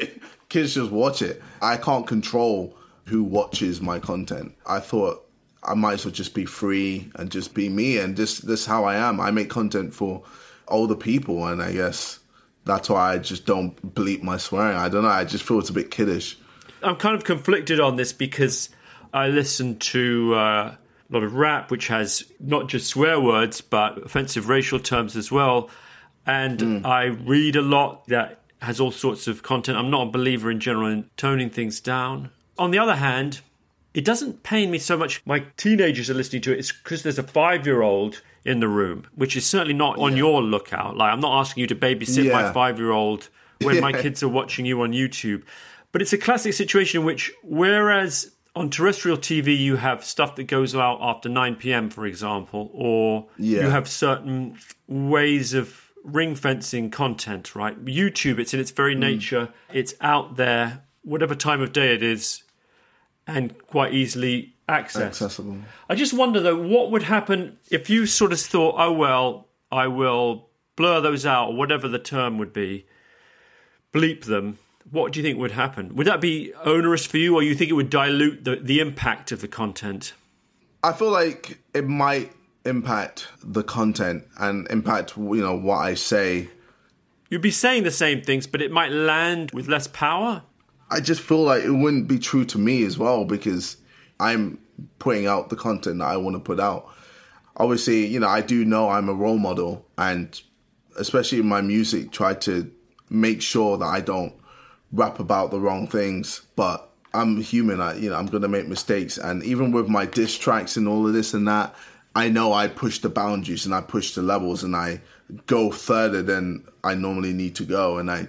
kids 0.48 0.74
just 0.74 0.90
watch 0.90 1.22
it. 1.22 1.40
I 1.62 1.76
can't 1.76 2.06
control 2.06 2.76
who 3.06 3.22
watches 3.22 3.80
my 3.80 3.98
content. 3.98 4.54
I 4.66 4.80
thought 4.80 5.24
I 5.62 5.74
might 5.74 5.94
as 5.94 6.04
well 6.04 6.12
just 6.14 6.34
be 6.34 6.44
free 6.44 7.10
and 7.14 7.30
just 7.30 7.54
be 7.54 7.68
me 7.68 7.98
and 7.98 8.16
just 8.16 8.46
this 8.46 8.60
is 8.60 8.66
how 8.66 8.84
I 8.84 8.96
am. 8.96 9.20
I 9.20 9.30
make 9.30 9.50
content 9.50 9.94
for 9.94 10.22
older 10.68 10.96
people 10.96 11.46
and 11.46 11.62
I 11.62 11.72
guess 11.72 12.18
that's 12.64 12.88
why 12.88 13.12
I 13.12 13.18
just 13.18 13.46
don't 13.46 13.94
bleep 13.94 14.22
my 14.22 14.36
swearing. 14.36 14.76
I 14.76 14.88
don't 14.88 15.02
know. 15.02 15.08
I 15.08 15.24
just 15.24 15.44
feel 15.44 15.58
it's 15.58 15.70
a 15.70 15.74
bit 15.74 15.90
kiddish. 15.90 16.36
I'm 16.82 16.96
kind 16.96 17.14
of 17.14 17.24
conflicted 17.24 17.80
on 17.80 17.96
this 17.96 18.12
because 18.12 18.70
I 19.12 19.28
listen 19.28 19.78
to 19.78 20.34
uh, 20.34 20.38
a 20.38 20.78
lot 21.10 21.22
of 21.22 21.34
rap, 21.34 21.70
which 21.70 21.88
has 21.88 22.24
not 22.38 22.68
just 22.68 22.88
swear 22.88 23.20
words 23.20 23.60
but 23.60 23.98
offensive 23.98 24.48
racial 24.48 24.78
terms 24.78 25.16
as 25.16 25.30
well. 25.30 25.70
And 26.26 26.86
I 26.86 27.04
read 27.04 27.56
a 27.56 27.62
lot 27.62 28.06
that 28.08 28.40
has 28.62 28.78
all 28.78 28.92
sorts 28.92 29.26
of 29.26 29.42
content. 29.42 29.78
I'm 29.78 29.90
not 29.90 30.08
a 30.08 30.10
believer 30.10 30.50
in 30.50 30.60
general 30.60 30.88
in 30.88 31.08
toning 31.16 31.50
things 31.50 31.80
down. 31.80 32.30
On 32.58 32.70
the 32.70 32.78
other 32.78 32.94
hand, 32.94 33.40
it 33.94 34.04
doesn't 34.04 34.42
pain 34.42 34.70
me 34.70 34.78
so 34.78 34.96
much. 34.96 35.22
My 35.26 35.40
teenagers 35.56 36.10
are 36.10 36.14
listening 36.14 36.42
to 36.42 36.52
it. 36.52 36.58
It's 36.58 36.72
because 36.72 37.02
there's 37.02 37.18
a 37.18 37.22
five 37.22 37.66
year 37.66 37.82
old 37.82 38.22
in 38.44 38.60
the 38.60 38.68
room, 38.68 39.06
which 39.14 39.36
is 39.36 39.46
certainly 39.46 39.74
not 39.74 39.98
on 39.98 40.16
your 40.16 40.42
lookout. 40.42 40.96
Like, 40.96 41.12
I'm 41.12 41.20
not 41.20 41.40
asking 41.40 41.62
you 41.62 41.66
to 41.68 41.74
babysit 41.74 42.32
my 42.32 42.52
five 42.52 42.78
year 42.78 42.90
old 42.90 43.28
when 43.62 43.80
my 43.80 43.92
kids 44.02 44.22
are 44.22 44.28
watching 44.28 44.66
you 44.66 44.82
on 44.82 44.92
YouTube. 44.92 45.42
But 45.92 46.02
it's 46.02 46.12
a 46.12 46.18
classic 46.18 46.52
situation 46.52 47.00
in 47.00 47.06
which, 47.06 47.32
whereas 47.42 48.30
on 48.54 48.70
terrestrial 48.70 49.16
TV 49.16 49.56
you 49.56 49.76
have 49.76 50.04
stuff 50.04 50.36
that 50.36 50.44
goes 50.44 50.74
out 50.74 50.98
after 51.00 51.28
9 51.28 51.56
p.m., 51.56 51.90
for 51.90 52.06
example, 52.06 52.70
or 52.72 53.28
Yeah. 53.38 53.62
you 53.62 53.70
have 53.70 53.88
certain 53.88 54.58
ways 54.88 55.54
of 55.54 55.90
ring 56.04 56.34
fencing 56.34 56.90
content, 56.90 57.54
right? 57.54 57.84
YouTube, 57.84 58.38
it's 58.38 58.54
in 58.54 58.60
its 58.60 58.70
very 58.70 58.94
mm. 58.94 59.00
nature, 59.00 59.48
it's 59.72 59.94
out 60.00 60.36
there, 60.36 60.82
whatever 61.02 61.34
time 61.34 61.60
of 61.60 61.72
day 61.72 61.94
it 61.94 62.02
is, 62.02 62.42
and 63.26 63.56
quite 63.66 63.92
easily 63.92 64.54
accessed. 64.68 65.06
Accessible. 65.06 65.58
I 65.88 65.94
just 65.94 66.12
wonder 66.12 66.40
though, 66.40 66.56
what 66.56 66.90
would 66.90 67.02
happen 67.02 67.58
if 67.70 67.90
you 67.90 68.06
sort 68.06 68.32
of 68.32 68.40
thought, 68.40 68.76
oh 68.78 68.92
well, 68.92 69.48
I 69.70 69.86
will 69.88 70.48
blur 70.76 71.00
those 71.00 71.26
out, 71.26 71.50
or 71.50 71.56
whatever 71.56 71.88
the 71.88 71.98
term 71.98 72.38
would 72.38 72.52
be. 72.52 72.86
bleep 73.92 74.24
them, 74.24 74.58
what 74.90 75.12
do 75.12 75.20
you 75.20 75.24
think 75.24 75.38
would 75.38 75.52
happen? 75.52 75.94
Would 75.96 76.06
that 76.06 76.20
be 76.20 76.52
onerous 76.64 77.06
for 77.06 77.18
you, 77.18 77.34
or 77.34 77.42
you 77.42 77.54
think 77.54 77.70
it 77.70 77.74
would 77.74 77.90
dilute 77.90 78.44
the, 78.44 78.56
the 78.56 78.80
impact 78.80 79.32
of 79.32 79.40
the 79.40 79.48
content? 79.48 80.12
I 80.82 80.92
feel 80.92 81.10
like 81.10 81.58
it 81.74 81.86
might 81.86 82.32
impact 82.64 83.28
the 83.42 83.62
content 83.62 84.24
and 84.38 84.66
impact 84.70 85.16
you 85.16 85.36
know 85.36 85.56
what 85.56 85.78
I 85.78 85.94
say. 85.94 86.48
You'd 87.28 87.42
be 87.42 87.50
saying 87.50 87.84
the 87.84 87.90
same 87.90 88.22
things, 88.22 88.46
but 88.46 88.60
it 88.60 88.70
might 88.70 88.90
land 88.90 89.52
with 89.52 89.68
less 89.68 89.86
power. 89.86 90.42
I 90.90 91.00
just 91.00 91.20
feel 91.20 91.44
like 91.44 91.62
it 91.62 91.70
wouldn't 91.70 92.08
be 92.08 92.18
true 92.18 92.44
to 92.46 92.58
me 92.58 92.84
as 92.84 92.98
well 92.98 93.24
because 93.24 93.76
I'm 94.18 94.58
putting 94.98 95.26
out 95.26 95.48
the 95.48 95.56
content 95.56 95.98
that 95.98 96.06
I 96.06 96.16
want 96.16 96.34
to 96.34 96.40
put 96.40 96.58
out. 96.58 96.88
Obviously, 97.56 98.06
you 98.06 98.18
know, 98.18 98.28
I 98.28 98.40
do 98.40 98.64
know 98.64 98.88
I'm 98.88 99.08
a 99.08 99.14
role 99.14 99.38
model 99.38 99.86
and 99.96 100.40
especially 100.98 101.38
in 101.38 101.46
my 101.46 101.60
music 101.60 102.10
try 102.10 102.34
to 102.34 102.70
make 103.08 103.42
sure 103.42 103.78
that 103.78 103.84
I 103.84 104.00
don't 104.00 104.34
rap 104.92 105.20
about 105.20 105.50
the 105.50 105.60
wrong 105.60 105.86
things, 105.86 106.42
but 106.56 106.88
I'm 107.14 107.40
human. 107.40 107.80
I, 107.80 107.96
you 107.96 108.10
know, 108.10 108.16
I'm 108.16 108.26
going 108.26 108.42
to 108.42 108.48
make 108.48 108.68
mistakes. 108.68 109.18
And 109.18 109.42
even 109.44 109.72
with 109.72 109.88
my 109.88 110.06
diss 110.06 110.36
tracks 110.36 110.76
and 110.76 110.88
all 110.88 111.06
of 111.06 111.12
this 111.12 111.34
and 111.34 111.46
that, 111.48 111.74
I 112.14 112.28
know 112.28 112.52
I 112.52 112.68
push 112.68 112.98
the 112.98 113.08
boundaries 113.08 113.66
and 113.66 113.74
I 113.74 113.80
push 113.80 114.14
the 114.14 114.22
levels 114.22 114.64
and 114.64 114.74
I 114.74 115.00
go 115.46 115.70
further 115.70 116.22
than 116.22 116.64
I 116.82 116.94
normally 116.94 117.32
need 117.32 117.54
to 117.56 117.64
go. 117.64 117.98
And 117.98 118.10
I, 118.10 118.28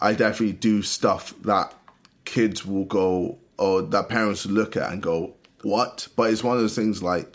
I 0.00 0.14
definitely 0.14 0.54
do 0.54 0.82
stuff 0.82 1.34
that 1.42 1.74
kids 2.24 2.66
will 2.66 2.84
go 2.84 3.38
or 3.58 3.82
that 3.82 4.08
parents 4.08 4.46
will 4.46 4.54
look 4.54 4.76
at 4.76 4.92
and 4.92 5.02
go, 5.02 5.34
what? 5.62 6.08
But 6.16 6.30
it's 6.30 6.42
one 6.42 6.56
of 6.56 6.62
those 6.62 6.74
things 6.74 7.02
like, 7.02 7.32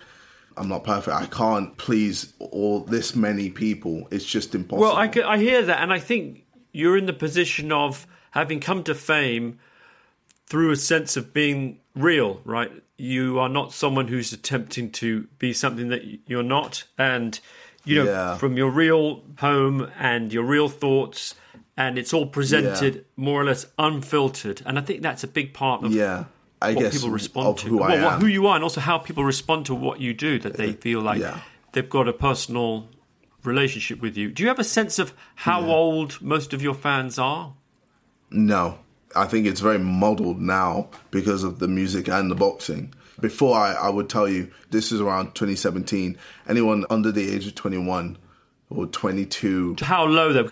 I'm 0.57 0.67
not 0.67 0.83
perfect. 0.83 1.15
I 1.15 1.25
can't 1.27 1.77
please 1.77 2.33
all 2.39 2.81
this 2.81 3.15
many 3.15 3.49
people. 3.49 4.07
It's 4.11 4.25
just 4.25 4.53
impossible. 4.53 4.81
Well, 4.81 4.95
I, 4.97 5.09
I 5.25 5.37
hear 5.37 5.61
that, 5.61 5.81
and 5.81 5.93
I 5.93 5.99
think 5.99 6.43
you're 6.73 6.97
in 6.97 7.05
the 7.05 7.13
position 7.13 7.71
of 7.71 8.05
having 8.31 8.59
come 8.59 8.83
to 8.83 8.95
fame 8.95 9.59
through 10.47 10.71
a 10.71 10.75
sense 10.75 11.15
of 11.17 11.33
being 11.33 11.79
real, 11.95 12.41
right? 12.43 12.71
You 12.97 13.39
are 13.39 13.49
not 13.49 13.71
someone 13.73 14.07
who's 14.07 14.33
attempting 14.33 14.91
to 14.93 15.27
be 15.37 15.53
something 15.53 15.89
that 15.89 16.01
you're 16.27 16.43
not, 16.43 16.83
and 16.97 17.39
you 17.85 17.95
know 17.95 18.05
Yeah. 18.05 18.37
from 18.37 18.57
your 18.57 18.71
real 18.71 19.23
home 19.39 19.91
and 19.99 20.33
your 20.33 20.43
real 20.43 20.67
thoughts, 20.69 21.35
and 21.77 21.97
it's 21.97 22.13
all 22.13 22.25
presented 22.25 22.95
Yeah. 22.95 23.01
more 23.15 23.41
or 23.41 23.45
less 23.45 23.65
unfiltered, 23.77 24.61
and 24.65 24.77
I 24.77 24.81
think 24.81 25.01
that's 25.01 25.23
a 25.23 25.27
big 25.27 25.53
part 25.53 25.83
of 25.83 25.93
yeah, 25.93 26.25
I 26.61 26.73
what 26.73 26.81
guess 26.83 26.93
people 26.95 27.09
respond 27.11 27.57
to, 27.59 27.67
who 27.67 27.77
Well, 27.77 28.03
what- 28.03 28.21
who 28.21 28.27
you 28.27 28.47
are, 28.47 28.55
and 28.55 28.63
also 28.63 28.81
how 28.81 28.97
people 28.97 29.23
respond 29.23 29.65
to 29.67 29.75
what 29.75 30.01
you 30.01 30.13
do. 30.13 30.39
That 30.39 30.55
they 30.57 30.69
uh, 30.71 30.73
feel 30.73 30.99
like 31.01 31.21
yeah. 31.21 31.39
they've 31.73 31.89
got 31.89 32.07
a 32.07 32.13
personal 32.13 32.89
relationship 33.43 34.01
with 34.01 34.17
you. 34.17 34.29
Do 34.31 34.43
you 34.43 34.49
have 34.49 34.59
a 34.59 34.63
sense 34.65 34.99
of 34.99 35.13
how 35.35 35.61
old 35.65 36.21
most 36.21 36.53
of 36.53 36.61
your 36.61 36.73
fans 36.73 37.17
are? 37.17 37.53
No, 38.31 38.77
I 39.15 39.25
think 39.25 39.47
it's 39.47 39.59
very 39.61 39.79
muddled 39.79 40.39
now 40.41 40.89
because 41.11 41.43
of 41.43 41.59
the 41.59 41.67
music 41.67 42.07
and 42.07 42.29
the 42.29 42.35
boxing. 42.35 42.93
Before 43.19 43.57
I, 43.57 43.73
I 43.73 43.89
would 43.89 44.09
tell 44.09 44.29
you 44.29 44.49
this 44.69 44.91
is 44.91 45.01
around 45.01 45.35
2017. 45.35 46.17
Anyone 46.47 46.85
under 46.89 47.11
the 47.11 47.29
age 47.33 47.47
of 47.47 47.55
21 47.55 48.17
or 48.69 48.85
22, 48.85 49.77
How 49.81 50.05
low 50.05 50.31
though? 50.31 50.49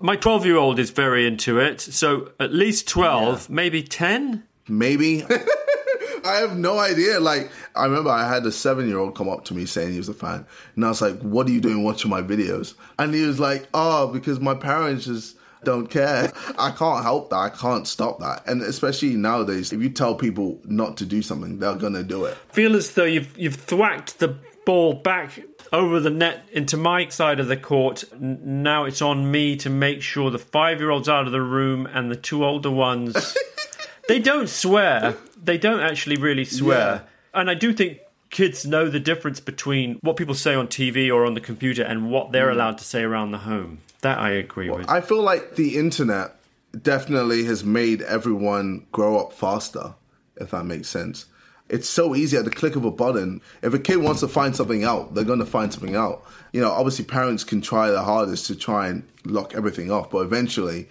My 0.00 0.14
twelve-year-old 0.16 0.78
is 0.78 0.90
very 0.90 1.26
into 1.26 1.58
it, 1.58 1.80
so 1.80 2.30
at 2.38 2.52
least 2.54 2.86
twelve, 2.88 3.50
maybe 3.50 3.82
ten. 3.82 4.44
maybe. 4.68 5.24
I 6.24 6.36
have 6.36 6.56
no 6.56 6.78
idea. 6.78 7.18
Like, 7.20 7.50
I 7.74 7.84
remember 7.84 8.10
I 8.10 8.28
had 8.32 8.46
a 8.46 8.52
seven 8.52 8.86
year 8.88 8.98
old 8.98 9.16
come 9.16 9.28
up 9.28 9.44
to 9.46 9.54
me 9.54 9.66
saying 9.66 9.92
he 9.92 9.98
was 9.98 10.08
a 10.08 10.14
fan. 10.14 10.46
And 10.76 10.84
I 10.84 10.88
was 10.88 11.02
like, 11.02 11.18
What 11.20 11.48
are 11.48 11.50
you 11.50 11.60
doing 11.60 11.82
watching 11.82 12.10
my 12.10 12.22
videos? 12.22 12.74
And 12.98 13.12
he 13.12 13.22
was 13.22 13.40
like, 13.40 13.66
Oh, 13.74 14.06
because 14.08 14.38
my 14.40 14.54
parents 14.54 15.06
just 15.06 15.36
don't 15.64 15.88
care. 15.88 16.32
I 16.58 16.70
can't 16.70 17.02
help 17.02 17.30
that. 17.30 17.36
I 17.36 17.50
can't 17.50 17.86
stop 17.86 18.18
that. 18.20 18.46
And 18.46 18.62
especially 18.62 19.16
nowadays, 19.16 19.72
if 19.72 19.82
you 19.82 19.90
tell 19.90 20.14
people 20.14 20.60
not 20.64 20.96
to 20.98 21.06
do 21.06 21.22
something, 21.22 21.58
they're 21.58 21.74
going 21.74 21.94
to 21.94 22.04
do 22.04 22.24
it. 22.24 22.36
Feel 22.52 22.76
as 22.76 22.92
though 22.92 23.04
you've 23.04 23.36
you've 23.36 23.56
thwacked 23.56 24.18
the 24.18 24.36
ball 24.64 24.92
back 24.94 25.40
over 25.72 25.98
the 25.98 26.10
net 26.10 26.46
into 26.52 26.76
my 26.76 27.08
side 27.08 27.40
of 27.40 27.48
the 27.48 27.56
court. 27.56 28.04
Now 28.20 28.84
it's 28.84 29.00
on 29.00 29.30
me 29.30 29.56
to 29.56 29.70
make 29.70 30.02
sure 30.02 30.30
the 30.30 30.38
five-year-old's 30.38 31.08
out 31.08 31.26
of 31.26 31.32
the 31.32 31.40
room 31.40 31.86
and 31.86 32.10
the 32.10 32.16
two 32.16 32.44
older 32.44 32.70
ones. 32.70 33.36
they 34.08 34.18
don't 34.18 34.48
swear. 34.48 35.16
They 35.42 35.58
don't 35.58 35.80
actually 35.80 36.16
really 36.16 36.44
swear. 36.44 37.06
And 37.32 37.50
I 37.50 37.54
do 37.54 37.72
think 37.72 37.98
kids 38.30 38.66
know 38.66 38.88
the 38.88 39.00
difference 39.00 39.40
between 39.40 39.98
what 40.02 40.16
people 40.16 40.34
say 40.34 40.54
on 40.54 40.68
TV 40.68 41.12
or 41.12 41.24
on 41.24 41.34
the 41.34 41.40
computer 41.40 41.82
and 41.82 42.10
what 42.10 42.32
they're 42.32 42.48
mm. 42.48 42.52
allowed 42.52 42.78
to 42.78 42.84
say 42.84 43.02
around 43.02 43.32
the 43.32 43.38
home. 43.38 43.78
That 44.02 44.18
I 44.18 44.30
agree 44.30 44.70
with. 44.70 44.88
I 44.88 45.00
feel 45.00 45.22
like 45.22 45.56
the 45.56 45.76
internet 45.76 46.36
definitely 46.82 47.44
has 47.44 47.64
made 47.64 48.02
everyone 48.02 48.86
grow 48.92 49.18
up 49.18 49.32
faster, 49.32 49.94
if 50.36 50.50
that 50.50 50.64
makes 50.64 50.88
sense. 50.88 51.26
It's 51.68 51.88
so 51.88 52.14
easy 52.14 52.36
at 52.36 52.44
the 52.44 52.50
click 52.50 52.76
of 52.76 52.84
a 52.84 52.90
button. 52.90 53.42
If 53.60 53.74
a 53.74 53.78
kid 53.78 53.96
wants 53.96 54.20
to 54.20 54.28
find 54.28 54.56
something 54.56 54.84
out, 54.84 55.14
they're 55.14 55.24
going 55.24 55.40
to 55.40 55.46
find 55.46 55.72
something 55.72 55.96
out. 55.96 56.24
You 56.52 56.60
know, 56.60 56.70
obviously, 56.70 57.04
parents 57.04 57.44
can 57.44 57.60
try 57.60 57.90
their 57.90 58.02
hardest 58.02 58.46
to 58.46 58.56
try 58.56 58.88
and 58.88 59.06
lock 59.24 59.54
everything 59.54 59.90
off, 59.90 60.10
but 60.10 60.20
eventually, 60.20 60.88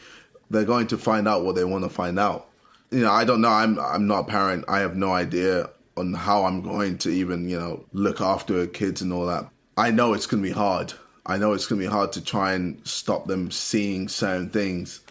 they're 0.52 0.66
going 0.66 0.88
to 0.88 0.98
find 0.98 1.28
out 1.28 1.44
what 1.44 1.56
they 1.56 1.64
want 1.64 1.84
to 1.84 1.90
find 1.90 2.20
out. 2.20 2.50
You 2.92 3.00
know, 3.00 3.12
I 3.12 3.26
don't 3.26 3.42
know. 3.42 3.50
I'm 3.50 3.80
I'm 3.80 4.06
not 4.06 4.20
a 4.20 4.24
parent. 4.26 4.66
I 4.68 4.80
have 4.80 4.96
no 4.96 5.12
idea 5.12 5.70
on 5.98 6.14
how 6.14 6.46
I'm 6.46 6.62
going 6.62 6.98
to 7.00 7.10
even 7.10 7.50
you 7.50 7.60
know 7.60 7.86
look 7.94 8.22
after 8.22 8.68
kids 8.68 9.02
and 9.02 9.12
all 9.12 9.26
that. 9.26 9.50
I 9.76 9.92
know 9.92 10.14
it's 10.14 10.26
going 10.26 10.42
to 10.42 10.50
be 10.50 10.54
hard. 10.54 10.94
I 11.26 11.38
know 11.38 11.54
it's 11.54 11.68
going 11.68 11.82
to 11.82 11.88
be 11.88 11.92
hard 11.92 12.14
to 12.14 12.22
try 12.22 12.54
and 12.54 12.86
stop 12.88 13.28
them 13.28 13.52
seeing 13.52 14.08
certain 14.08 14.50
things. 14.50 15.02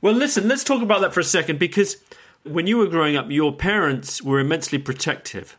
Well, 0.00 0.14
listen, 0.14 0.48
let's 0.48 0.64
talk 0.64 0.82
about 0.82 1.02
that 1.02 1.14
for 1.14 1.20
a 1.20 1.24
second 1.24 1.58
because 1.58 1.96
when 2.42 2.66
you 2.66 2.78
were 2.78 2.86
growing 2.86 3.16
up, 3.16 3.30
your 3.30 3.54
parents 3.54 4.22
were 4.22 4.40
immensely 4.40 4.78
protective. 4.78 5.56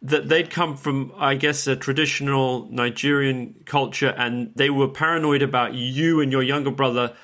That 0.00 0.28
they'd 0.28 0.50
come 0.50 0.76
from, 0.76 1.12
I 1.16 1.36
guess, 1.36 1.68
a 1.68 1.76
traditional 1.76 2.66
Nigerian 2.72 3.54
culture 3.66 4.12
and 4.16 4.50
they 4.56 4.68
were 4.68 4.88
paranoid 4.88 5.42
about 5.42 5.74
you 5.74 6.20
and 6.20 6.32
your 6.32 6.42
younger 6.42 6.72
brother 6.72 7.14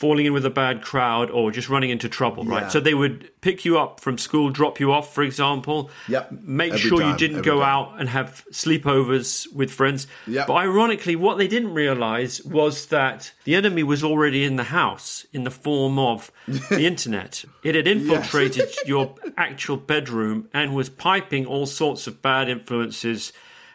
falling 0.00 0.24
in 0.24 0.32
with 0.32 0.46
a 0.46 0.50
bad 0.50 0.80
crowd 0.80 1.30
or 1.30 1.50
just 1.52 1.68
running 1.68 1.90
into 1.90 2.08
trouble, 2.08 2.42
Yeah. 2.46 2.54
right? 2.54 2.72
So 2.72 2.80
they 2.80 2.94
would 2.94 3.30
pick 3.42 3.66
you 3.66 3.78
up 3.78 4.00
from 4.00 4.16
school, 4.16 4.48
drop 4.48 4.80
you 4.80 4.92
off, 4.92 5.12
for 5.14 5.22
example. 5.22 5.90
Yep. 6.08 6.32
Make 6.42 6.72
Every 6.72 6.88
sure 6.88 7.02
you 7.02 7.14
didn't 7.18 7.42
go 7.42 7.60
time. 7.60 7.68
out 7.68 8.00
and 8.00 8.08
have 8.08 8.42
sleepovers 8.50 9.52
with 9.52 9.70
friends. 9.70 10.06
Yep. 10.26 10.46
But 10.46 10.54
ironically, 10.54 11.16
what 11.16 11.36
they 11.36 11.46
didn't 11.48 11.74
realize 11.74 12.42
was 12.44 12.86
that 12.86 13.32
the 13.44 13.54
enemy 13.54 13.82
was 13.82 14.02
already 14.02 14.42
in 14.42 14.56
the 14.56 14.64
house 14.64 15.26
in 15.34 15.44
the 15.44 15.50
form 15.50 15.98
of 15.98 16.30
the 16.48 16.86
internet. 16.86 17.44
It 17.62 17.74
had 17.74 17.86
infiltrated 17.86 18.70
your 18.86 19.14
actual 19.36 19.76
bedroom 19.76 20.48
and 20.54 20.74
was 20.74 20.88
piping 20.88 21.44
all 21.44 21.66
sorts 21.66 22.06
of 22.06 22.22
bad 22.22 22.48
influences 22.48 23.32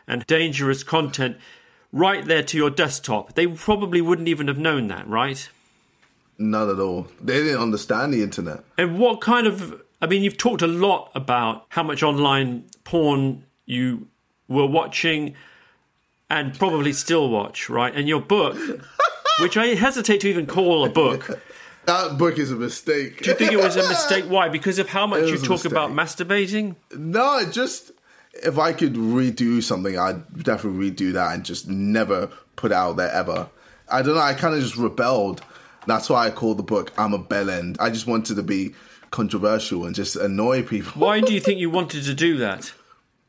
and 0.08 0.26
dangerous 0.26 0.84
content 0.84 1.38
right 1.92 2.26
there 2.26 2.44
to 2.44 2.58
your 2.58 2.70
desktop. 2.72 3.36
They 3.36 3.48
probably 3.48 4.02
wouldn't 4.02 4.28
even 4.28 4.48
have 4.48 4.58
known 4.58 4.88
that, 4.88 5.08
right? 5.08 5.48
Not 6.38 6.70
at 6.70 6.80
all. 6.80 7.08
They 7.22 7.42
didn't 7.44 7.62
understand 7.62 8.14
the 8.14 8.22
internet. 8.22 8.64
And 8.78 9.00
what 9.00 9.22
kind 9.22 9.48
of 9.48 9.82
I 10.02 10.08
mean, 10.08 10.24
you've 10.24 10.38
talked 10.38 10.62
a 10.62 10.68
lot 10.68 11.12
about 11.16 11.66
how 11.70 11.84
much 11.84 12.04
online 12.04 12.66
porn 12.84 13.46
you 13.66 14.08
were 14.48 14.66
watching 14.68 15.36
and 16.30 16.58
probably 16.58 16.94
still 16.94 17.30
watch, 17.30 17.70
right? 17.70 17.96
And 17.96 18.08
your 18.08 18.22
book, 18.22 18.58
which 19.40 19.58
I 19.58 19.68
hesitate 19.68 20.22
to 20.22 20.30
even 20.30 20.46
call 20.46 20.86
a 20.86 20.90
book. 20.90 21.42
That 21.86 22.18
book 22.18 22.38
is 22.40 22.52
a 22.52 22.56
mistake. 22.56 23.22
Do 23.22 23.30
you 23.32 23.36
think 23.36 23.52
it 23.52 23.58
was 23.58 23.78
a 23.78 23.88
mistake? 23.90 24.26
Why? 24.26 24.50
Because 24.50 24.80
of 24.80 24.90
how 24.90 25.08
much 25.08 25.30
you 25.30 25.38
talk 25.38 25.66
about 25.66 25.92
masturbating? 25.92 26.76
No, 26.96 27.38
it 27.38 27.52
just 27.52 27.92
if 28.44 28.58
I 28.60 28.74
could 28.74 28.96
redo 28.96 29.64
something, 29.64 29.98
I'd 29.98 30.44
definitely 30.44 30.92
redo 30.92 31.14
that 31.14 31.34
and 31.34 31.46
just 31.46 31.68
never 31.68 32.28
put 32.56 32.72
it 32.72 32.76
out 32.76 32.98
there 32.98 33.12
ever. 33.12 33.50
I 33.90 34.02
don't 34.02 34.16
know. 34.16 34.22
I 34.22 34.34
kind 34.34 34.56
of 34.56 34.62
just 34.62 34.76
rebelled. 34.78 35.42
That's 35.88 36.10
why 36.10 36.28
I 36.28 36.32
called 36.32 36.58
the 36.58 36.64
book 36.64 36.92
"I'm 36.98 37.14
a 37.14 37.20
Bellend." 37.20 37.78
I 37.80 37.90
just 37.90 38.08
wanted 38.08 38.36
to 38.36 38.44
be 38.44 38.74
controversial 39.12 39.86
and 39.86 39.96
just 39.96 40.16
annoy 40.16 40.64
people. 40.64 40.92
Why 40.94 41.22
do 41.22 41.34
you 41.34 41.40
think 41.46 41.60
you 41.60 41.70
wanted 41.70 42.04
to 42.04 42.14
do 42.14 42.38
that? 42.38 42.74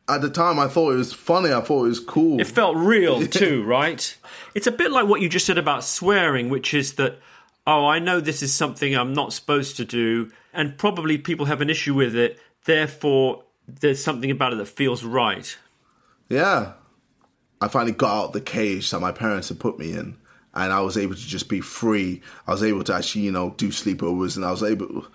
At 0.08 0.20
the 0.20 0.30
time, 0.30 0.58
I 0.58 0.68
thought 0.68 0.92
it 0.92 0.96
was 0.96 1.12
funny. 1.12 1.52
I 1.52 1.60
thought 1.60 1.84
it 1.84 1.88
was 1.88 2.00
cool. 2.00 2.40
It 2.40 2.46
felt 2.46 2.76
real 2.76 3.26
too, 3.26 3.64
right? 3.64 4.16
It's 4.54 4.66
a 4.66 4.72
bit 4.72 4.90
like 4.92 5.06
what 5.06 5.20
you 5.20 5.28
just 5.28 5.46
said 5.46 5.58
about 5.58 5.84
swearing, 5.84 6.48
which 6.48 6.74
is 6.74 6.94
that, 6.94 7.18
oh, 7.66 7.86
I 7.86 7.98
know 7.98 8.20
this 8.20 8.42
is 8.42 8.54
something 8.54 8.94
I'm 8.94 9.12
not 9.12 9.32
supposed 9.32 9.76
to 9.78 9.84
do, 9.84 10.30
and 10.52 10.78
probably 10.78 11.18
people 11.18 11.46
have 11.46 11.60
an 11.60 11.70
issue 11.70 11.94
with 11.94 12.14
it, 12.14 12.38
therefore, 12.66 13.42
there's 13.66 14.02
something 14.02 14.30
about 14.30 14.52
it 14.52 14.56
that 14.56 14.68
feels 14.68 15.02
right. 15.02 15.56
Yeah. 16.28 16.74
I 17.60 17.68
finally 17.68 17.92
got 17.92 18.24
out 18.24 18.32
the 18.32 18.40
cage 18.40 18.90
that 18.90 19.00
my 19.00 19.12
parents 19.12 19.48
had 19.48 19.58
put 19.58 19.78
me 19.78 19.92
in. 19.92 20.16
And 20.56 20.72
I 20.72 20.80
was 20.80 20.96
able 20.96 21.14
to 21.14 21.20
just 21.20 21.48
be 21.48 21.60
free. 21.60 22.22
I 22.46 22.52
was 22.52 22.64
able 22.64 22.82
to 22.84 22.94
actually, 22.94 23.22
you 23.22 23.30
know, 23.30 23.50
do 23.58 23.68
sleepovers 23.68 24.36
and 24.36 24.44
I 24.44 24.50
was 24.50 24.62
able 24.62 25.06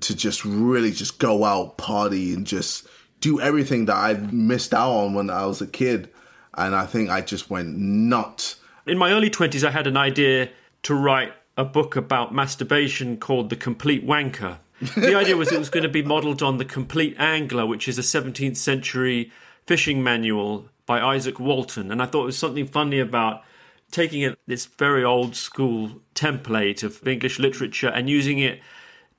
to 0.00 0.16
just 0.16 0.44
really 0.44 0.90
just 0.90 1.18
go 1.18 1.44
out, 1.44 1.78
party, 1.78 2.34
and 2.34 2.46
just 2.46 2.86
do 3.20 3.40
everything 3.40 3.86
that 3.86 3.96
I 3.96 4.14
missed 4.14 4.74
out 4.74 4.90
on 4.90 5.14
when 5.14 5.30
I 5.30 5.46
was 5.46 5.62
a 5.62 5.66
kid. 5.66 6.10
And 6.54 6.74
I 6.74 6.86
think 6.86 7.08
I 7.08 7.20
just 7.20 7.48
went 7.48 7.76
nuts. 7.78 8.56
In 8.86 8.98
my 8.98 9.12
early 9.12 9.30
20s, 9.30 9.66
I 9.66 9.70
had 9.70 9.86
an 9.86 9.96
idea 9.96 10.50
to 10.82 10.94
write 10.94 11.32
a 11.56 11.64
book 11.64 11.94
about 11.94 12.34
masturbation 12.34 13.16
called 13.16 13.50
The 13.50 13.56
Complete 13.56 14.04
Wanker. 14.06 14.58
The 14.96 15.14
idea 15.14 15.36
was 15.36 15.52
it 15.52 15.58
was 15.58 15.70
going 15.70 15.82
to 15.82 15.90
be 15.90 16.02
modeled 16.02 16.42
on 16.42 16.56
The 16.56 16.64
Compleat 16.64 17.14
Angler, 17.18 17.66
which 17.66 17.86
is 17.86 17.98
a 17.98 18.02
17th 18.02 18.56
century 18.56 19.30
fishing 19.66 20.02
manual 20.02 20.66
by 20.86 20.98
Izaak 20.98 21.38
Walton. 21.38 21.92
And 21.92 22.02
I 22.02 22.06
thought 22.06 22.22
it 22.22 22.26
was 22.26 22.38
something 22.38 22.66
funny 22.66 22.98
about 22.98 23.44
taking 23.90 24.22
it, 24.22 24.38
this 24.46 24.66
very 24.66 25.04
old 25.04 25.36
school 25.36 26.00
template 26.14 26.82
of 26.82 27.06
English 27.06 27.38
literature 27.38 27.88
and 27.88 28.08
using 28.08 28.38
it 28.38 28.60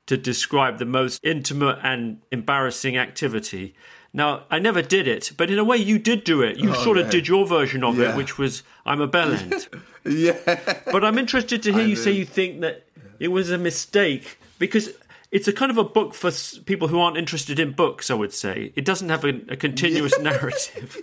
to 0.07 0.17
describe 0.17 0.77
the 0.79 0.85
most 0.85 1.19
intimate 1.23 1.79
and 1.83 2.19
embarrassing 2.31 2.97
activity. 2.97 3.75
Now, 4.13 4.43
I 4.49 4.59
never 4.59 4.81
did 4.81 5.07
it, 5.07 5.31
but 5.37 5.49
in 5.49 5.57
a 5.57 5.63
way, 5.63 5.77
you 5.77 5.97
did 5.97 6.23
do 6.25 6.41
it. 6.41 6.57
You 6.57 6.71
Oh, 6.71 6.83
sort 6.83 6.97
of 6.97 7.09
did 7.09 7.27
your 7.27 7.45
version 7.47 7.83
of 7.83 7.97
Yeah. 7.97 8.11
it, 8.11 8.17
which 8.17 8.37
was 8.37 8.63
I'm 8.85 8.99
a 8.99 9.07
bellend. 9.07 9.67
yeah. 10.05 10.79
but 10.91 11.05
I'm 11.05 11.17
interested 11.17 11.63
to 11.63 11.71
hear 11.71 11.83
I 11.83 11.85
you 11.85 11.95
say 11.95 12.11
you 12.11 12.25
think 12.25 12.61
that 12.61 12.87
it 13.19 13.29
was 13.29 13.51
a 13.51 13.57
mistake 13.57 14.37
because 14.59 14.89
it's 15.31 15.47
a 15.47 15.53
kind 15.53 15.71
of 15.71 15.77
a 15.77 15.83
book 15.85 16.13
for 16.13 16.29
people 16.65 16.89
who 16.89 16.99
aren't 16.99 17.15
interested 17.17 17.57
in 17.59 17.71
books. 17.71 18.11
I 18.11 18.15
would 18.15 18.33
say 18.33 18.73
it 18.75 18.83
doesn't 18.83 19.07
have 19.09 19.23
a, 19.23 19.29
a 19.49 19.55
continuous 19.55 20.17
narrative. 20.19 20.97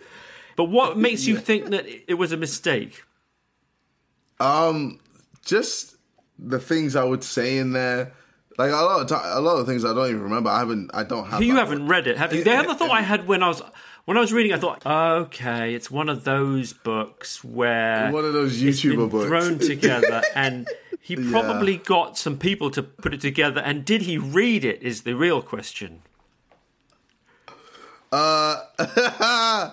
But 0.56 0.64
what 0.64 0.98
makes 0.98 1.26
you 1.26 1.36
think 1.48 1.66
that 1.70 1.86
it 2.10 2.14
was 2.14 2.32
a 2.32 2.36
mistake? 2.36 3.04
Um, 4.40 5.00
just 5.44 5.96
the 6.38 6.58
things 6.58 6.96
I 6.96 7.04
would 7.04 7.24
say 7.24 7.58
in 7.58 7.72
there. 7.72 8.12
Like 8.58 8.72
a 8.72 8.74
lot 8.74 9.10
of 9.10 9.36
a 9.36 9.40
lot 9.40 9.58
of 9.58 9.66
things 9.66 9.84
I 9.84 9.94
don't 9.94 10.08
even 10.08 10.22
remember. 10.22 10.50
I 10.50 10.58
haven't. 10.58 10.90
I 10.92 11.04
don't 11.04 11.28
have. 11.28 11.42
You 11.42 11.56
haven't 11.56 11.82
book. 11.82 11.90
read 11.90 12.06
it, 12.08 12.18
have 12.18 12.32
you? 12.32 12.42
The 12.42 12.56
other 12.56 12.74
thought 12.74 12.90
I 12.90 13.02
had 13.02 13.28
when 13.28 13.42
I 13.42 13.48
was 13.48 13.62
when 14.04 14.16
I 14.16 14.20
was 14.20 14.32
reading, 14.32 14.52
I 14.52 14.58
thought, 14.58 14.84
okay, 14.86 15.74
it's 15.74 15.90
one 15.90 16.08
of 16.08 16.24
those 16.24 16.72
books 16.72 17.44
where 17.44 18.10
One 18.10 18.24
of 18.24 18.32
those 18.32 18.60
YouTuber 18.60 19.10
books. 19.10 19.26
thrown 19.26 19.58
together, 19.58 20.22
and 20.34 20.66
he 21.00 21.14
probably 21.14 21.76
got 21.76 22.18
some 22.18 22.36
people 22.36 22.70
to 22.72 22.82
put 22.82 23.14
it 23.14 23.20
together. 23.20 23.60
And 23.60 23.84
did 23.84 24.02
he 24.02 24.18
read 24.18 24.64
it? 24.64 24.82
Is 24.82 25.02
the 25.02 25.14
real 25.14 25.40
question. 25.40 26.02
Uh, 28.10 28.62
I, 28.78 29.72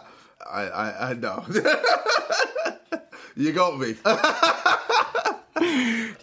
I, 0.52 1.10
I 1.10 1.14
know. 1.14 1.46
you 3.36 3.52
got 3.52 3.80
me. 3.80 3.96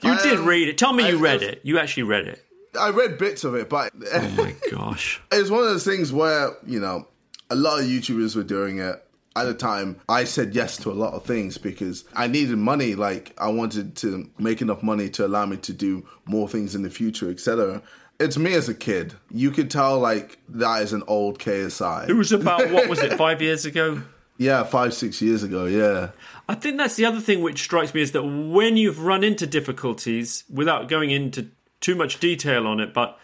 You 0.02 0.18
did 0.22 0.38
um, 0.40 0.46
read 0.46 0.68
it. 0.68 0.76
Tell 0.78 0.92
me 0.92 1.08
you 1.08 1.16
I- 1.18 1.20
read 1.20 1.42
it. 1.42 1.60
You 1.62 1.78
actually 1.78 2.02
read 2.04 2.26
it. 2.26 2.44
I 2.78 2.88
read 2.90 3.18
bits 3.18 3.44
of 3.44 3.54
it, 3.54 3.68
but 3.68 3.92
Oh 4.14 4.28
my 4.30 4.54
gosh. 4.70 5.20
it's 5.32 5.50
one 5.50 5.60
of 5.60 5.66
those 5.66 5.84
things 5.84 6.12
where 6.12 6.50
you 6.66 6.80
know 6.80 7.06
a 7.50 7.54
lot 7.54 7.80
of 7.80 7.86
YouTubers 7.86 8.34
were 8.34 8.42
doing 8.42 8.78
it. 8.78 9.02
At 9.34 9.44
the 9.44 9.54
time, 9.54 9.98
I 10.10 10.24
said 10.24 10.54
yes 10.54 10.76
to 10.78 10.90
a 10.90 10.92
lot 10.92 11.14
of 11.14 11.24
things 11.24 11.56
because 11.56 12.04
I 12.14 12.26
needed 12.26 12.56
money. 12.58 12.94
Like 12.94 13.34
I 13.38 13.48
wanted 13.48 13.94
to 13.96 14.28
make 14.38 14.60
enough 14.60 14.82
money 14.82 15.08
to 15.10 15.26
allow 15.26 15.46
me 15.46 15.56
to 15.58 15.72
do 15.72 16.06
more 16.26 16.48
things 16.48 16.74
in 16.74 16.82
the 16.82 16.90
future, 16.90 17.30
etc. 17.30 17.82
It's 18.20 18.36
me 18.36 18.52
as 18.54 18.68
a 18.68 18.74
kid. 18.74 19.14
You 19.30 19.50
could 19.50 19.70
tell 19.70 19.98
like 19.98 20.38
that 20.50 20.82
is 20.82 20.92
an 20.92 21.02
old 21.06 21.38
KSI. 21.38 22.08
It 22.08 22.14
was 22.14 22.32
about 22.32 22.70
what 22.70 22.88
was 22.88 22.98
it? 23.00 23.12
Five 23.16 23.40
years 23.40 23.64
ago. 23.64 24.02
Yeah, 24.43 24.64
five 24.64 24.93
six 24.95 25.22
years 25.22 25.43
ago. 25.43 25.66
Yeah. 25.66 26.11
I 26.49 26.55
think 26.55 26.76
that's 26.76 26.97
the 26.97 27.07
other 27.07 27.20
thing 27.20 27.40
which 27.40 27.62
strikes 27.62 27.95
me 27.95 28.03
is 28.03 28.12
that 28.12 28.22
when 28.22 28.76
you've 28.76 29.03
run 29.05 29.24
into 29.24 29.47
difficulties, 29.47 30.45
without 30.53 30.88
going 30.88 31.11
into 31.11 31.49
too 31.80 31.95
much 31.95 32.20
detail 32.20 32.66
on 32.66 32.80
it, 32.80 32.93
but 32.93 33.18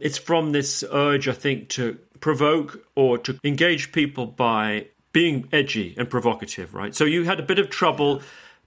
it's 0.00 0.18
from 0.18 0.52
this 0.52 0.84
urge, 0.92 1.28
I 1.28 1.32
think, 1.32 1.68
to 1.70 1.98
provoke 2.20 2.84
or 2.94 3.18
to 3.18 3.38
engage 3.44 3.92
people 3.92 4.26
by 4.26 4.88
being 5.12 5.48
edgy 5.52 5.94
and 5.96 6.10
provocative, 6.10 6.74
right? 6.74 6.94
So 6.94 7.04
you 7.04 7.24
had 7.24 7.38
a 7.38 7.44
bit 7.44 7.58
of 7.58 7.70
trouble 7.70 8.20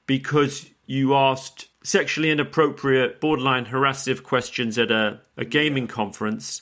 because 0.05 0.69
you 0.85 1.15
asked 1.15 1.67
sexually 1.83 2.31
inappropriate, 2.31 3.19
borderline 3.19 3.65
harassive 3.65 4.23
questions 4.23 4.77
at 4.77 4.91
a, 4.91 5.19
a 5.35 5.45
gaming 5.45 5.87
conference 5.87 6.61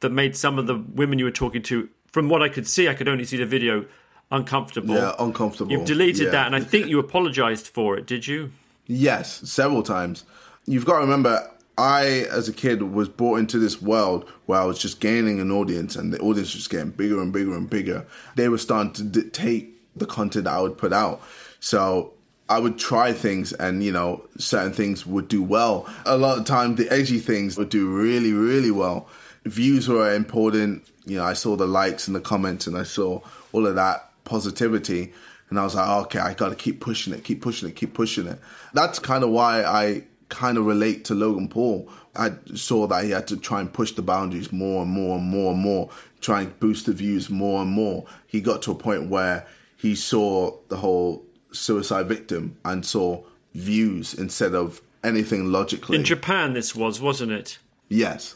that 0.00 0.10
made 0.10 0.36
some 0.36 0.58
of 0.58 0.66
the 0.66 0.76
women 0.76 1.18
you 1.18 1.24
were 1.24 1.30
talking 1.30 1.62
to, 1.62 1.88
from 2.12 2.28
what 2.28 2.42
I 2.42 2.48
could 2.48 2.66
see, 2.66 2.88
I 2.88 2.94
could 2.94 3.08
only 3.08 3.24
see 3.24 3.36
the 3.36 3.46
video, 3.46 3.84
uncomfortable. 4.30 4.94
Yeah, 4.94 5.14
uncomfortable. 5.18 5.72
You've 5.72 5.84
deleted 5.86 6.26
Yeah. 6.26 6.30
that, 6.30 6.46
and 6.46 6.56
I 6.56 6.60
think 6.60 6.88
you 6.88 6.98
apologized 6.98 7.68
for 7.68 7.96
it, 7.96 8.06
did 8.06 8.26
you? 8.26 8.50
Yes, 8.86 9.40
several 9.44 9.82
times. 9.82 10.24
You've 10.66 10.84
got 10.84 10.94
to 10.94 11.00
remember, 11.00 11.48
I, 11.78 12.26
as 12.30 12.48
a 12.48 12.52
kid, 12.52 12.82
was 12.82 13.08
brought 13.08 13.38
into 13.38 13.58
this 13.58 13.80
world 13.82 14.24
where 14.46 14.60
I 14.60 14.64
was 14.64 14.78
just 14.78 15.00
gaining 15.00 15.40
an 15.40 15.50
audience, 15.50 15.96
and 15.96 16.12
the 16.12 16.18
audience 16.20 16.54
was 16.54 16.68
getting 16.68 16.90
bigger 16.90 17.20
and 17.20 17.32
bigger 17.32 17.56
and 17.56 17.68
bigger. 17.68 18.04
They 18.34 18.48
were 18.48 18.58
starting 18.58 18.92
to 18.94 19.02
dictate 19.02 19.72
the 19.96 20.06
content 20.06 20.44
that 20.44 20.54
I 20.54 20.60
would 20.60 20.76
put 20.76 20.92
out. 20.92 21.22
So 21.60 22.12
I 22.48 22.58
would 22.58 22.78
try 22.78 23.12
things, 23.12 23.52
and 23.52 23.82
you 23.82 23.92
know, 23.92 24.26
certain 24.38 24.72
things 24.72 25.06
would 25.06 25.28
do 25.28 25.42
well. 25.42 25.88
A 26.04 26.16
lot 26.16 26.38
of 26.38 26.44
time, 26.44 26.76
the 26.76 26.88
edgy 26.92 27.18
things 27.18 27.56
would 27.56 27.68
do 27.70 27.88
really, 27.88 28.32
really 28.32 28.70
well. 28.70 29.08
Views 29.44 29.88
were 29.88 30.14
important. 30.14 30.84
You 31.06 31.18
know, 31.18 31.24
I 31.24 31.34
saw 31.34 31.56
the 31.56 31.66
likes 31.66 32.06
and 32.08 32.16
the 32.16 32.20
comments, 32.20 32.66
and 32.66 32.76
I 32.76 32.82
saw 32.82 33.20
all 33.52 33.66
of 33.66 33.76
that 33.76 34.10
positivity. 34.26 35.14
And 35.48 35.58
I 35.58 35.64
was 35.64 35.74
like, 35.74 35.88
okay, 36.06 36.18
I 36.18 36.34
got 36.34 36.50
to 36.50 36.56
keep 36.56 36.80
pushing 36.80 37.14
it, 37.14 37.24
keep 37.24 37.40
pushing 37.40 37.68
it, 37.68 37.76
keep 37.76 37.94
pushing 37.94 38.26
it. 38.26 38.38
That's 38.74 38.98
kind 38.98 39.24
of 39.24 39.30
why 39.30 39.64
I 39.64 40.02
kind 40.28 40.58
of 40.58 40.66
relate 40.66 41.04
to 41.06 41.14
Logan 41.14 41.48
Paul. 41.48 41.88
I 42.14 42.32
saw 42.54 42.86
that 42.88 43.04
he 43.04 43.10
had 43.10 43.28
to 43.28 43.36
try 43.36 43.60
and 43.60 43.72
push 43.72 43.92
the 43.92 44.02
boundaries 44.02 44.52
more 44.52 44.82
and 44.82 44.90
more 44.90 45.18
and 45.18 45.26
more 45.26 45.52
and 45.52 45.60
more, 45.60 45.90
try 46.20 46.42
and 46.42 46.58
boost 46.60 46.86
the 46.86 46.92
views 46.92 47.30
more 47.30 47.62
and 47.62 47.70
more. 47.70 48.06
He 48.26 48.40
got 48.40 48.62
to 48.62 48.72
a 48.72 48.74
point 48.74 49.08
where 49.08 49.46
he 49.76 49.94
saw 49.94 50.56
the 50.68 50.78
whole 50.78 51.24
suicide 51.52 52.06
victim 52.06 52.56
and 52.64 52.84
saw 52.84 53.22
views 53.54 54.14
instead 54.14 54.54
of 54.54 54.82
anything 55.04 55.52
logically. 55.52 55.96
In 55.96 56.04
Japan, 56.04 56.54
this 56.54 56.74
was, 56.74 57.00
wasn't 57.00 57.32
it? 57.32 57.58
Yes. 57.88 58.34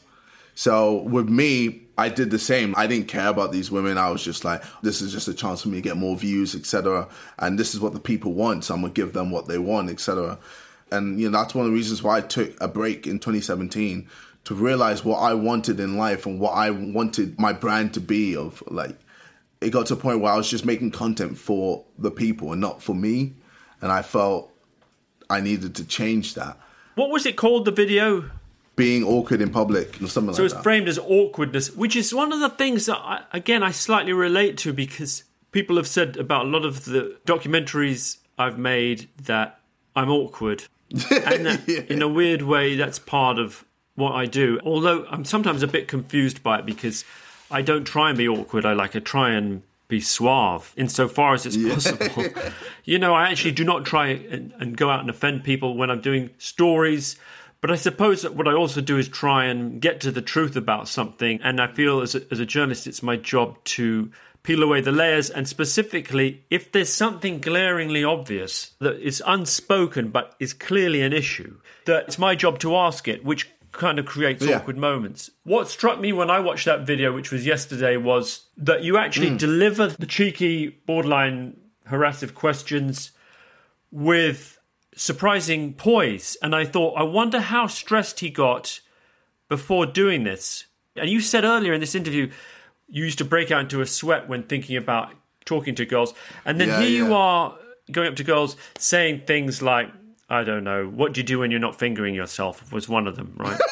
So 0.55 1.03
with 1.03 1.29
me, 1.29 1.83
I 2.01 2.09
did 2.09 2.31
the 2.31 2.39
same. 2.39 2.75
I 2.79 2.87
didn't 2.87 3.09
care 3.09 3.29
about 3.29 3.53
these 3.53 3.71
women. 3.71 3.99
I 3.99 4.09
was 4.09 4.25
just 4.25 4.43
like, 4.43 4.63
this 4.81 5.03
is 5.03 5.13
just 5.13 5.29
a 5.29 5.35
chance 5.35 5.61
for 5.61 5.69
me 5.69 5.77
to 5.77 5.83
get 5.83 5.99
more 5.99 6.17
views, 6.17 6.55
etc. 6.55 7.07
And 7.39 7.59
this 7.59 7.75
is 7.75 7.81
what 7.81 7.93
the 7.93 8.01
people 8.01 8.33
want, 8.33 8.65
so 8.65 8.75
I'm 8.75 8.81
gonna 8.81 8.95
give 8.95 9.13
them 9.13 9.31
what 9.31 9.49
they 9.49 9.59
want, 9.59 9.91
etc. 9.91 10.39
And 10.91 11.21
you 11.21 11.29
know, 11.29 11.39
that's 11.39 11.55
one 11.55 11.67
of 11.67 11.71
the 11.71 11.77
reasons 11.77 12.03
why 12.03 12.17
I 12.17 12.21
took 12.23 12.59
a 12.59 12.69
break 12.69 13.07
in 13.07 13.19
2017 13.19 14.09
to 14.45 14.55
realize 14.55 15.05
what 15.05 15.19
I 15.19 15.35
wanted 15.35 15.79
in 15.79 15.99
life 15.99 16.25
and 16.25 16.41
what 16.41 16.53
I 16.53 16.71
wanted 16.71 17.39
my 17.39 17.53
brand 17.53 17.93
to 17.95 18.01
be. 18.01 18.35
Of 18.35 18.63
like, 18.69 18.97
it 19.61 19.69
got 19.69 19.85
to 19.87 19.95
a 19.95 19.99
point 19.99 20.21
where 20.21 20.33
I 20.33 20.39
was 20.39 20.49
just 20.49 20.65
making 20.65 20.93
content 20.93 21.37
for 21.37 21.85
the 21.99 22.11
people 22.11 22.51
and 22.53 22.63
not 22.63 22.83
for 22.83 22.95
me, 22.95 23.35
and 23.83 23.93
I 23.93 24.01
felt 24.01 24.51
I 25.29 25.41
needed 25.41 25.75
to 25.75 25.85
change 25.85 26.33
that. 26.33 26.59
What 26.95 27.11
was 27.11 27.27
it 27.27 27.37
called, 27.37 27.67
the 27.67 27.73
video? 27.73 28.31
Being 28.81 29.05
awkward 29.05 29.41
in 29.41 29.51
public 29.51 30.01
or 30.03 30.09
something 30.09 30.35
So 30.35 30.43
like 30.43 30.53
it's 30.53 30.63
framed 30.63 30.89
as 30.89 30.99
awkwardness, 30.99 31.71
which 31.77 31.97
is 31.97 32.15
one 32.15 32.33
of 32.33 32.41
the 32.41 32.49
things 32.49 32.87
that, 32.87 32.99
I, 32.99 33.23
again, 33.33 33.63
I 33.63 33.71
slightly 33.71 34.13
relate 34.13 34.57
to 34.59 34.73
because 34.73 35.25
people 35.53 35.77
have 35.77 35.87
said 35.87 36.17
about 36.17 36.47
a 36.47 36.49
lot 36.49 36.65
of 36.65 36.85
the 36.85 37.17
documentaries 37.27 38.19
I've 38.39 38.59
made 38.59 39.09
that 39.25 39.61
I'm 39.95 40.11
awkward. 40.11 40.65
and 40.91 41.47
that, 41.47 41.69
in 41.69 42.03
a 42.03 42.09
weird 42.09 42.43
way, 42.43 42.77
that's 42.77 42.99
part 42.99 43.39
of 43.39 43.65
what 43.95 44.13
I 44.13 44.27
do. 44.27 44.59
Although 44.65 45.07
I'm 45.11 45.25
sometimes 45.25 45.63
a 45.63 45.69
bit 45.69 45.87
confused 45.87 46.43
by 46.43 46.59
it 46.59 46.67
because 46.67 47.05
I 47.51 47.63
don't 47.63 47.85
try 47.85 48.09
and 48.09 48.19
be 48.19 48.29
awkward. 48.29 48.65
I 48.65 48.73
like 48.73 48.97
I 48.97 49.01
try 49.01 49.31
and 49.31 49.63
be 49.89 50.01
suave 50.01 50.73
insofar 50.77 51.35
as 51.35 51.47
it's 51.47 51.57
possible. 51.57 52.25
you 52.85 52.99
know, 52.99 53.13
I 53.13 53.29
actually 53.29 53.53
do 53.53 53.65
not 53.65 53.85
try 53.85 54.09
and, 54.09 54.53
and 54.59 54.77
go 54.77 54.89
out 54.89 55.01
and 55.01 55.11
offend 55.11 55.45
people 55.45 55.77
when 55.77 55.91
I'm 55.91 56.01
doing 56.01 56.31
stories. 56.39 57.17
But 57.61 57.71
I 57.71 57.77
suppose 57.77 58.23
that 58.23 58.35
what 58.35 58.49
I 58.49 58.53
also 58.53 58.81
do 58.81 58.97
is 58.97 59.09
try 59.09 59.47
and 59.47 59.81
get 59.81 60.01
to 60.03 60.11
the 60.11 60.23
truth 60.23 60.57
about 60.57 60.89
something. 60.89 61.41
And 61.43 61.61
I 61.61 61.67
feel 61.67 62.01
as 62.01 62.15
a, 62.15 62.23
as 62.31 62.41
a 62.41 62.47
journalist, 62.47 62.87
it's 62.87 63.03
my 63.03 63.17
job 63.17 63.63
to 63.65 64.11
peel 64.43 64.63
away 64.63 64.81
the 64.81 64.93
layers. 64.93 65.29
And 65.29 65.47
specifically, 65.47 66.43
if 66.49 66.73
there's 66.73 66.93
something 66.93 67.41
glaringly 67.41 68.03
obvious 68.03 68.73
that 68.79 68.99
is 69.01 69.23
unspoken 69.27 70.09
but 70.09 70.35
is 70.41 70.55
clearly 70.55 71.03
an 71.03 71.13
issue, 71.13 71.59
that 71.85 72.05
it's 72.05 72.19
my 72.19 72.35
job 72.35 72.59
to 72.61 72.77
ask 72.77 73.09
it, 73.09 73.25
which 73.25 73.51
kind 73.73 73.99
of 73.99 74.07
creates 74.07 74.45
Yeah. 74.45 74.57
awkward 74.57 74.79
moments. 74.79 75.31
What 75.45 75.69
struck 75.69 76.01
me 76.01 76.13
when 76.13 76.31
I 76.31 76.41
watched 76.41 76.65
that 76.65 76.87
video, 76.87 77.13
which 77.13 77.31
was 77.31 77.47
yesterday, 77.47 77.97
was 77.97 78.47
that 78.57 78.83
you 78.83 78.97
actually 78.97 79.31
mm. 79.31 79.39
deliver 79.39 79.89
the 79.89 80.07
cheeky, 80.07 80.69
borderline 80.87 81.57
harassive 81.85 82.35
questions 82.35 83.13
with 83.91 84.59
surprising 84.95 85.75
poise. 85.75 86.37
And 86.43 86.55
I 86.55 86.65
thought, 86.65 86.95
I 86.95 87.03
wonder 87.03 87.41
how 87.41 87.67
stressed 87.67 88.21
he 88.21 88.31
got 88.31 88.81
before 89.49 89.87
doing 89.87 90.25
this. 90.25 90.67
And 90.97 91.09
you 91.09 91.21
said 91.21 91.45
earlier 91.45 91.73
in 91.73 91.81
this 91.81 91.95
interview, 91.95 92.31
you 92.89 93.05
used 93.05 93.19
to 93.19 93.25
break 93.25 93.51
out 93.51 93.61
into 93.61 93.81
a 93.81 93.87
sweat 93.87 94.29
when 94.29 94.43
thinking 94.43 94.77
about 94.77 95.13
talking 95.45 95.75
to 95.77 95.87
girls. 95.87 96.15
And 96.45 96.61
then 96.61 96.69
Yeah, 96.69 96.81
here 96.81 96.91
you 96.91 97.15
are 97.15 97.57
going 97.91 98.09
up 98.09 98.17
to 98.17 98.25
girls 98.25 98.57
saying 98.79 99.23
things 99.27 99.63
like, 99.63 99.89
I 100.29 100.45
don't 100.45 100.65
know, 100.65 100.87
what 100.87 101.13
do 101.13 101.21
you 101.21 101.27
do 101.27 101.41
when 101.41 101.51
you're 101.51 101.61
not 101.61 101.79
fingering 101.79 102.15
yourself? 102.15 102.73
Was 102.73 102.89
one 102.89 103.07
of 103.07 103.17
them, 103.17 103.35
right? 103.37 103.59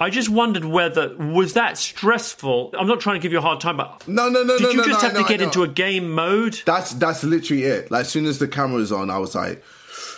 I 0.00 0.10
just 0.10 0.28
wondered 0.28 0.64
whether 0.64 1.16
was 1.16 1.52
that 1.54 1.78
stressful. 1.78 2.74
I'm 2.78 2.88
not 2.88 3.00
trying 3.00 3.16
to 3.16 3.20
give 3.20 3.32
you 3.32 3.38
a 3.38 3.42
hard 3.42 3.60
time, 3.60 3.76
but 3.76 4.06
No, 4.08 4.28
no, 4.28 4.42
no, 4.42 4.58
did 4.58 4.64
no, 4.64 4.70
you 4.70 4.76
no, 4.78 4.84
just 4.84 5.02
no, 5.02 5.08
have 5.08 5.18
to 5.18 5.24
get 5.28 5.40
into 5.40 5.62
a 5.62 5.68
game 5.68 6.10
mode? 6.12 6.60
That's 6.64 6.92
that's 6.94 7.22
literally 7.22 7.64
it. 7.64 7.90
Like 7.90 8.02
as 8.02 8.08
soon 8.08 8.26
as 8.26 8.38
the 8.38 8.48
camera 8.48 8.78
was 8.78 8.90
on, 8.90 9.10
I 9.10 9.18
was 9.18 9.34
like, 9.34 9.62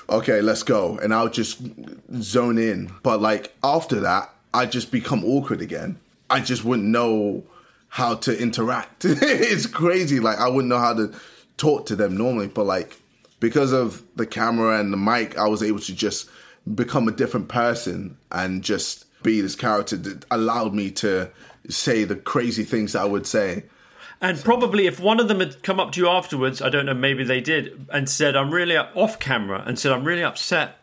okay, 0.08 0.40
let's 0.40 0.62
go. 0.62 0.98
And 0.98 1.14
I'll 1.14 1.28
just 1.28 1.60
zone 2.20 2.58
in. 2.58 2.92
But 3.02 3.20
like 3.20 3.54
after 3.62 4.00
that, 4.00 4.34
I 4.52 4.66
just 4.66 4.90
become 4.90 5.24
awkward 5.24 5.60
again. 5.60 5.98
I 6.30 6.40
just 6.40 6.64
wouldn't 6.64 6.88
know 6.88 7.44
how 7.88 8.16
to 8.16 8.36
interact. 8.36 9.04
it's 9.08 9.66
crazy. 9.66 10.20
Like 10.20 10.38
I 10.38 10.48
wouldn't 10.48 10.68
know 10.68 10.78
how 10.78 10.94
to 10.94 11.12
talk 11.56 11.86
to 11.86 11.96
them 11.96 12.16
normally, 12.16 12.48
but 12.48 12.64
like 12.64 12.96
because 13.40 13.72
of 13.72 14.02
the 14.16 14.26
camera 14.26 14.78
and 14.80 14.92
the 14.92 14.96
mic, 14.96 15.36
I 15.38 15.48
was 15.48 15.62
able 15.62 15.80
to 15.80 15.94
just 15.94 16.28
become 16.74 17.08
a 17.08 17.12
different 17.12 17.48
person 17.48 18.16
and 18.32 18.62
just 18.62 19.04
be 19.22 19.40
this 19.40 19.56
character 19.56 19.96
that 19.96 20.24
allowed 20.30 20.74
me 20.74 20.90
to 20.90 21.30
say 21.68 22.04
the 22.04 22.16
crazy 22.16 22.64
things 22.64 22.94
I 22.94 23.04
would 23.04 23.26
say. 23.26 23.64
And 24.20 24.42
probably 24.42 24.86
if 24.86 25.00
one 25.00 25.20
of 25.20 25.28
them 25.28 25.40
had 25.40 25.62
come 25.62 25.78
up 25.78 25.92
to 25.92 26.00
you 26.00 26.08
afterwards, 26.08 26.62
I 26.62 26.68
don't 26.68 26.86
know, 26.86 26.94
maybe 26.94 27.24
they 27.24 27.40
did, 27.40 27.86
and 27.92 28.08
said, 28.08 28.36
I'm 28.36 28.50
really 28.50 28.76
off 28.76 29.18
camera, 29.18 29.62
and 29.66 29.78
said, 29.78 29.92
I'm 29.92 30.04
really 30.04 30.24
upset 30.24 30.78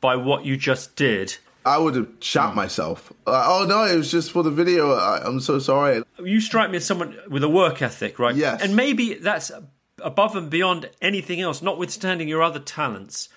by 0.00 0.16
what 0.16 0.44
you 0.44 0.56
just 0.56 0.96
did. 0.96 1.36
I 1.64 1.78
would 1.78 1.94
have 1.94 2.08
shot 2.20 2.52
mm. 2.52 2.56
myself. 2.56 3.12
Uh, 3.26 3.44
oh 3.46 3.66
no, 3.66 3.84
it 3.84 3.96
was 3.96 4.10
just 4.10 4.32
for 4.32 4.42
the 4.42 4.50
video. 4.50 4.92
I, 4.92 5.26
am 5.26 5.40
so 5.40 5.58
sorry. 5.58 6.02
You 6.22 6.40
strike 6.40 6.70
me 6.70 6.76
as 6.76 6.84
someone 6.84 7.16
with 7.28 7.42
a 7.42 7.48
work 7.48 7.80
ethic, 7.80 8.18
right? 8.18 8.34
Yes. 8.34 8.62
And 8.62 8.76
maybe 8.76 9.14
that's 9.14 9.50
above 9.98 10.36
and 10.36 10.50
beyond 10.50 10.90
anything 11.00 11.40
else, 11.40 11.62
notwithstanding 11.62 12.28
your 12.28 12.42
other 12.42 12.60
talents. 12.60 13.30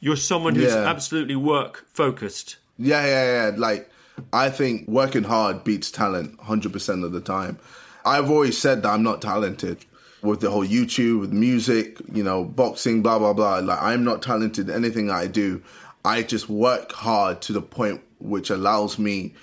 You're 0.00 0.16
someone 0.16 0.54
who's 0.54 0.74
yeah. 0.74 0.84
absolutely 0.84 1.36
work 1.36 1.86
focused. 1.88 2.56
Yeah, 2.76 3.06
yeah, 3.06 3.48
yeah. 3.48 3.56
Like, 3.56 3.90
I 4.32 4.50
think 4.50 4.86
working 4.86 5.24
hard 5.24 5.64
beats 5.64 5.90
talent 5.90 6.38
100% 6.40 7.04
of 7.04 7.12
the 7.12 7.20
time. 7.20 7.58
I've 8.04 8.30
always 8.30 8.58
said 8.58 8.82
that 8.82 8.90
I'm 8.90 9.02
not 9.02 9.22
talented 9.22 9.84
with 10.22 10.40
the 10.40 10.50
whole 10.50 10.66
YouTube, 10.66 11.20
with 11.20 11.32
music, 11.32 12.00
you 12.12 12.22
know, 12.22 12.44
boxing, 12.44 13.02
blah, 13.02 13.18
blah, 13.18 13.32
blah. 13.32 13.58
Like, 13.58 13.82
I'm 13.82 14.04
not 14.04 14.22
talented 14.22 14.68
in 14.68 14.74
anything 14.74 15.10
I 15.10 15.26
do. 15.26 15.62
I 16.04 16.22
just 16.22 16.48
work 16.48 16.92
hard 16.92 17.42
to 17.42 17.52
the 17.52 17.62
point 17.62 18.02
which 18.18 18.50
allows 18.50 18.98
me 18.98 19.34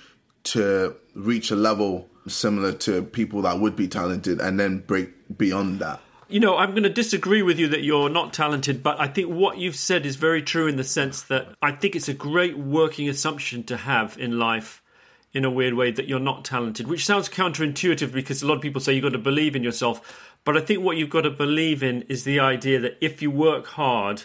to 0.44 0.96
reach 1.14 1.50
a 1.50 1.56
level 1.56 2.08
similar 2.26 2.72
to 2.72 3.02
people 3.02 3.42
that 3.42 3.58
would 3.60 3.76
be 3.76 3.88
talented 3.88 4.40
and 4.40 4.58
then 4.58 4.78
break 4.78 5.10
beyond 5.36 5.80
that 5.80 6.00
you 6.32 6.40
know, 6.40 6.56
I'm 6.56 6.70
going 6.70 6.84
to 6.84 6.88
disagree 6.88 7.42
with 7.42 7.58
you 7.58 7.68
that 7.68 7.82
you're 7.82 8.08
not 8.08 8.32
talented, 8.32 8.82
but 8.82 8.98
I 8.98 9.06
think 9.06 9.28
what 9.28 9.58
you've 9.58 9.76
said 9.76 10.06
is 10.06 10.16
very 10.16 10.40
true 10.40 10.66
in 10.66 10.76
the 10.76 10.84
sense 10.84 11.22
that 11.24 11.48
I 11.60 11.72
think 11.72 11.94
it's 11.94 12.08
a 12.08 12.14
great 12.14 12.56
working 12.56 13.08
assumption 13.08 13.64
to 13.64 13.76
have 13.76 14.16
in 14.18 14.38
life 14.38 14.81
in 15.34 15.44
a 15.44 15.50
weird 15.50 15.74
way 15.74 15.90
that 15.90 16.08
you're 16.08 16.20
not 16.20 16.44
talented, 16.44 16.86
which 16.86 17.06
sounds 17.06 17.28
counterintuitive 17.28 18.12
because 18.12 18.42
a 18.42 18.46
lot 18.46 18.54
of 18.54 18.60
people 18.60 18.80
say 18.80 18.92
you've 18.92 19.02
got 19.02 19.12
to 19.12 19.18
believe 19.18 19.56
in 19.56 19.62
yourself. 19.62 20.30
But 20.44 20.56
I 20.56 20.60
think 20.60 20.82
what 20.82 20.96
you've 20.96 21.10
got 21.10 21.22
to 21.22 21.30
believe 21.30 21.82
in 21.82 22.02
is 22.02 22.24
the 22.24 22.40
idea 22.40 22.80
that 22.80 22.98
if 23.00 23.22
you 23.22 23.30
work 23.30 23.66
hard, 23.66 24.24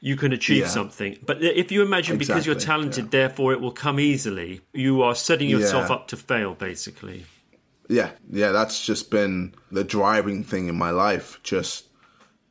you 0.00 0.16
can 0.16 0.32
achieve 0.32 0.62
yeah. 0.62 0.68
something. 0.68 1.18
But 1.24 1.42
if 1.42 1.72
you 1.72 1.82
imagine 1.82 2.16
exactly. 2.16 2.40
because 2.40 2.46
you're 2.46 2.54
talented, 2.54 3.04
yeah. 3.04 3.10
therefore 3.10 3.52
it 3.52 3.60
will 3.60 3.72
come 3.72 3.98
easily, 3.98 4.60
you 4.72 5.02
are 5.02 5.14
setting 5.14 5.48
yourself 5.48 5.88
yeah. 5.88 5.96
up 5.96 6.08
to 6.08 6.16
fail, 6.16 6.54
basically. 6.54 7.24
Yeah, 7.88 8.10
yeah, 8.30 8.52
that's 8.52 8.84
just 8.84 9.10
been 9.10 9.54
the 9.72 9.82
driving 9.82 10.44
thing 10.44 10.68
in 10.68 10.76
my 10.76 10.90
life. 10.90 11.40
Just 11.42 11.86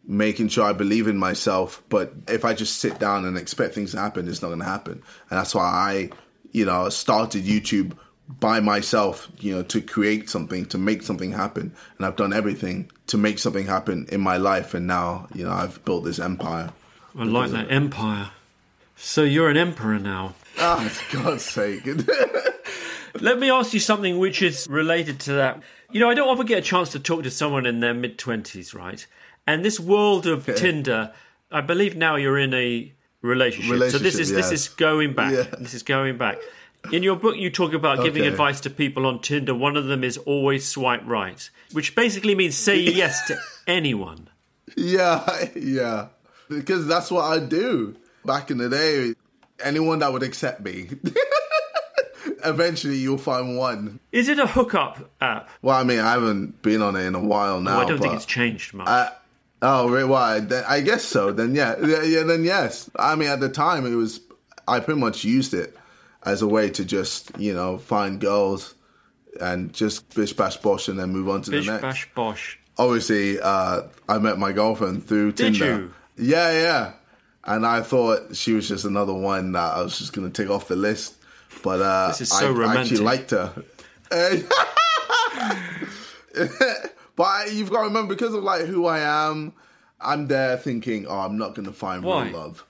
making 0.07 0.47
sure 0.47 0.65
I 0.65 0.73
believe 0.73 1.07
in 1.07 1.17
myself. 1.17 1.83
But 1.89 2.13
if 2.27 2.43
I 2.43 2.53
just 2.53 2.77
sit 2.77 2.97
down 2.97 3.25
and 3.25 3.37
expect 3.37 3.75
things 3.75 3.91
to 3.91 3.99
happen, 3.99 4.27
it's 4.27 4.41
not 4.41 4.47
going 4.47 4.59
to 4.59 4.65
happen. 4.65 4.93
And 5.29 5.37
that's 5.37 5.53
why 5.53 5.63
I, 5.63 6.09
you 6.57 6.65
know, 6.65 6.89
started 6.89 7.43
YouTube 7.43 7.95
by 8.27 8.59
myself, 8.59 9.29
you 9.39 9.55
know, 9.55 9.63
to 9.63 9.79
create 9.79 10.29
something, 10.29 10.65
to 10.65 10.77
make 10.77 11.03
something 11.03 11.31
happen. 11.31 11.73
And 11.97 12.05
I've 12.05 12.15
done 12.15 12.33
everything 12.33 12.91
to 13.07 13.17
make 13.17 13.37
something 13.39 13.67
happen 13.67 14.07
in 14.11 14.21
my 14.21 14.37
life. 14.37 14.73
And 14.73 14.87
now, 14.87 15.27
you 15.33 15.45
know, 15.45 15.51
I've 15.51 15.83
built 15.85 16.03
this 16.03 16.19
empire. 16.19 16.71
I 17.17 17.23
like 17.23 17.51
that 17.51 17.71
empire. 17.71 18.31
So 18.95 19.23
you're 19.23 19.49
an 19.49 19.57
emperor 19.57 19.99
now. 19.99 20.33
Ah, 20.59 20.79
for 20.79 21.17
God's 21.17 21.43
sake. 21.43 21.85
Let 23.21 23.37
me 23.37 23.51
ask 23.51 23.71
you 23.71 23.79
something 23.79 24.17
which 24.17 24.41
is 24.41 24.65
related 24.67 25.19
to 25.21 25.33
that. 25.33 25.61
You 25.91 25.99
know, 25.99 26.09
I 26.09 26.15
don't 26.15 26.27
often 26.27 26.47
get 26.47 26.57
a 26.57 26.61
chance 26.63 26.89
to 26.93 26.99
talk 26.99 27.21
to 27.25 27.29
someone 27.29 27.67
in 27.67 27.79
their 27.79 27.93
mid 27.93 28.17
20s, 28.17 28.73
right? 28.73 29.05
And 29.45 29.63
this 29.63 29.79
world 29.79 30.25
of 30.25 30.49
okay. 30.49 30.59
Tinder, 30.59 31.13
I 31.51 31.61
believe 31.61 31.95
now 31.95 32.15
you're 32.15 32.39
in 32.39 32.55
a 32.55 32.91
relationship. 33.21 33.71
relationship 33.71 33.99
so 33.99 34.03
this 34.03 34.19
is 34.19 34.31
this 34.31 34.51
is 34.51 34.69
going 34.69 35.13
back. 35.13 35.33
Yeah. 35.33 35.55
This 35.59 35.73
is 35.73 35.83
going 35.83 36.17
back. 36.17 36.37
In 36.91 37.03
your 37.03 37.17
book, 37.17 37.35
you 37.35 37.49
talk 37.49 37.73
about 37.73 38.03
giving 38.03 38.21
okay. 38.21 38.31
advice 38.31 38.61
to 38.61 38.69
people 38.69 39.05
on 39.05 39.19
Tinder. 39.19 39.53
One 39.53 39.75
of 39.75 39.85
them 39.85 40.03
is 40.03 40.17
always 40.19 40.65
swipe 40.65 41.01
right, 41.05 41.49
which 41.73 41.95
basically 41.95 42.35
means 42.35 42.55
say 42.55 42.77
yes 42.79 43.27
to 43.27 43.37
anyone. 43.65 44.29
Yeah, 44.75 45.49
yeah. 45.55 46.07
Because 46.49 46.87
that's 46.87 47.11
what 47.11 47.25
I 47.25 47.39
do. 47.45 47.95
Back 48.23 48.51
in 48.51 48.57
the 48.57 48.69
day, 48.69 49.13
anyone 49.63 49.99
that 49.99 50.13
would 50.13 50.23
accept 50.23 50.61
me. 50.61 50.89
eventually 52.45 52.97
you'll 52.97 53.17
find 53.17 53.57
one. 53.57 53.99
Is 54.11 54.29
it 54.29 54.39
a 54.39 54.47
hookup 54.47 55.09
app? 55.21 55.49
Well, 55.61 55.75
I 55.75 55.83
mean, 55.83 55.99
I 55.99 56.11
haven't 56.11 56.61
been 56.61 56.81
on 56.81 56.95
it 56.95 57.05
in 57.05 57.15
a 57.15 57.19
while 57.19 57.55
oh, 57.55 57.61
now. 57.61 57.77
Oh, 57.77 57.81
I 57.81 57.85
don't 57.85 57.99
think 57.99 58.13
it's 58.13 58.25
changed 58.25 58.73
much. 58.73 58.87
I, 58.87 59.11
oh, 59.61 59.89
really? 59.89 60.05
Why? 60.05 60.39
Then, 60.39 60.63
I 60.67 60.81
guess 60.81 61.03
so. 61.03 61.31
Then 61.31 61.55
yeah, 61.55 61.75
yeah, 61.83 62.03
yeah. 62.03 62.23
Then 62.23 62.43
yes. 62.43 62.89
I 62.95 63.15
mean, 63.15 63.29
at 63.29 63.39
the 63.39 63.49
time, 63.49 63.85
it 63.85 63.95
was. 63.95 64.21
I 64.67 64.81
pretty 64.81 64.99
much 64.99 65.23
used 65.23 65.53
it 65.53 65.77
as 66.23 66.41
a 66.41 66.47
way 66.47 66.69
to 66.69 66.83
just 66.83 67.31
you 67.39 67.53
know 67.53 67.77
find 67.77 68.19
girls 68.19 68.75
and 69.39 69.73
just 69.73 70.13
bish 70.15 70.33
bash 70.33 70.57
bosh 70.57 70.87
and 70.87 70.99
then 70.99 71.09
move 71.09 71.29
on 71.29 71.41
to 71.43 71.51
bish, 71.51 71.65
the 71.65 71.73
next. 71.73 71.83
Bish 71.83 72.05
bash 72.05 72.13
bosh. 72.13 72.59
Obviously, 72.77 73.39
uh, 73.39 73.83
I 74.07 74.19
met 74.19 74.37
my 74.37 74.51
girlfriend 74.51 75.05
through 75.05 75.33
Did 75.33 75.55
Tinder. 75.55 75.79
You? 75.79 75.93
Yeah, 76.17 76.51
yeah. 76.51 76.93
And 77.43 77.65
I 77.65 77.81
thought 77.81 78.35
she 78.35 78.53
was 78.53 78.67
just 78.67 78.85
another 78.85 79.13
one 79.13 79.53
that 79.53 79.75
I 79.75 79.81
was 79.81 79.97
just 79.97 80.13
going 80.13 80.29
to 80.29 80.41
take 80.41 80.51
off 80.51 80.67
the 80.67 80.75
list. 80.75 81.15
But 81.63 81.81
uh, 81.81 82.09
this 82.09 82.21
is 82.21 82.29
so 82.29 82.49
I, 82.49 82.51
romantic. 82.51 82.77
I 82.77 82.81
actually 82.81 82.97
liked 82.97 83.31
her. 83.31 83.63
but 87.17 87.51
you've 87.51 87.69
got 87.69 87.79
to 87.79 87.87
remember, 87.87 88.15
because 88.15 88.33
of 88.33 88.43
like 88.43 88.61
who 88.61 88.85
I 88.85 88.99
am, 88.99 89.51
I'm 89.99 90.27
there 90.27 90.55
thinking, 90.55 91.05
oh, 91.07 91.19
I'm 91.19 91.37
not 91.37 91.55
going 91.55 91.65
to 91.65 91.73
find 91.73 92.03
Why? 92.03 92.29
real 92.29 92.37
love. 92.37 92.65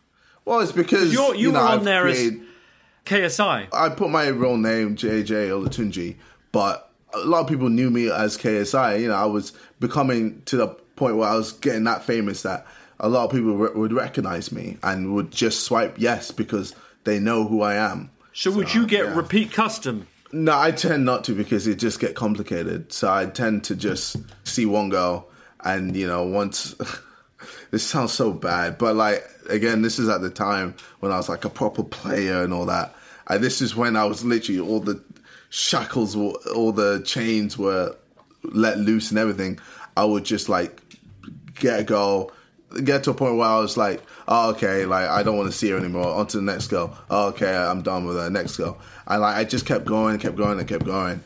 Well, 0.46 0.62
it's 0.62 0.72
because 0.72 1.14
You're, 1.14 1.36
you, 1.36 1.48
you 1.48 1.52
know, 1.52 1.60
were 1.60 1.68
on 1.68 1.80
I've 1.80 1.84
there 1.84 2.02
created, 2.04 2.42
as 2.42 3.36
KSI. 3.36 3.68
I 3.74 3.90
put 3.90 4.10
my 4.10 4.28
real 4.28 4.58
name 4.58 4.96
JJ 4.96 5.50
Olatunji, 5.50 6.16
but 6.52 6.90
a 7.14 7.20
lot 7.20 7.42
of 7.42 7.48
people 7.48 7.70
knew 7.70 7.90
me 7.90 8.10
as 8.10 8.38
KSI. 8.38 9.02
You 9.02 9.10
know, 9.10 9.16
I 9.16 9.26
was 9.26 9.52
becoming 9.80 10.42
to 10.46 10.56
the 10.56 10.68
point 10.96 11.18
where 11.18 11.30
I 11.30 11.36
was 11.36 11.52
getting 11.52 11.84
that 11.84 12.04
famous 12.04 12.44
that 12.44 12.66
a 13.00 13.10
lot 13.10 13.26
of 13.26 13.32
people 13.32 13.56
re- 13.56 13.72
would 13.76 13.92
recognize 13.92 14.52
me 14.52 14.78
and 14.82 15.14
would 15.14 15.32
just 15.32 15.66
swipe 15.66 15.96
yes 16.00 16.32
because 16.32 16.74
they 17.04 17.20
know 17.20 17.46
who 17.46 17.62
I 17.62 17.76
am. 17.76 18.10
So, 18.34 18.52
would 18.52 18.74
you 18.74 18.88
get 18.88 19.06
yeah. 19.06 19.16
repeat 19.16 19.52
custom? 19.52 20.08
No, 20.32 20.58
I 20.58 20.72
tend 20.72 21.06
not 21.06 21.24
to 21.26 21.34
because 21.34 21.68
it 21.68 21.76
just 21.76 22.00
get 22.00 22.16
complicated. 22.16 22.92
So 22.92 23.12
I 23.12 23.26
tend 23.28 23.64
to 23.66 23.76
just 23.76 24.18
see 24.44 24.66
one 24.66 24.90
girl, 24.90 25.30
and 25.64 25.96
you 25.96 26.08
know, 26.08 26.24
once 26.24 26.76
this 27.72 27.84
sounds 27.84 28.14
so 28.14 28.34
bad, 28.34 28.78
but 28.78 28.96
like 28.96 29.24
again, 29.50 29.82
this 29.82 30.00
is 30.00 30.10
at 30.10 30.22
the 30.22 30.30
time 30.30 30.76
when 31.00 31.12
I 31.12 31.18
was 31.18 31.30
like 31.30 31.46
a 31.46 31.50
proper 31.50 31.84
player 31.84 32.44
and 32.44 32.54
all 32.54 32.66
that. 32.66 32.94
And 33.28 33.44
this 33.44 33.62
is 33.62 33.76
when 33.76 33.96
I 33.96 34.06
was 34.06 34.24
literally 34.24 34.60
all 34.60 34.80
the 34.80 35.02
shackles, 35.50 36.16
all 36.16 36.72
the 36.72 37.02
chains 37.06 37.58
were 37.58 37.96
let 38.44 38.78
loose 38.80 39.10
and 39.10 39.20
everything. 39.20 39.60
I 39.96 40.06
would 40.06 40.26
just 40.26 40.50
like 40.50 40.82
get 41.56 41.80
a 41.80 41.84
girl, 41.84 42.32
get 42.84 43.04
to 43.06 43.12
a 43.12 43.14
point 43.14 43.38
where 43.38 43.48
I 43.48 43.60
was 43.60 43.78
like, 43.78 44.02
oh, 44.28 44.52
okay, 44.52 44.86
like 44.86 45.08
I 45.10 45.24
don't 45.24 45.38
want 45.38 45.52
to 45.52 45.58
see 45.58 45.70
her 45.70 45.78
anymore. 45.78 46.08
On 46.08 46.28
to 46.28 46.38
the 46.38 46.44
next 46.44 46.68
girl. 46.68 46.98
Oh, 47.10 47.28
okay, 47.30 47.56
I'm 47.56 47.82
done 47.82 48.06
with 48.06 48.18
her. 48.18 48.30
Next 48.30 48.58
girl. 48.58 48.78
And 49.08 49.22
like 49.22 49.36
I 49.36 49.44
just 49.44 49.66
kept 49.66 49.86
going, 49.86 50.20
kept 50.20 50.36
going, 50.36 50.60
and 50.60 50.68
kept 50.68 50.86
going. 50.86 51.24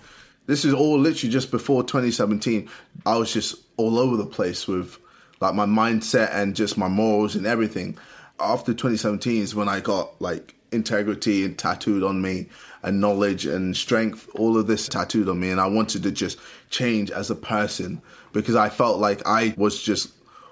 This 0.47 0.65
is 0.65 0.73
all 0.73 0.99
literally 0.99 1.31
just 1.31 1.51
before 1.51 1.83
2017. 1.83 2.69
I 3.05 3.17
was 3.17 3.33
just 3.33 3.55
all 3.77 3.97
over 3.97 4.17
the 4.17 4.25
place 4.25 4.67
with 4.67 4.97
like 5.39 5.55
my 5.55 5.65
mindset 5.65 6.29
and 6.33 6.55
just 6.55 6.77
my 6.77 6.87
morals 6.87 7.35
and 7.35 7.45
everything. 7.45 7.97
After 8.39 8.73
2017 8.73 9.41
is 9.41 9.55
when 9.55 9.69
I 9.69 9.79
got 9.79 10.19
like 10.21 10.55
integrity 10.71 11.43
and 11.45 11.57
tattooed 11.57 12.03
on 12.03 12.21
me 12.21 12.47
and 12.83 13.01
knowledge 13.01 13.45
and 13.45 13.75
strength, 13.75 14.29
all 14.35 14.57
of 14.57 14.67
this 14.67 14.87
tattooed 14.87 15.29
on 15.29 15.39
me. 15.39 15.51
And 15.51 15.59
I 15.59 15.67
wanted 15.67 16.03
to 16.03 16.11
just 16.11 16.39
change 16.69 17.11
as 17.11 17.29
a 17.29 17.35
person 17.35 18.01
because 18.33 18.55
I 18.55 18.69
felt 18.69 18.99
like 18.99 19.21
I 19.25 19.53
was 19.57 19.81
just 19.81 20.11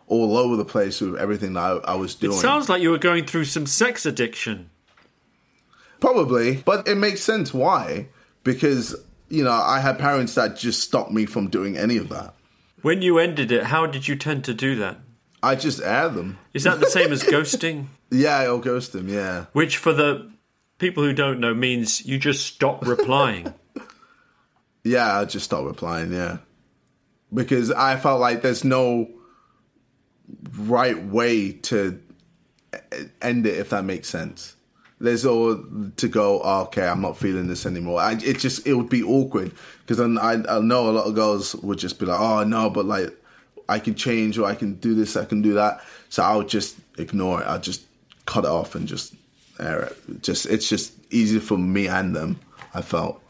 all 0.10 0.36
over 0.38 0.57
the 0.57 0.66
place 0.66 0.99
with 0.99 1.16
everything 1.16 1.53
that 1.53 1.62
I, 1.62 1.93
I 1.93 1.95
was 1.95 2.16
doing. 2.16 2.38
It 2.38 2.41
sounds 2.41 2.68
like 2.68 2.82
you 2.82 2.89
were 2.89 2.97
going 2.97 3.26
through 3.26 3.45
some 3.45 3.66
sex 3.66 4.05
addiction. 4.05 4.70
Probably, 5.99 6.57
but 6.57 6.88
it 6.88 6.95
makes 6.95 7.22
sense 7.22 7.53
why. 7.53 8.07
Because, 8.43 8.95
you 9.30 9.43
know, 9.43 9.51
I 9.51 9.80
had 9.80 9.99
parents 9.99 10.36
that 10.36 10.57
just 10.57 10.82
stopped 10.82 11.12
me 11.12 11.26
from 11.26 11.49
doing 11.49 11.78
any 11.78 11.97
of 11.97 12.10
that. 12.10 12.34
When 12.82 13.01
you 13.01 13.20
ended 13.20 13.51
it, 13.51 13.66
how 13.66 13.86
did 13.86 14.07
you 14.07 14.16
tend 14.16 14.43
to 14.45 14.53
do 14.53 14.76
that? 14.76 14.97
I 15.43 15.55
just 15.55 15.82
air 15.82 16.10
them. 16.10 16.39
Is 16.53 16.64
that 16.64 16.80
the 16.80 16.86
same 16.89 17.12
as 17.12 17.24
ghosting? 17.24 17.88
Yeah, 18.10 18.38
I'll 18.38 18.60
ghost 18.60 18.93
them, 18.93 19.07
yeah. 19.10 19.45
Which, 19.53 19.78
for 19.78 19.93
the 19.93 20.32
people 20.80 21.03
who 21.03 21.14
don't 21.14 21.39
know, 21.39 21.53
means 21.53 22.05
you 22.05 22.18
just 22.18 22.45
stop 22.45 22.86
replying. 22.88 23.53
yeah, 24.84 25.20
I 25.20 25.26
just 25.26 25.45
stop 25.45 25.66
replying, 25.66 26.12
yeah. 26.12 26.38
Because 27.32 27.72
I 27.72 27.97
felt 27.97 28.20
like 28.20 28.41
there's 28.41 28.64
no 28.64 29.07
right 30.57 31.01
way 31.01 31.51
to 31.53 31.99
end 33.21 33.45
it 33.45 33.57
if 33.57 33.69
that 33.69 33.84
makes 33.84 34.09
sense. 34.09 34.55
There's 35.01 35.25
all 35.25 35.63
to 35.95 36.07
go. 36.09 36.41
Oh, 36.43 36.61
okay, 36.63 36.86
I'm 36.86 37.01
not 37.01 37.17
feeling 37.17 37.47
this 37.47 37.65
anymore. 37.65 38.01
I, 38.01 38.13
it 38.13 38.39
just 38.39 38.67
it 38.67 38.73
would 38.73 38.89
be 38.89 39.01
awkward 39.01 39.53
because 39.86 39.99
I, 40.01 40.34
I 40.34 40.59
know 40.59 40.89
a 40.89 40.91
lot 40.91 41.07
of 41.07 41.15
girls 41.15 41.55
would 41.55 41.80
just 41.80 41.99
be 41.99 42.05
like, 42.05 42.19
oh 42.19 42.43
no, 42.43 42.69
but 42.69 42.86
like 42.86 43.15
I 43.69 43.80
can 43.80 43.95
change 43.95 44.38
or 44.38 44.45
I 44.45 44.55
can 44.55 44.73
do 44.75 44.93
this, 44.95 45.15
I 45.15 45.23
can 45.23 45.41
do 45.41 45.53
that. 45.53 45.82
So 46.09 46.23
I 46.23 46.36
would 46.36 46.49
just 46.49 46.77
ignore 46.97 47.41
it. 47.41 47.47
I'd 47.47 47.63
just 47.63 47.84
cut 48.25 48.43
it 48.43 48.49
off 48.49 48.75
and 48.75 48.88
just 48.88 49.15
air 49.59 49.84
it. 49.84 50.21
Just 50.21 50.47
it's 50.47 50.67
just 50.67 50.93
easier 51.13 51.39
for 51.39 51.57
me 51.57 51.88
and 51.88 52.15
them. 52.15 52.39
I 52.73 52.82
felt. 52.82 53.21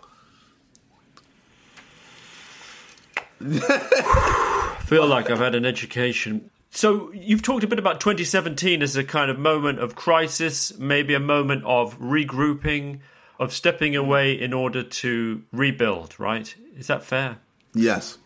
feel 4.90 5.08
like 5.08 5.30
I've 5.30 5.40
had 5.40 5.56
an 5.56 5.66
education. 5.66 6.50
So 6.72 7.12
you've 7.14 7.42
talked 7.42 7.64
a 7.64 7.68
bit 7.68 7.80
about 7.80 8.00
2017 8.00 8.82
as 8.82 8.96
a 8.96 9.04
kind 9.04 9.32
of 9.32 9.40
moment 9.40 9.80
of 9.80 9.96
crisis, 9.96 10.78
maybe 10.78 11.14
a 11.14 11.20
moment 11.20 11.64
of 11.66 11.98
regrouping, 12.00 13.00
of 13.40 13.54
stepping 13.54 13.96
away 13.96 14.34
in 14.34 14.54
order 14.54 14.84
to 14.84 15.44
rebuild, 15.52 16.20
right? 16.20 16.54
Is 16.78 16.88
that 16.88 17.04
fair? 17.04 17.40
Yes. 17.74 18.18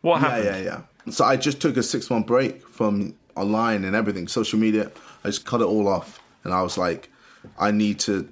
What 0.00 0.20
happened? 0.20 0.44
Yeah, 0.44 0.56
yeah, 0.56 0.64
yeah. 1.06 1.12
So 1.12 1.24
I 1.24 1.36
just 1.36 1.60
took 1.60 1.76
a 1.76 1.82
six 1.82 2.10
month 2.10 2.26
break 2.26 2.66
from 2.66 3.14
online 3.36 3.84
and 3.84 3.94
everything, 3.94 4.28
social 4.28 4.58
media. 4.58 4.90
I 5.24 5.28
just 5.28 5.44
cut 5.44 5.60
it 5.60 5.64
all 5.64 5.88
off. 5.88 6.20
And 6.44 6.52
I 6.52 6.62
was 6.62 6.76
like, 6.76 7.08
I 7.58 7.70
need 7.70 8.00
to 8.00 8.28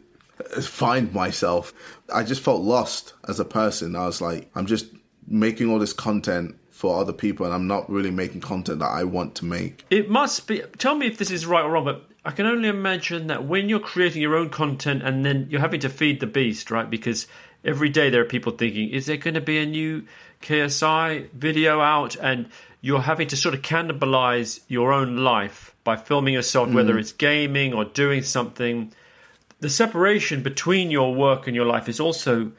find 0.60 1.12
myself. 1.12 1.72
I 2.12 2.24
just 2.24 2.42
felt 2.42 2.62
lost 2.62 3.12
as 3.28 3.38
a 3.38 3.44
person. 3.44 3.94
I 3.94 4.06
was 4.06 4.20
like, 4.20 4.50
I'm 4.54 4.66
just 4.66 4.86
making 5.26 5.70
all 5.70 5.78
this 5.78 5.92
content 5.92 6.56
for 6.80 6.98
other 6.98 7.12
people 7.12 7.44
and 7.44 7.54
I'm 7.54 7.66
not 7.66 7.90
really 7.90 8.10
making 8.10 8.40
content 8.40 8.78
that 8.78 8.88
I 8.88 9.04
want 9.04 9.34
to 9.36 9.44
make. 9.44 9.84
It 9.90 10.08
must 10.08 10.46
be. 10.46 10.62
Tell 10.78 10.94
me 10.94 11.06
if 11.06 11.18
this 11.18 11.30
is 11.30 11.44
right 11.44 11.62
or 11.62 11.72
wrong, 11.72 11.84
but 11.84 12.06
I 12.24 12.30
can 12.30 12.46
only 12.46 12.70
imagine 12.70 13.26
that 13.26 13.44
when 13.44 13.68
you're 13.68 13.80
creating 13.80 14.22
your 14.22 14.34
own 14.34 14.48
content 14.48 15.02
and 15.02 15.22
then 15.22 15.46
you're 15.50 15.60
having 15.60 15.80
to 15.80 15.90
feed 15.90 16.20
the 16.20 16.26
beast, 16.26 16.70
right? 16.70 16.88
Because 16.88 17.26
every 17.66 17.90
day 17.90 18.08
there 18.08 18.22
are 18.22 18.26
people 18.26 18.52
thinking, 18.52 18.88
is 18.88 19.04
there 19.04 19.18
going 19.18 19.34
to 19.34 19.42
be 19.42 19.58
a 19.58 19.66
new 19.66 20.04
KSI 20.40 21.28
video 21.32 21.82
out? 21.82 22.16
And 22.16 22.48
you're 22.80 23.02
having 23.02 23.28
to 23.28 23.36
sort 23.36 23.54
of 23.54 23.60
cannibalize 23.60 24.60
your 24.66 24.90
own 24.90 25.18
life 25.18 25.74
by 25.84 25.96
filming 25.96 26.32
yourself, 26.32 26.70
mm. 26.70 26.72
whether 26.72 26.98
it's 26.98 27.12
gaming 27.12 27.74
or 27.74 27.84
doing 27.84 28.22
something. 28.22 28.90
The 29.58 29.68
separation 29.68 30.42
between 30.42 30.90
your 30.90 31.14
work 31.14 31.46
and 31.46 31.54
your 31.54 31.66
life 31.66 31.90
is 31.90 32.00
also 32.00 32.52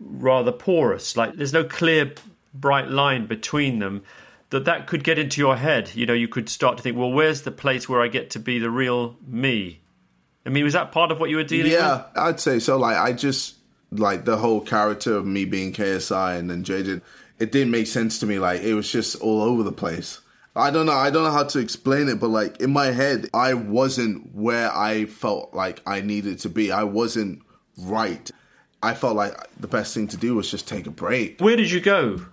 rather 0.00 0.50
porous. 0.50 1.16
Like 1.16 1.34
there's 1.34 1.52
no 1.52 1.62
clear 1.62 2.12
bright 2.54 2.88
line 2.88 3.26
between 3.26 3.78
them 3.78 4.02
that 4.50 4.64
that 4.64 4.86
could 4.86 5.04
get 5.04 5.18
into 5.18 5.40
your 5.40 5.56
head. 5.56 5.90
You 5.94 6.06
know 6.06 6.14
you 6.14 6.28
could 6.28 6.48
start 6.48 6.76
to 6.78 6.82
think 6.82 6.96
well 6.96 7.12
where's 7.12 7.42
the 7.42 7.50
place 7.50 7.88
where 7.88 8.00
i 8.00 8.08
get 8.08 8.30
to 8.30 8.38
be 8.38 8.58
the 8.58 8.70
real 8.70 9.16
me? 9.26 9.80
I 10.46 10.50
mean 10.50 10.64
was 10.64 10.72
that 10.72 10.92
part 10.92 11.10
of 11.10 11.20
what 11.20 11.30
you 11.30 11.36
were 11.36 11.44
dealing 11.44 11.72
yeah, 11.72 11.96
with? 11.96 12.06
Yeah 12.16 12.22
i'd 12.24 12.40
say 12.40 12.58
so. 12.58 12.78
Like 12.78 12.96
i 12.96 13.12
just 13.12 13.56
like 13.90 14.24
the 14.24 14.36
whole 14.36 14.60
character 14.60 15.14
of 15.14 15.26
me 15.26 15.44
being 15.44 15.72
ksi 15.72 16.38
and 16.38 16.50
then 16.50 16.62
jaden 16.62 17.00
it 17.38 17.52
didn't 17.52 17.70
make 17.70 17.86
sense 17.86 18.18
to 18.18 18.26
me. 18.26 18.38
Like 18.38 18.62
it 18.62 18.74
was 18.74 18.90
just 18.90 19.16
all 19.20 19.42
over 19.42 19.62
the 19.62 19.72
place. 19.72 20.20
I 20.56 20.72
don't 20.72 20.86
know. 20.86 20.92
I 20.92 21.10
don't 21.10 21.22
know 21.22 21.30
how 21.30 21.44
to 21.44 21.58
explain 21.58 22.08
it 22.08 22.18
but 22.18 22.28
like 22.28 22.60
in 22.60 22.72
my 22.72 22.86
head 22.86 23.28
i 23.34 23.54
wasn't 23.54 24.34
where 24.34 24.74
i 24.74 25.04
felt 25.04 25.54
like 25.54 25.82
i 25.86 26.00
needed 26.00 26.38
to 26.40 26.48
be. 26.48 26.72
I 26.72 26.84
wasn't 26.84 27.42
right. 27.78 28.30
I 28.80 28.94
felt 28.94 29.16
like 29.16 29.34
the 29.58 29.66
best 29.66 29.92
thing 29.92 30.06
to 30.08 30.16
do 30.16 30.36
was 30.36 30.48
just 30.50 30.68
take 30.68 30.86
a 30.86 30.90
break. 30.90 31.40
Where 31.40 31.56
did 31.56 31.70
you 31.70 31.80
go 31.80 32.24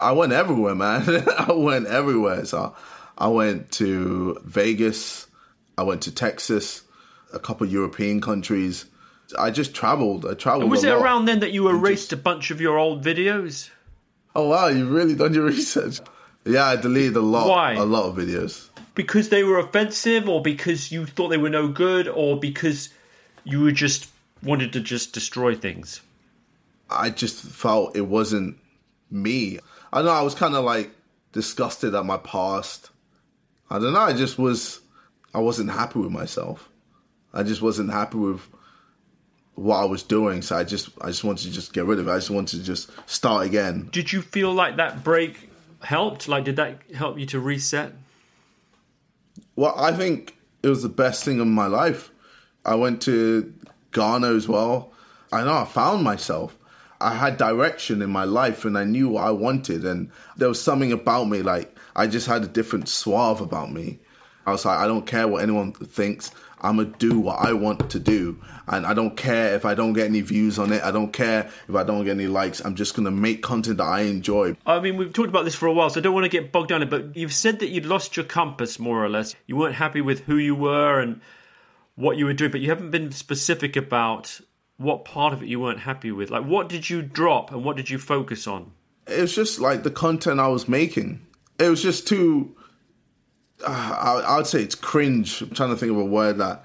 I 0.00 0.12
went 0.12 0.32
everywhere, 0.32 0.74
man. 0.74 1.04
I 1.38 1.52
went 1.52 1.86
everywhere. 1.86 2.44
So 2.44 2.74
I 3.16 3.28
went 3.28 3.70
to 3.72 4.38
Vegas. 4.44 5.26
I 5.76 5.82
went 5.82 6.02
to 6.02 6.14
Texas, 6.14 6.82
a 7.32 7.38
couple 7.38 7.66
European 7.66 8.20
countries. 8.20 8.86
I 9.38 9.50
just 9.50 9.74
traveled. 9.74 10.26
I 10.26 10.34
traveled. 10.34 10.64
And 10.64 10.70
was 10.70 10.84
it 10.84 10.92
lot. 10.92 11.02
around 11.02 11.24
then 11.26 11.40
that 11.40 11.52
you 11.52 11.68
erased 11.68 12.10
just... 12.10 12.12
a 12.12 12.16
bunch 12.16 12.50
of 12.50 12.60
your 12.60 12.78
old 12.78 13.04
videos? 13.04 13.70
Oh 14.34 14.48
wow, 14.48 14.68
you've 14.68 14.90
really 14.90 15.14
done 15.14 15.34
your 15.34 15.44
research. 15.56 16.00
Yeah, 16.44 16.64
I 16.64 16.76
deleted 16.76 17.16
a 17.16 17.20
lot. 17.20 17.48
Why? 17.48 17.74
A 17.74 17.84
lot 17.84 18.04
of 18.04 18.16
videos. 18.16 18.68
Because 18.94 19.28
they 19.28 19.44
were 19.44 19.58
offensive, 19.58 20.28
or 20.28 20.42
because 20.42 20.90
you 20.90 21.06
thought 21.06 21.28
they 21.28 21.36
were 21.36 21.50
no 21.50 21.68
good, 21.68 22.08
or 22.08 22.38
because 22.38 22.88
you 23.44 23.60
were 23.60 23.72
just 23.72 24.08
wanted 24.42 24.72
to 24.72 24.80
just 24.80 25.12
destroy 25.12 25.54
things. 25.54 26.00
I 26.90 27.10
just 27.10 27.42
felt 27.42 27.96
it 27.96 28.06
wasn't 28.06 28.56
me. 29.10 29.58
I 29.92 30.02
know 30.02 30.10
I 30.10 30.22
was 30.22 30.34
kind 30.34 30.54
of 30.54 30.64
like 30.64 30.90
disgusted 31.32 31.94
at 31.94 32.04
my 32.04 32.18
past. 32.18 32.90
I 33.70 33.78
don't 33.78 33.92
know. 33.92 34.00
I 34.00 34.12
just 34.12 34.38
was. 34.38 34.80
I 35.34 35.40
wasn't 35.40 35.70
happy 35.70 35.98
with 35.98 36.10
myself. 36.10 36.68
I 37.34 37.42
just 37.42 37.60
wasn't 37.60 37.92
happy 37.92 38.16
with 38.16 38.40
what 39.54 39.76
I 39.76 39.84
was 39.84 40.02
doing. 40.02 40.42
So 40.42 40.56
I 40.56 40.64
just, 40.64 40.88
I 41.00 41.08
just 41.08 41.24
wanted 41.24 41.44
to 41.44 41.52
just 41.52 41.72
get 41.72 41.84
rid 41.84 41.98
of 41.98 42.08
it. 42.08 42.10
I 42.10 42.16
just 42.16 42.30
wanted 42.30 42.58
to 42.58 42.64
just 42.64 42.90
start 43.06 43.46
again. 43.46 43.88
Did 43.92 44.12
you 44.12 44.22
feel 44.22 44.52
like 44.52 44.76
that 44.76 45.04
break 45.04 45.50
helped? 45.82 46.28
Like, 46.28 46.44
did 46.44 46.56
that 46.56 46.80
help 46.94 47.18
you 47.18 47.26
to 47.26 47.40
reset? 47.40 47.92
Well, 49.56 49.74
I 49.76 49.92
think 49.92 50.36
it 50.62 50.68
was 50.68 50.82
the 50.82 50.88
best 50.88 51.24
thing 51.24 51.40
in 51.40 51.50
my 51.50 51.66
life. 51.66 52.10
I 52.64 52.74
went 52.76 53.02
to 53.02 53.52
Ghana 53.92 54.28
as 54.28 54.48
well. 54.48 54.92
I 55.30 55.44
know 55.44 55.54
I 55.54 55.64
found 55.64 56.02
myself. 56.02 56.56
I 57.00 57.14
had 57.14 57.36
direction 57.36 58.02
in 58.02 58.10
my 58.10 58.24
life 58.24 58.64
and 58.64 58.76
I 58.76 58.84
knew 58.84 59.08
what 59.08 59.24
I 59.24 59.30
wanted. 59.30 59.84
And 59.84 60.10
there 60.36 60.48
was 60.48 60.60
something 60.60 60.92
about 60.92 61.24
me, 61.24 61.42
like, 61.42 61.76
I 61.94 62.06
just 62.06 62.26
had 62.26 62.42
a 62.42 62.48
different 62.48 62.88
suave 62.88 63.40
about 63.40 63.72
me. 63.72 63.98
I 64.46 64.52
was 64.52 64.64
like, 64.64 64.78
I 64.78 64.86
don't 64.86 65.06
care 65.06 65.28
what 65.28 65.42
anyone 65.42 65.72
thinks. 65.72 66.30
I'm 66.60 66.78
gonna 66.78 66.92
do 66.98 67.20
what 67.20 67.38
I 67.38 67.52
want 67.52 67.88
to 67.90 68.00
do, 68.00 68.42
and 68.66 68.84
I 68.84 68.92
don't 68.92 69.16
care 69.16 69.54
if 69.54 69.64
I 69.64 69.74
don't 69.74 69.92
get 69.92 70.06
any 70.06 70.22
views 70.22 70.58
on 70.58 70.72
it. 70.72 70.82
I 70.82 70.90
don't 70.90 71.12
care 71.12 71.48
if 71.68 71.74
I 71.74 71.84
don't 71.84 72.04
get 72.04 72.12
any 72.12 72.26
likes. 72.26 72.60
I'm 72.60 72.74
just 72.74 72.96
gonna 72.96 73.12
make 73.12 73.42
content 73.42 73.78
that 73.78 73.84
I 73.84 74.00
enjoy. 74.00 74.56
I 74.66 74.80
mean, 74.80 74.96
we've 74.96 75.12
talked 75.12 75.28
about 75.28 75.44
this 75.44 75.54
for 75.54 75.66
a 75.66 75.72
while, 75.72 75.88
so 75.90 76.00
I 76.00 76.02
don't 76.02 76.14
want 76.14 76.24
to 76.24 76.28
get 76.28 76.50
bogged 76.50 76.70
down 76.70 76.82
in 76.82 76.88
it. 76.88 76.90
But 76.90 77.16
you've 77.16 77.32
said 77.32 77.60
that 77.60 77.68
you'd 77.68 77.86
lost 77.86 78.16
your 78.16 78.26
compass, 78.26 78.80
more 78.80 79.04
or 79.04 79.08
less. 79.08 79.36
You 79.46 79.56
weren't 79.56 79.76
happy 79.76 80.00
with 80.00 80.20
who 80.20 80.36
you 80.36 80.56
were 80.56 80.98
and 80.98 81.20
what 81.94 82.16
you 82.16 82.24
were 82.24 82.32
doing, 82.32 82.50
but 82.50 82.60
you 82.60 82.70
haven't 82.70 82.90
been 82.90 83.12
specific 83.12 83.76
about 83.76 84.40
what 84.78 85.04
part 85.04 85.32
of 85.32 85.42
it 85.42 85.48
you 85.48 85.60
weren't 85.60 85.80
happy 85.80 86.10
with? 86.10 86.30
Like, 86.30 86.44
what 86.44 86.68
did 86.68 86.88
you 86.88 87.02
drop 87.02 87.52
and 87.52 87.64
what 87.64 87.76
did 87.76 87.90
you 87.90 87.98
focus 87.98 88.46
on? 88.46 88.72
It 89.06 89.20
was 89.20 89.34
just 89.34 89.58
like 89.58 89.82
the 89.82 89.90
content 89.90 90.40
I 90.40 90.48
was 90.48 90.68
making. 90.68 91.26
It 91.58 91.68
was 91.68 91.82
just 91.82 92.06
too. 92.06 92.56
Uh, 93.66 94.22
I, 94.26 94.36
would 94.36 94.46
say 94.46 94.62
it's 94.62 94.76
cringe. 94.76 95.40
I'm 95.42 95.50
trying 95.50 95.70
to 95.70 95.76
think 95.76 95.90
of 95.90 95.98
a 95.98 96.04
word 96.04 96.38
that 96.38 96.64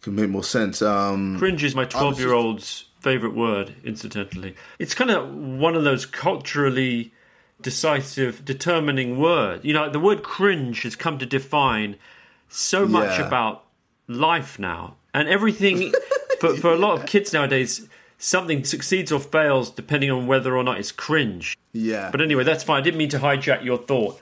can 0.00 0.14
make 0.14 0.30
more 0.30 0.44
sense. 0.44 0.80
Um, 0.80 1.38
cringe 1.38 1.62
is 1.62 1.74
my 1.74 1.84
12 1.84 2.18
year 2.18 2.32
old's 2.32 2.86
favorite 3.00 3.34
word, 3.34 3.74
incidentally. 3.84 4.54
It's 4.78 4.94
kind 4.94 5.10
of 5.10 5.34
one 5.34 5.74
of 5.74 5.84
those 5.84 6.06
culturally 6.06 7.12
decisive, 7.60 8.44
determining 8.44 9.18
words. 9.18 9.64
You 9.64 9.74
know, 9.74 9.90
the 9.90 10.00
word 10.00 10.22
cringe 10.22 10.82
has 10.82 10.96
come 10.96 11.18
to 11.18 11.26
define 11.26 11.96
so 12.48 12.86
much 12.86 13.18
yeah. 13.18 13.26
about 13.26 13.64
life 14.08 14.58
now. 14.58 14.96
And 15.12 15.28
everything 15.28 15.92
for 16.48 16.56
for 16.56 16.72
a 16.72 16.76
lot 16.76 16.98
of 16.98 17.06
kids 17.06 17.32
nowadays, 17.32 17.88
something 18.18 18.64
succeeds 18.64 19.12
or 19.12 19.20
fails 19.20 19.70
depending 19.70 20.10
on 20.10 20.26
whether 20.26 20.56
or 20.56 20.64
not 20.64 20.78
it's 20.78 20.92
cringe. 20.92 21.56
Yeah. 21.72 22.10
But 22.10 22.20
anyway, 22.20 22.44
that's 22.44 22.64
fine. 22.64 22.80
I 22.80 22.84
didn't 22.84 22.98
mean 22.98 23.10
to 23.10 23.18
hijack 23.18 23.64
your 23.64 23.78
thought. 23.78 24.20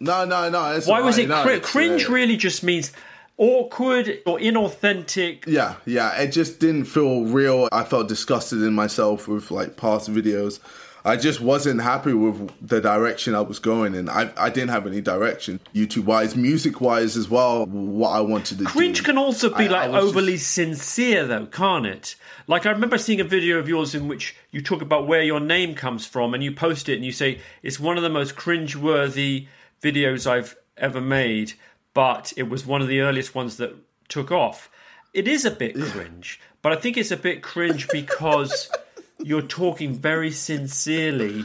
No, 0.00 0.24
no, 0.24 0.48
no. 0.48 0.80
Why 0.86 1.00
was 1.00 1.18
it 1.18 1.28
no, 1.28 1.42
cr- 1.42 1.58
cringe? 1.58 2.06
Uh, 2.08 2.12
really, 2.12 2.36
just 2.36 2.62
means 2.62 2.92
awkward 3.36 4.20
or 4.26 4.38
inauthentic. 4.38 5.46
Yeah, 5.46 5.74
yeah. 5.84 6.18
It 6.18 6.28
just 6.28 6.58
didn't 6.58 6.84
feel 6.84 7.24
real. 7.24 7.68
I 7.70 7.84
felt 7.84 8.08
disgusted 8.08 8.62
in 8.62 8.74
myself 8.74 9.28
with 9.28 9.50
like 9.50 9.76
past 9.76 10.10
videos. 10.10 10.58
I 11.04 11.16
just 11.16 11.40
wasn't 11.40 11.80
happy 11.80 12.12
with 12.12 12.52
the 12.66 12.80
direction 12.80 13.34
I 13.34 13.40
was 13.40 13.58
going 13.58 13.94
in. 13.94 14.08
I, 14.08 14.32
I 14.36 14.50
didn't 14.50 14.70
have 14.70 14.86
any 14.86 15.00
direction, 15.00 15.60
YouTube 15.74 16.04
wise, 16.04 16.36
music 16.36 16.80
wise 16.80 17.16
as 17.16 17.28
well. 17.28 17.66
What 17.66 18.10
I 18.10 18.20
wanted 18.20 18.46
to 18.46 18.54
do. 18.56 18.64
Cringe 18.64 18.98
do. 18.98 19.04
can 19.04 19.18
also 19.18 19.48
be 19.48 19.68
I, 19.68 19.68
like 19.68 19.90
I 19.90 19.98
overly 19.98 20.34
just... 20.34 20.52
sincere, 20.52 21.26
though, 21.26 21.46
can't 21.46 21.86
it? 21.86 22.16
Like 22.46 22.66
I 22.66 22.70
remember 22.70 22.98
seeing 22.98 23.20
a 23.20 23.24
video 23.24 23.58
of 23.58 23.68
yours 23.68 23.94
in 23.94 24.08
which 24.08 24.36
you 24.50 24.60
talk 24.60 24.82
about 24.82 25.06
where 25.06 25.22
your 25.22 25.40
name 25.40 25.74
comes 25.74 26.06
from, 26.06 26.34
and 26.34 26.42
you 26.42 26.52
post 26.52 26.88
it 26.88 26.96
and 26.96 27.04
you 27.04 27.12
say 27.12 27.40
it's 27.62 27.80
one 27.80 27.96
of 27.96 28.02
the 28.02 28.10
most 28.10 28.36
cringe-worthy 28.36 29.46
videos 29.82 30.26
I've 30.26 30.56
ever 30.76 31.00
made, 31.00 31.54
but 31.94 32.32
it 32.36 32.44
was 32.44 32.66
one 32.66 32.82
of 32.82 32.88
the 32.88 33.00
earliest 33.00 33.34
ones 33.34 33.56
that 33.56 33.74
took 34.08 34.30
off. 34.30 34.70
It 35.12 35.26
is 35.26 35.44
a 35.44 35.50
bit 35.50 35.74
cringe, 35.80 36.40
but 36.62 36.72
I 36.72 36.76
think 36.76 36.96
it's 36.96 37.10
a 37.10 37.16
bit 37.16 37.42
cringe 37.42 37.88
because 37.88 38.70
you're 39.22 39.42
talking 39.42 39.94
very 39.94 40.30
sincerely 40.30 41.44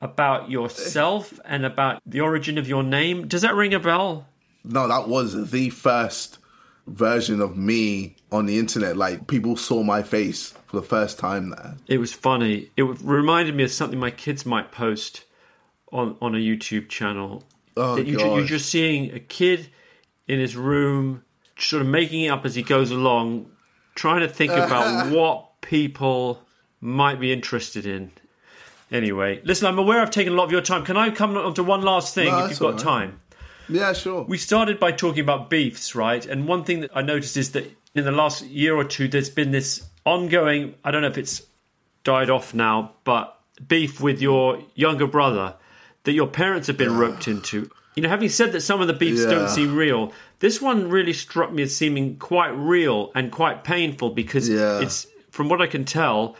about 0.00 0.50
yourself 0.50 1.38
and 1.44 1.64
about 1.64 2.00
the 2.06 2.20
origin 2.20 2.58
of 2.58 2.66
your 2.68 2.82
name. 2.82 3.28
Does 3.28 3.42
that 3.42 3.54
ring 3.54 3.74
a 3.74 3.80
bell? 3.80 4.26
No, 4.64 4.88
that 4.88 5.08
was 5.08 5.50
the 5.50 5.70
first 5.70 6.38
version 6.86 7.40
of 7.40 7.56
me 7.56 8.16
on 8.32 8.46
the 8.46 8.58
internet. 8.58 8.96
Like 8.96 9.26
people 9.26 9.56
saw 9.56 9.82
my 9.82 10.02
face 10.02 10.54
for 10.66 10.76
the 10.76 10.86
first 10.86 11.18
time 11.18 11.50
there. 11.50 11.76
It 11.86 11.98
was 11.98 12.12
funny. 12.12 12.70
It 12.76 12.82
reminded 12.82 13.54
me 13.54 13.64
of 13.64 13.72
something 13.72 13.98
my 13.98 14.10
kids 14.10 14.46
might 14.46 14.72
post 14.72 15.24
on 15.92 16.16
on 16.20 16.34
a 16.34 16.38
YouTube 16.38 16.88
channel. 16.88 17.44
Oh, 17.76 17.96
you, 17.96 18.18
you're 18.18 18.44
just 18.44 18.68
seeing 18.68 19.12
a 19.14 19.20
kid 19.20 19.68
in 20.26 20.38
his 20.38 20.56
room 20.56 21.24
sort 21.58 21.82
of 21.82 21.88
making 21.88 22.22
it 22.22 22.28
up 22.28 22.44
as 22.44 22.54
he 22.54 22.62
goes 22.62 22.90
along, 22.90 23.50
trying 23.94 24.20
to 24.20 24.28
think 24.28 24.52
about 24.52 25.10
what 25.12 25.60
people 25.60 26.42
might 26.80 27.20
be 27.20 27.32
interested 27.32 27.86
in. 27.86 28.10
Anyway, 28.90 29.40
listen, 29.44 29.66
I'm 29.68 29.78
aware 29.78 30.00
I've 30.00 30.10
taken 30.10 30.32
a 30.32 30.36
lot 30.36 30.44
of 30.44 30.52
your 30.52 30.60
time. 30.62 30.84
Can 30.84 30.96
I 30.96 31.10
come 31.10 31.36
on 31.36 31.54
to 31.54 31.62
one 31.62 31.82
last 31.82 32.14
thing 32.14 32.26
No, 32.26 32.44
if 32.44 32.50
you've 32.50 32.58
got 32.58 32.72
right. 32.74 32.78
time? 32.82 33.20
Yeah, 33.68 33.92
sure. 33.92 34.22
We 34.22 34.36
started 34.36 34.80
by 34.80 34.90
talking 34.92 35.20
about 35.20 35.48
beefs, 35.48 35.94
right? 35.94 36.24
And 36.26 36.48
one 36.48 36.64
thing 36.64 36.80
that 36.80 36.90
I 36.92 37.02
noticed 37.02 37.36
is 37.36 37.52
that 37.52 37.70
in 37.94 38.04
the 38.04 38.10
last 38.10 38.44
year 38.46 38.74
or 38.74 38.82
two, 38.84 39.06
there's 39.06 39.30
been 39.30 39.52
this 39.52 39.86
ongoing, 40.04 40.74
I 40.84 40.90
don't 40.90 41.02
know 41.02 41.08
if 41.08 41.18
it's 41.18 41.42
died 42.02 42.30
off 42.30 42.52
now, 42.52 42.92
but 43.04 43.38
beef 43.68 44.00
with 44.00 44.20
your 44.20 44.60
younger 44.74 45.06
brother 45.06 45.54
that 46.04 46.12
your 46.12 46.26
parents 46.26 46.66
have 46.66 46.76
been 46.78 46.96
roped 46.96 47.28
into. 47.28 47.70
You 47.94 48.02
know, 48.02 48.08
having 48.08 48.28
said 48.30 48.52
that 48.52 48.62
some 48.62 48.80
of 48.80 48.86
the 48.88 48.92
beefs 48.94 49.20
Yeah. 49.20 49.30
don't 49.30 49.48
seem 49.50 49.76
real, 49.76 50.12
this 50.40 50.60
one 50.60 50.88
really 50.88 51.12
struck 51.12 51.52
me 51.52 51.62
as 51.62 51.76
seeming 51.76 52.16
quite 52.16 52.48
real 52.56 53.12
and 53.14 53.30
quite 53.30 53.62
painful 53.62 54.10
because 54.10 54.48
Yeah. 54.48 54.80
it's, 54.80 55.06
from 55.30 55.48
what 55.48 55.60
I 55.60 55.66
can 55.68 55.84
tell, 55.84 56.36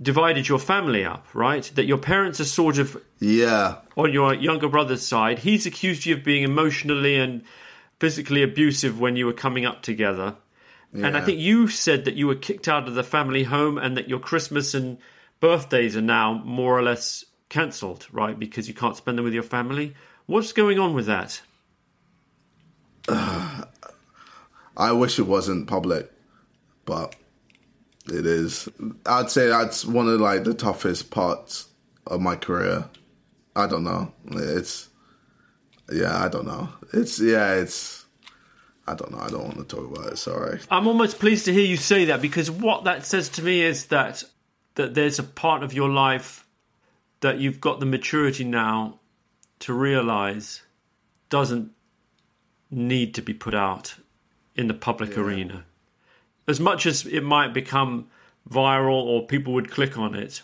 divided 0.00 0.48
your 0.48 0.58
family 0.58 1.04
up, 1.04 1.26
right? 1.34 1.70
That 1.74 1.84
your 1.84 1.98
parents 1.98 2.40
are 2.40 2.44
sort 2.44 2.78
of 2.78 3.02
yeah, 3.18 3.76
on 3.96 4.12
your 4.12 4.34
younger 4.34 4.68
brother's 4.68 5.06
side, 5.06 5.40
he's 5.40 5.66
accused 5.66 6.06
you 6.06 6.16
of 6.16 6.24
being 6.24 6.42
emotionally 6.42 7.16
and 7.16 7.42
physically 7.98 8.42
abusive 8.42 8.98
when 8.98 9.16
you 9.16 9.26
were 9.26 9.32
coming 9.32 9.66
up 9.66 9.82
together. 9.82 10.36
And 10.92 11.16
I 11.16 11.20
think 11.20 11.38
you 11.38 11.68
said 11.68 12.04
that 12.04 12.14
you 12.14 12.26
were 12.26 12.34
kicked 12.34 12.66
out 12.66 12.88
of 12.88 12.94
the 12.94 13.04
family 13.04 13.44
home 13.44 13.78
and 13.78 13.96
that 13.96 14.08
your 14.08 14.18
Christmas 14.18 14.74
and 14.74 14.98
birthdays 15.38 15.96
are 15.96 16.02
now 16.02 16.42
more 16.44 16.76
or 16.76 16.82
less 16.82 17.24
cancelled, 17.48 18.08
right? 18.10 18.36
Because 18.36 18.66
you 18.66 18.74
can't 18.74 18.96
spend 18.96 19.16
them 19.16 19.24
with 19.24 19.34
your 19.34 19.44
family. 19.44 19.94
What's 20.26 20.52
going 20.52 20.80
on 20.80 20.94
with 20.94 21.06
that? 21.06 21.42
I 23.08 24.92
wish 24.92 25.20
it 25.20 25.28
wasn't 25.28 25.68
public, 25.68 26.10
but 26.84 27.14
it 28.10 28.26
is. 28.26 28.68
I'd 29.06 29.30
say 29.30 29.48
that's 29.48 29.84
one 29.84 30.08
of 30.08 30.20
like 30.20 30.44
the 30.44 30.54
toughest 30.54 31.10
parts 31.10 31.68
of 32.06 32.20
my 32.20 32.36
career. 32.36 32.88
I 33.56 33.66
don't 33.66 33.84
know. 33.84 34.12
It's 34.32 34.88
yeah, 35.92 36.24
I 36.24 36.28
don't 36.28 36.46
know. 36.46 36.68
It's 36.92 37.20
yeah, 37.20 37.54
it's 37.54 38.04
I 38.86 38.94
don't 38.94 39.12
know. 39.12 39.20
I 39.20 39.28
don't 39.28 39.44
want 39.44 39.58
to 39.58 39.64
talk 39.64 39.90
about 39.90 40.12
it. 40.12 40.18
Sorry. 40.18 40.60
I'm 40.70 40.86
almost 40.86 41.18
pleased 41.18 41.44
to 41.44 41.52
hear 41.52 41.64
you 41.64 41.76
say 41.76 42.04
that 42.06 42.20
because 42.20 42.50
what 42.50 42.84
that 42.84 43.06
says 43.06 43.28
to 43.30 43.42
me 43.42 43.62
is 43.62 43.86
that 43.86 44.24
that 44.74 44.94
there's 44.94 45.18
a 45.18 45.24
part 45.24 45.62
of 45.62 45.72
your 45.72 45.88
life 45.88 46.46
that 47.20 47.38
you've 47.38 47.60
got 47.60 47.80
the 47.80 47.86
maturity 47.86 48.44
now 48.44 48.98
to 49.60 49.74
realize 49.74 50.62
doesn't 51.28 51.70
need 52.70 53.14
to 53.14 53.22
be 53.22 53.34
put 53.34 53.54
out 53.54 53.96
in 54.56 54.68
the 54.68 54.74
public 54.74 55.16
arena. 55.18 55.64
As 56.50 56.60
much 56.60 56.84
as 56.86 57.06
it 57.06 57.22
might 57.22 57.54
become 57.54 58.06
viral 58.50 59.02
or 59.04 59.26
people 59.26 59.52
would 59.54 59.70
click 59.70 59.96
on 59.96 60.14
it, 60.14 60.42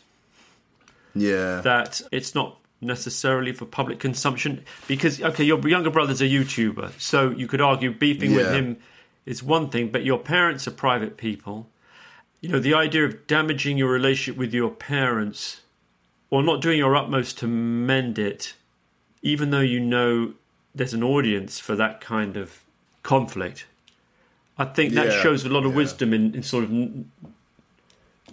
Yeah. 1.14 1.60
that 1.62 2.00
it's 2.12 2.34
not 2.34 2.58
necessarily 2.80 3.52
for 3.52 3.64
public 3.64 3.98
consumption. 3.98 4.62
Because 4.86 5.20
okay 5.22 5.44
your 5.44 5.58
younger 5.68 5.90
brother's 5.90 6.20
a 6.20 6.26
youtuber 6.36 6.92
so 7.00 7.30
you 7.30 7.46
could 7.48 7.60
argue 7.60 7.90
beefing 7.92 8.34
with 8.34 8.50
him 8.52 8.76
is 9.24 9.42
one 9.42 9.68
thing 9.70 9.88
but 9.88 10.04
your 10.04 10.18
parents 10.18 10.68
are 10.68 10.72
private 10.72 11.16
people. 11.16 11.68
You 12.42 12.50
know 12.50 12.60
the 12.60 12.74
idea 12.74 13.04
of 13.06 13.26
damaging 13.26 13.78
your 13.78 13.90
relationship 13.90 14.38
with 14.38 14.52
your 14.54 14.70
parents 14.70 15.62
or 16.30 16.42
not 16.42 16.60
doing 16.60 16.78
your 16.78 16.94
utmost 16.94 17.38
to 17.38 17.46
mend 17.46 18.18
it 18.18 18.54
even 19.22 19.50
though 19.50 19.60
you 19.74 19.80
know 19.80 20.34
there's 20.74 20.94
an 20.94 21.02
audience 21.02 21.58
for 21.58 21.74
that 21.76 22.00
kind 22.02 22.36
of 22.36 22.60
conflict 23.02 23.64
i 24.58 24.64
think 24.64 24.94
that 24.94 25.06
Yeah, 25.06 25.22
shows 25.22 25.44
a 25.44 25.48
lot 25.48 25.64
of 25.64 25.72
yeah. 25.72 25.76
wisdom 25.78 26.12
in, 26.14 26.34
in 26.34 26.42
sort 26.42 26.64
of 26.64 26.70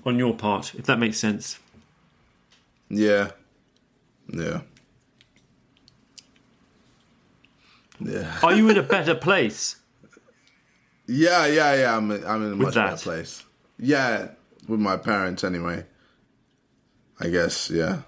on 0.06 0.18
your 0.18 0.34
part 0.36 0.74
if 0.76 0.86
that 0.86 1.00
makes 1.00 1.18
sense 1.18 1.60
Yeah. 2.90 3.32
Yeah. 4.32 4.62
Yeah. 8.00 8.38
are 8.44 8.54
you 8.54 8.70
in 8.70 8.78
a 8.78 8.84
better 8.96 9.16
place 9.16 9.78
Yeah, 11.08 11.46
yeah, 11.48 11.76
yeah. 11.76 11.98
I'm 11.98 12.10
I'm 12.12 12.44
in 12.44 12.54
a 12.54 12.56
With 12.56 12.60
much 12.60 12.74
that. 12.76 12.90
better 12.92 13.04
place. 13.04 13.44
Yeah, 13.78 14.30
with 14.70 14.80
my 14.80 14.96
parents 14.98 15.44
anyway. 15.44 15.86
I 17.20 17.28
guess, 17.30 17.70
yeah. 17.70 18.04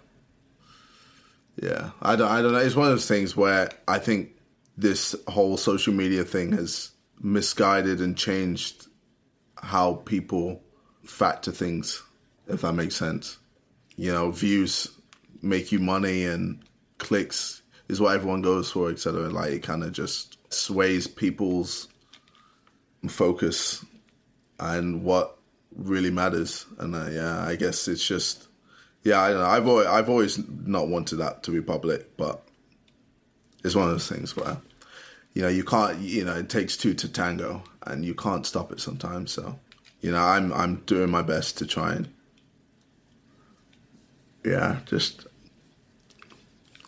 Yeah. 1.62 1.90
I 2.02 2.16
don't 2.16 2.32
I 2.32 2.42
don't 2.42 2.54
know. 2.54 2.60
It's 2.60 2.76
one 2.76 2.88
of 2.88 2.94
those 2.94 3.08
things 3.08 3.36
where 3.36 3.70
I 3.88 4.00
think 4.00 4.30
this 4.78 5.14
whole 5.28 5.58
social 5.58 5.94
media 5.94 6.24
thing 6.24 6.54
has 6.54 6.92
misguided 7.22 8.00
and 8.02 8.18
changed 8.18 8.88
how 9.56 9.96
people 10.06 10.62
factor 11.04 11.52
things, 11.52 12.04
if 12.48 12.62
that 12.62 12.74
makes 12.74 12.96
sense. 12.96 13.38
You 13.96 14.12
know, 14.12 14.32
views 14.32 14.90
make 15.42 15.72
you 15.72 15.80
money 15.80 16.26
and 16.26 16.64
clicks 16.98 17.62
is 17.88 18.02
what 18.02 18.16
everyone 18.16 18.42
goes 18.42 18.72
for, 18.72 18.90
etc. 18.90 19.30
Like 19.30 19.52
it 19.52 19.64
kind 19.64 19.84
of 19.84 19.92
just 19.92 20.38
sways 20.54 21.08
people's 21.08 21.88
focus 23.08 23.86
and 24.60 25.04
what 25.04 25.38
really 25.76 26.12
matters. 26.12 26.66
And 26.80 26.96
uh, 26.96 27.10
yeah, 27.10 27.46
I 27.46 27.56
guess 27.56 27.88
it's 27.88 28.06
just 28.06 28.48
yeah. 29.04 29.22
I 29.22 29.34
know. 29.34 29.46
I've 29.46 29.68
always, 29.68 29.88
I've 29.88 30.10
always 30.10 30.40
not 30.50 30.88
wanted 30.88 31.18
that 31.18 31.44
to 31.44 31.52
be 31.52 31.62
public, 31.62 32.18
but 32.18 32.46
it's 33.64 33.76
one 33.76 33.86
of 33.86 33.92
those 33.92 34.10
things 34.10 34.36
where 34.36 34.58
you 35.36 35.44
know 35.44 35.50
you 35.50 35.64
can't. 35.64 36.00
You 36.00 36.26
know, 36.26 36.36
it 36.36 36.50
takes 36.50 36.76
two 36.76 36.96
to 36.96 37.08
tango, 37.08 37.62
and 37.84 38.04
you 38.04 38.16
can't 38.16 38.46
stop 38.46 38.72
it 38.72 38.80
sometimes. 38.80 39.32
So 39.32 39.60
you 40.02 40.12
know, 40.12 40.24
I'm 40.24 40.52
I'm 40.54 40.78
doing 40.88 41.12
my 41.12 41.22
best 41.22 41.58
to 41.60 41.68
try 41.68 41.94
and 41.94 42.10
yeah, 44.44 44.80
just 44.86 45.28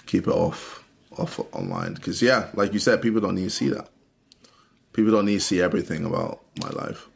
keep 0.06 0.28
it 0.28 0.34
off 0.34 0.84
off 1.18 1.40
online 1.54 1.94
because 1.94 2.22
yeah, 2.22 2.48
like 2.54 2.74
you 2.74 2.80
said, 2.80 3.02
people 3.02 3.22
don't 3.22 3.36
need 3.36 3.44
to 3.44 3.50
see 3.50 3.70
that. 3.70 3.90
People 4.94 5.12
don't 5.12 5.26
need 5.26 5.36
to 5.36 5.42
see 5.42 5.62
everything 5.62 6.06
about 6.06 6.42
my 6.62 6.70
life. 6.70 7.10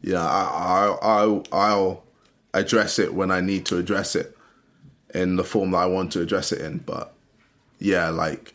Yeah, 0.00 0.24
I, 0.24 0.96
I, 1.02 1.24
I, 1.24 1.42
I'll 1.52 2.04
address 2.54 2.98
it 2.98 3.14
when 3.14 3.30
I 3.30 3.40
need 3.40 3.66
to 3.66 3.78
address 3.78 4.16
it 4.16 4.36
in 5.14 5.36
the 5.36 5.44
form 5.44 5.70
that 5.72 5.78
I 5.78 5.86
want 5.86 6.12
to 6.12 6.20
address 6.20 6.52
it 6.52 6.60
in. 6.60 6.78
But 6.78 7.14
yeah, 7.78 8.08
like 8.08 8.54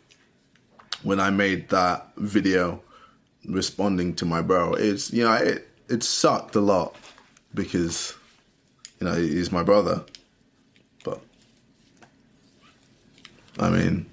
when 1.03 1.19
I 1.19 1.29
made 1.29 1.69
that 1.69 2.07
video 2.17 2.81
responding 3.45 4.15
to 4.15 4.25
my 4.25 4.41
bro, 4.41 4.73
it's 4.73 5.11
you 5.11 5.23
know 5.23 5.33
it 5.33 5.67
it 5.89 6.03
sucked 6.03 6.55
a 6.55 6.61
lot 6.61 6.95
because 7.53 8.15
you 8.99 9.07
know 9.07 9.13
he's 9.15 9.51
my 9.51 9.63
brother, 9.63 10.03
but 11.03 11.21
I 13.59 13.69
mean 13.69 14.09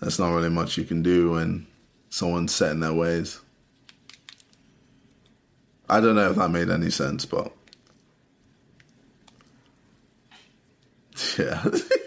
that's 0.00 0.18
not 0.18 0.34
really 0.34 0.50
much 0.50 0.78
you 0.78 0.84
can 0.84 1.02
do 1.02 1.32
when 1.32 1.66
someone's 2.10 2.54
set 2.54 2.70
in 2.70 2.80
their 2.80 2.92
ways. 2.92 3.40
I 5.88 6.00
don't 6.00 6.14
know 6.14 6.30
if 6.30 6.36
that 6.36 6.48
made 6.48 6.70
any 6.70 6.90
sense, 6.90 7.26
but 7.26 7.52
yeah. 11.38 11.64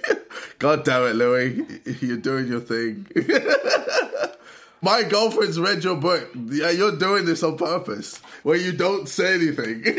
God 0.60 0.84
damn 0.86 1.03
it, 1.03 1.16
Louis, 1.16 1.66
you're 2.01 2.18
doing 2.18 2.47
your 2.47 2.60
thing. 2.62 3.05
My 4.82 5.03
girlfriend's 5.03 5.60
read 5.60 5.84
your 5.84 5.95
book. 5.95 6.30
Yeah, 6.36 6.70
you're 6.72 6.95
doing 6.97 7.26
this 7.26 7.43
on 7.43 7.58
purpose, 7.58 8.18
where 8.43 8.58
you 8.58 8.72
don't 8.72 9.08
say 9.10 9.34
anything. 9.36 9.84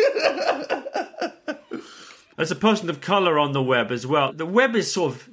As 2.39 2.51
a 2.53 2.57
person 2.57 2.89
of 2.89 3.01
colour 3.01 3.39
on 3.39 3.53
the 3.53 3.63
web 3.63 3.91
as 3.91 4.07
well, 4.07 4.33
the 4.33 4.47
web 4.47 4.77
is 4.77 4.93
sort 4.93 5.13
of 5.15 5.29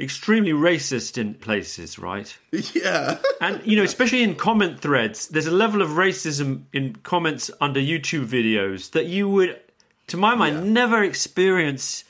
extremely 0.00 0.52
racist 0.52 1.18
in 1.18 1.34
places, 1.34 1.98
right? 1.98 2.34
yeah. 2.74 3.18
And, 3.42 3.60
you 3.66 3.76
know, 3.76 3.82
especially 3.82 4.22
in 4.22 4.34
comment 4.36 4.80
threads, 4.80 5.28
there's 5.28 5.46
a 5.46 5.50
level 5.50 5.82
of 5.82 5.90
racism 5.90 6.62
in 6.72 6.96
comments 6.96 7.50
under 7.60 7.78
YouTube 7.80 8.26
videos 8.26 8.92
that 8.92 9.04
you 9.06 9.28
would, 9.28 9.60
to 10.06 10.16
my 10.16 10.34
mind, 10.34 10.56
Yeah. 10.56 10.72
never 10.72 11.02
experience, 11.02 12.04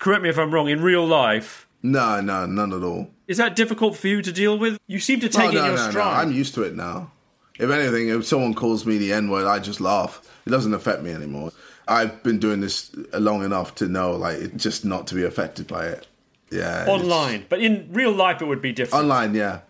correct 0.00 0.22
me 0.24 0.28
if 0.28 0.38
I'm 0.38 0.52
wrong, 0.52 0.68
in 0.68 0.82
real 0.82 1.06
life. 1.06 1.63
No, 1.84 2.22
no, 2.22 2.46
none 2.46 2.72
at 2.72 2.82
all. 2.82 3.10
Is 3.28 3.36
that 3.36 3.54
difficult 3.54 3.94
for 3.94 4.08
you 4.08 4.22
to 4.22 4.32
deal 4.32 4.58
with? 4.58 4.78
You 4.86 4.98
seem 4.98 5.20
to 5.20 5.28
take 5.28 5.52
it 5.52 5.54
no, 5.54 5.60
in 5.60 5.66
your 5.66 5.76
no, 5.76 5.84
no. 5.84 5.90
stride. 5.90 6.26
I'm 6.26 6.32
used 6.32 6.54
to 6.54 6.62
it 6.62 6.74
now. 6.74 7.12
If 7.58 7.70
anything, 7.70 8.08
if 8.08 8.24
someone 8.24 8.54
calls 8.54 8.86
me 8.86 8.96
the 8.96 9.12
N 9.12 9.28
word, 9.28 9.46
I 9.46 9.58
just 9.58 9.82
laugh. 9.82 10.26
It 10.46 10.50
doesn't 10.50 10.72
affect 10.72 11.02
me 11.02 11.12
anymore. 11.12 11.52
I've 11.86 12.22
been 12.22 12.38
doing 12.38 12.62
this 12.62 12.90
long 13.12 13.44
enough 13.44 13.74
to 13.76 13.86
know, 13.86 14.12
like, 14.12 14.56
just 14.56 14.86
not 14.86 15.06
to 15.08 15.14
be 15.14 15.24
affected 15.24 15.66
by 15.66 15.88
it. 15.88 16.06
Yeah. 16.50 16.84
it's- 16.84 16.88
Online. 16.88 17.44
But 17.50 17.60
in 17.60 17.90
real 17.92 18.12
life, 18.12 18.40
it 18.40 18.46
would 18.46 18.62
be 18.62 18.72
different. 18.72 19.02
Online, 19.04 19.34
yeah. 19.34 19.60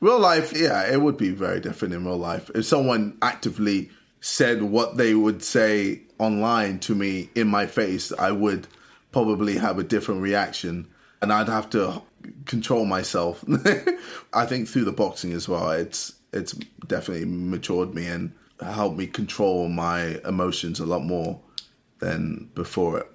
Real 0.00 0.18
life, 0.18 0.54
yeah, 0.56 0.90
it 0.90 1.02
would 1.02 1.18
be 1.18 1.30
very 1.32 1.60
different 1.60 1.92
in 1.92 2.06
real 2.06 2.16
life. 2.16 2.50
If 2.54 2.64
someone 2.64 3.18
actively 3.20 3.90
said 4.22 4.62
what 4.62 4.96
they 4.96 5.14
would 5.14 5.42
say 5.42 6.00
online 6.18 6.78
to 6.80 6.94
me 6.94 7.28
in 7.34 7.46
my 7.46 7.66
face, 7.66 8.10
I 8.18 8.30
would 8.32 8.66
probably 9.12 9.58
have 9.58 9.78
a 9.78 9.82
different 9.82 10.22
reaction 10.22 10.86
and 11.22 11.32
I'd 11.32 11.48
have 11.48 11.70
to 11.70 12.02
control 12.46 12.84
myself. 12.84 13.44
I 14.32 14.46
think 14.46 14.68
through 14.68 14.84
the 14.84 14.92
boxing 14.92 15.32
as 15.32 15.48
well, 15.48 15.70
it's 15.70 16.14
it's 16.32 16.52
definitely 16.86 17.26
matured 17.26 17.94
me 17.94 18.06
and 18.06 18.32
helped 18.60 18.96
me 18.98 19.06
control 19.06 19.68
my 19.68 20.20
emotions 20.24 20.80
a 20.80 20.86
lot 20.86 21.02
more 21.02 21.40
than 21.98 22.50
before 22.54 22.98
it. 22.98 23.06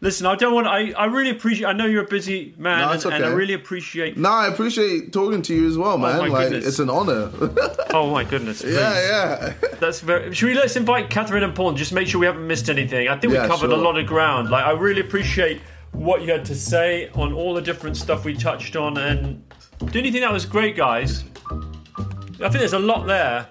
Listen, 0.00 0.26
I 0.26 0.34
don't 0.34 0.52
want. 0.52 0.66
I, 0.66 0.90
I 0.92 1.04
really 1.04 1.30
appreciate. 1.30 1.64
I 1.64 1.72
know 1.72 1.86
you're 1.86 2.02
a 2.02 2.08
busy 2.08 2.54
man, 2.58 2.78
No, 2.78 2.86
and, 2.86 2.94
it's 2.96 3.04
and 3.04 3.24
I 3.24 3.28
really 3.28 3.54
appreciate. 3.54 4.18
No, 4.18 4.30
I 4.30 4.48
appreciate 4.48 5.12
talking 5.12 5.42
to 5.42 5.54
you 5.54 5.68
as 5.68 5.78
well, 5.78 5.92
oh 5.92 5.98
man. 5.98 6.18
my 6.18 6.26
like 6.26 6.48
goodness. 6.48 6.66
it's 6.66 6.78
an 6.80 6.90
honor. 6.90 7.30
Oh 7.94 8.10
my 8.10 8.24
goodness! 8.24 8.62
please. 8.62 8.74
yeah, 8.74 8.94
yeah. 8.94 9.52
That's 9.78 10.00
very. 10.00 10.34
Should 10.34 10.46
we 10.46 10.54
let's 10.54 10.76
invite 10.76 11.10
Catherine 11.10 11.44
and 11.44 11.54
Paul 11.54 11.74
just 11.74 11.92
make 11.92 12.08
sure 12.08 12.18
we 12.18 12.26
haven't 12.26 12.46
missed 12.46 12.70
anything? 12.70 13.06
I 13.06 13.18
think 13.18 13.34
Yeah, 13.34 13.42
we 13.42 13.48
covered 13.48 13.70
a 13.70 13.76
lot 13.76 13.98
of 13.98 14.06
ground. 14.06 14.48
Like 14.48 14.64
I 14.64 14.70
really 14.70 15.02
appreciate 15.02 15.60
what 15.92 16.22
you 16.22 16.32
had 16.32 16.44
to 16.46 16.54
say 16.54 17.08
on 17.14 17.32
all 17.32 17.54
the 17.54 17.60
different 17.62 17.96
stuff 17.96 18.24
we 18.24 18.34
touched 18.36 18.76
on, 18.76 18.96
and 18.98 19.44
don't 19.78 20.04
you 20.04 20.12
think 20.12 20.24
that 20.24 20.32
was 20.32 20.46
great, 20.46 20.76
guys? 20.76 21.24
I 21.50 22.48
think 22.48 22.54
there's 22.54 22.72
a 22.72 22.78
lot 22.78 23.06
there. 23.06 23.46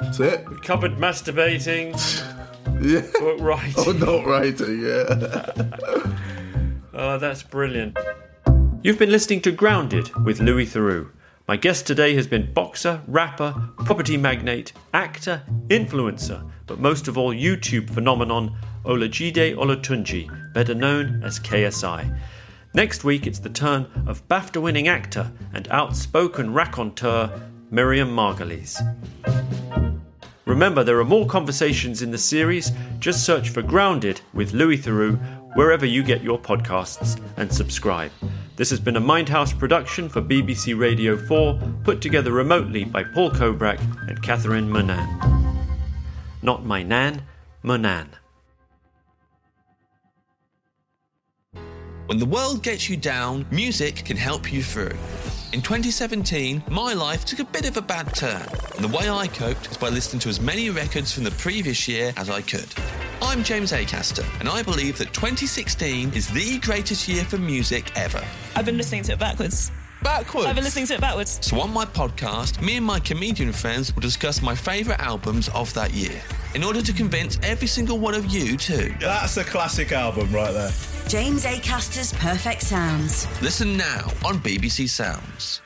That's 0.00 0.20
it. 0.20 0.48
We 0.48 0.56
covered 0.58 0.96
masturbating, 0.96 1.94
Yeah. 2.82 3.02
book 3.18 3.40
writing. 3.40 3.74
Oh, 3.76 3.92
not 3.92 4.26
writing. 4.26 4.82
Yeah. 4.82 6.12
Oh, 6.98 7.18
that's 7.18 7.42
brilliant. 7.42 7.94
You've 8.82 8.98
been 8.98 9.10
listening 9.10 9.42
to 9.42 9.52
Grounded 9.52 10.14
with 10.24 10.40
Louis 10.40 10.64
Theroux. 10.64 11.10
My 11.46 11.58
guest 11.58 11.86
today 11.86 12.14
has 12.14 12.26
been 12.26 12.50
boxer, 12.54 13.02
rapper, 13.06 13.54
property 13.84 14.16
magnate, 14.16 14.72
actor, 14.94 15.42
influencer, 15.68 16.50
but 16.66 16.78
most 16.80 17.06
of 17.06 17.18
all 17.18 17.34
YouTube 17.34 17.90
phenomenon 17.90 18.56
Olajide 18.86 19.54
Olatunji, 19.56 20.28
better 20.54 20.74
known 20.74 21.22
as 21.22 21.40
KSI. 21.40 22.18
Next 22.74 23.04
week 23.04 23.26
it's 23.26 23.38
the 23.38 23.48
turn 23.48 23.86
of 24.06 24.26
BAFTA 24.28 24.62
winning 24.62 24.88
actor 24.88 25.30
and 25.52 25.66
outspoken 25.68 26.52
raconteur 26.52 27.30
Miriam 27.70 28.08
Margolyes. 28.08 28.76
Remember, 30.44 30.84
there 30.84 31.00
are 31.00 31.04
more 31.04 31.26
conversations 31.26 32.02
in 32.02 32.12
the 32.12 32.18
series. 32.18 32.70
Just 33.00 33.24
search 33.26 33.50
for 33.50 33.62
Grounded 33.62 34.20
with 34.32 34.52
Louis 34.52 34.78
Theroux 34.78 35.18
wherever 35.56 35.86
you 35.86 36.02
get 36.02 36.22
your 36.22 36.38
podcasts 36.38 37.20
and 37.38 37.52
subscribe. 37.52 38.12
This 38.56 38.70
has 38.70 38.78
been 38.78 38.96
a 38.96 39.00
Mindhouse 39.00 39.58
production 39.58 40.08
for 40.08 40.22
BBC 40.22 40.78
Radio 40.78 41.16
4, 41.16 41.58
put 41.82 42.00
together 42.00 42.30
remotely 42.30 42.84
by 42.84 43.02
Paul 43.02 43.30
Kobrak 43.30 43.80
and 44.08 44.22
Catherine 44.22 44.70
Monan. 44.70 45.56
Not 46.42 46.64
my 46.64 46.82
nan, 46.82 47.22
Monan. 47.62 48.10
When 52.06 52.18
the 52.18 52.26
world 52.26 52.62
gets 52.62 52.88
you 52.88 52.96
down, 52.96 53.44
music 53.50 54.04
can 54.04 54.16
help 54.16 54.52
you 54.52 54.62
through. 54.62 54.96
In 55.52 55.60
2017, 55.60 56.62
my 56.70 56.92
life 56.92 57.24
took 57.24 57.40
a 57.40 57.44
bit 57.44 57.68
of 57.68 57.76
a 57.76 57.82
bad 57.82 58.14
turn, 58.14 58.46
and 58.76 58.84
the 58.84 58.96
way 58.96 59.10
I 59.10 59.26
coped 59.26 59.68
was 59.68 59.76
by 59.76 59.88
listening 59.88 60.20
to 60.20 60.28
as 60.28 60.40
many 60.40 60.70
records 60.70 61.10
from 61.12 61.24
the 61.24 61.32
previous 61.32 61.88
year 61.88 62.12
as 62.16 62.30
I 62.30 62.42
could. 62.42 62.68
I'm 63.20 63.42
James 63.42 63.72
Acaster, 63.72 64.24
and 64.38 64.48
I 64.48 64.62
believe 64.62 64.98
that 64.98 65.12
2016 65.14 66.12
is 66.12 66.28
the 66.28 66.60
greatest 66.60 67.08
year 67.08 67.24
for 67.24 67.38
music 67.38 67.90
ever. 67.96 68.24
I've 68.54 68.66
been 68.66 68.76
listening 68.76 69.02
to 69.04 69.14
it 69.14 69.18
backwards. 69.18 69.72
Backwards! 70.00 70.46
I've 70.46 70.54
been 70.54 70.62
listening 70.62 70.86
to 70.86 70.94
it 70.94 71.00
backwards. 71.00 71.44
So 71.44 71.58
on 71.60 71.72
my 71.72 71.86
podcast, 71.86 72.62
me 72.62 72.76
and 72.76 72.86
my 72.86 73.00
comedian 73.00 73.52
friends 73.52 73.92
will 73.92 74.02
discuss 74.02 74.42
my 74.42 74.54
favourite 74.54 75.00
albums 75.00 75.48
of 75.48 75.74
that 75.74 75.92
year, 75.92 76.22
in 76.54 76.62
order 76.62 76.82
to 76.82 76.92
convince 76.92 77.36
every 77.42 77.66
single 77.66 77.98
one 77.98 78.14
of 78.14 78.26
you 78.26 78.56
too. 78.56 78.94
That's 79.00 79.38
a 79.38 79.44
classic 79.44 79.90
album 79.90 80.32
right 80.32 80.52
there. 80.52 80.70
James 81.08 81.44
Acaster's 81.44 82.12
Perfect 82.14 82.62
Sounds. 82.62 83.28
Listen 83.40 83.76
now 83.76 84.10
on 84.24 84.38
BBC 84.40 84.88
Sounds. 84.88 85.62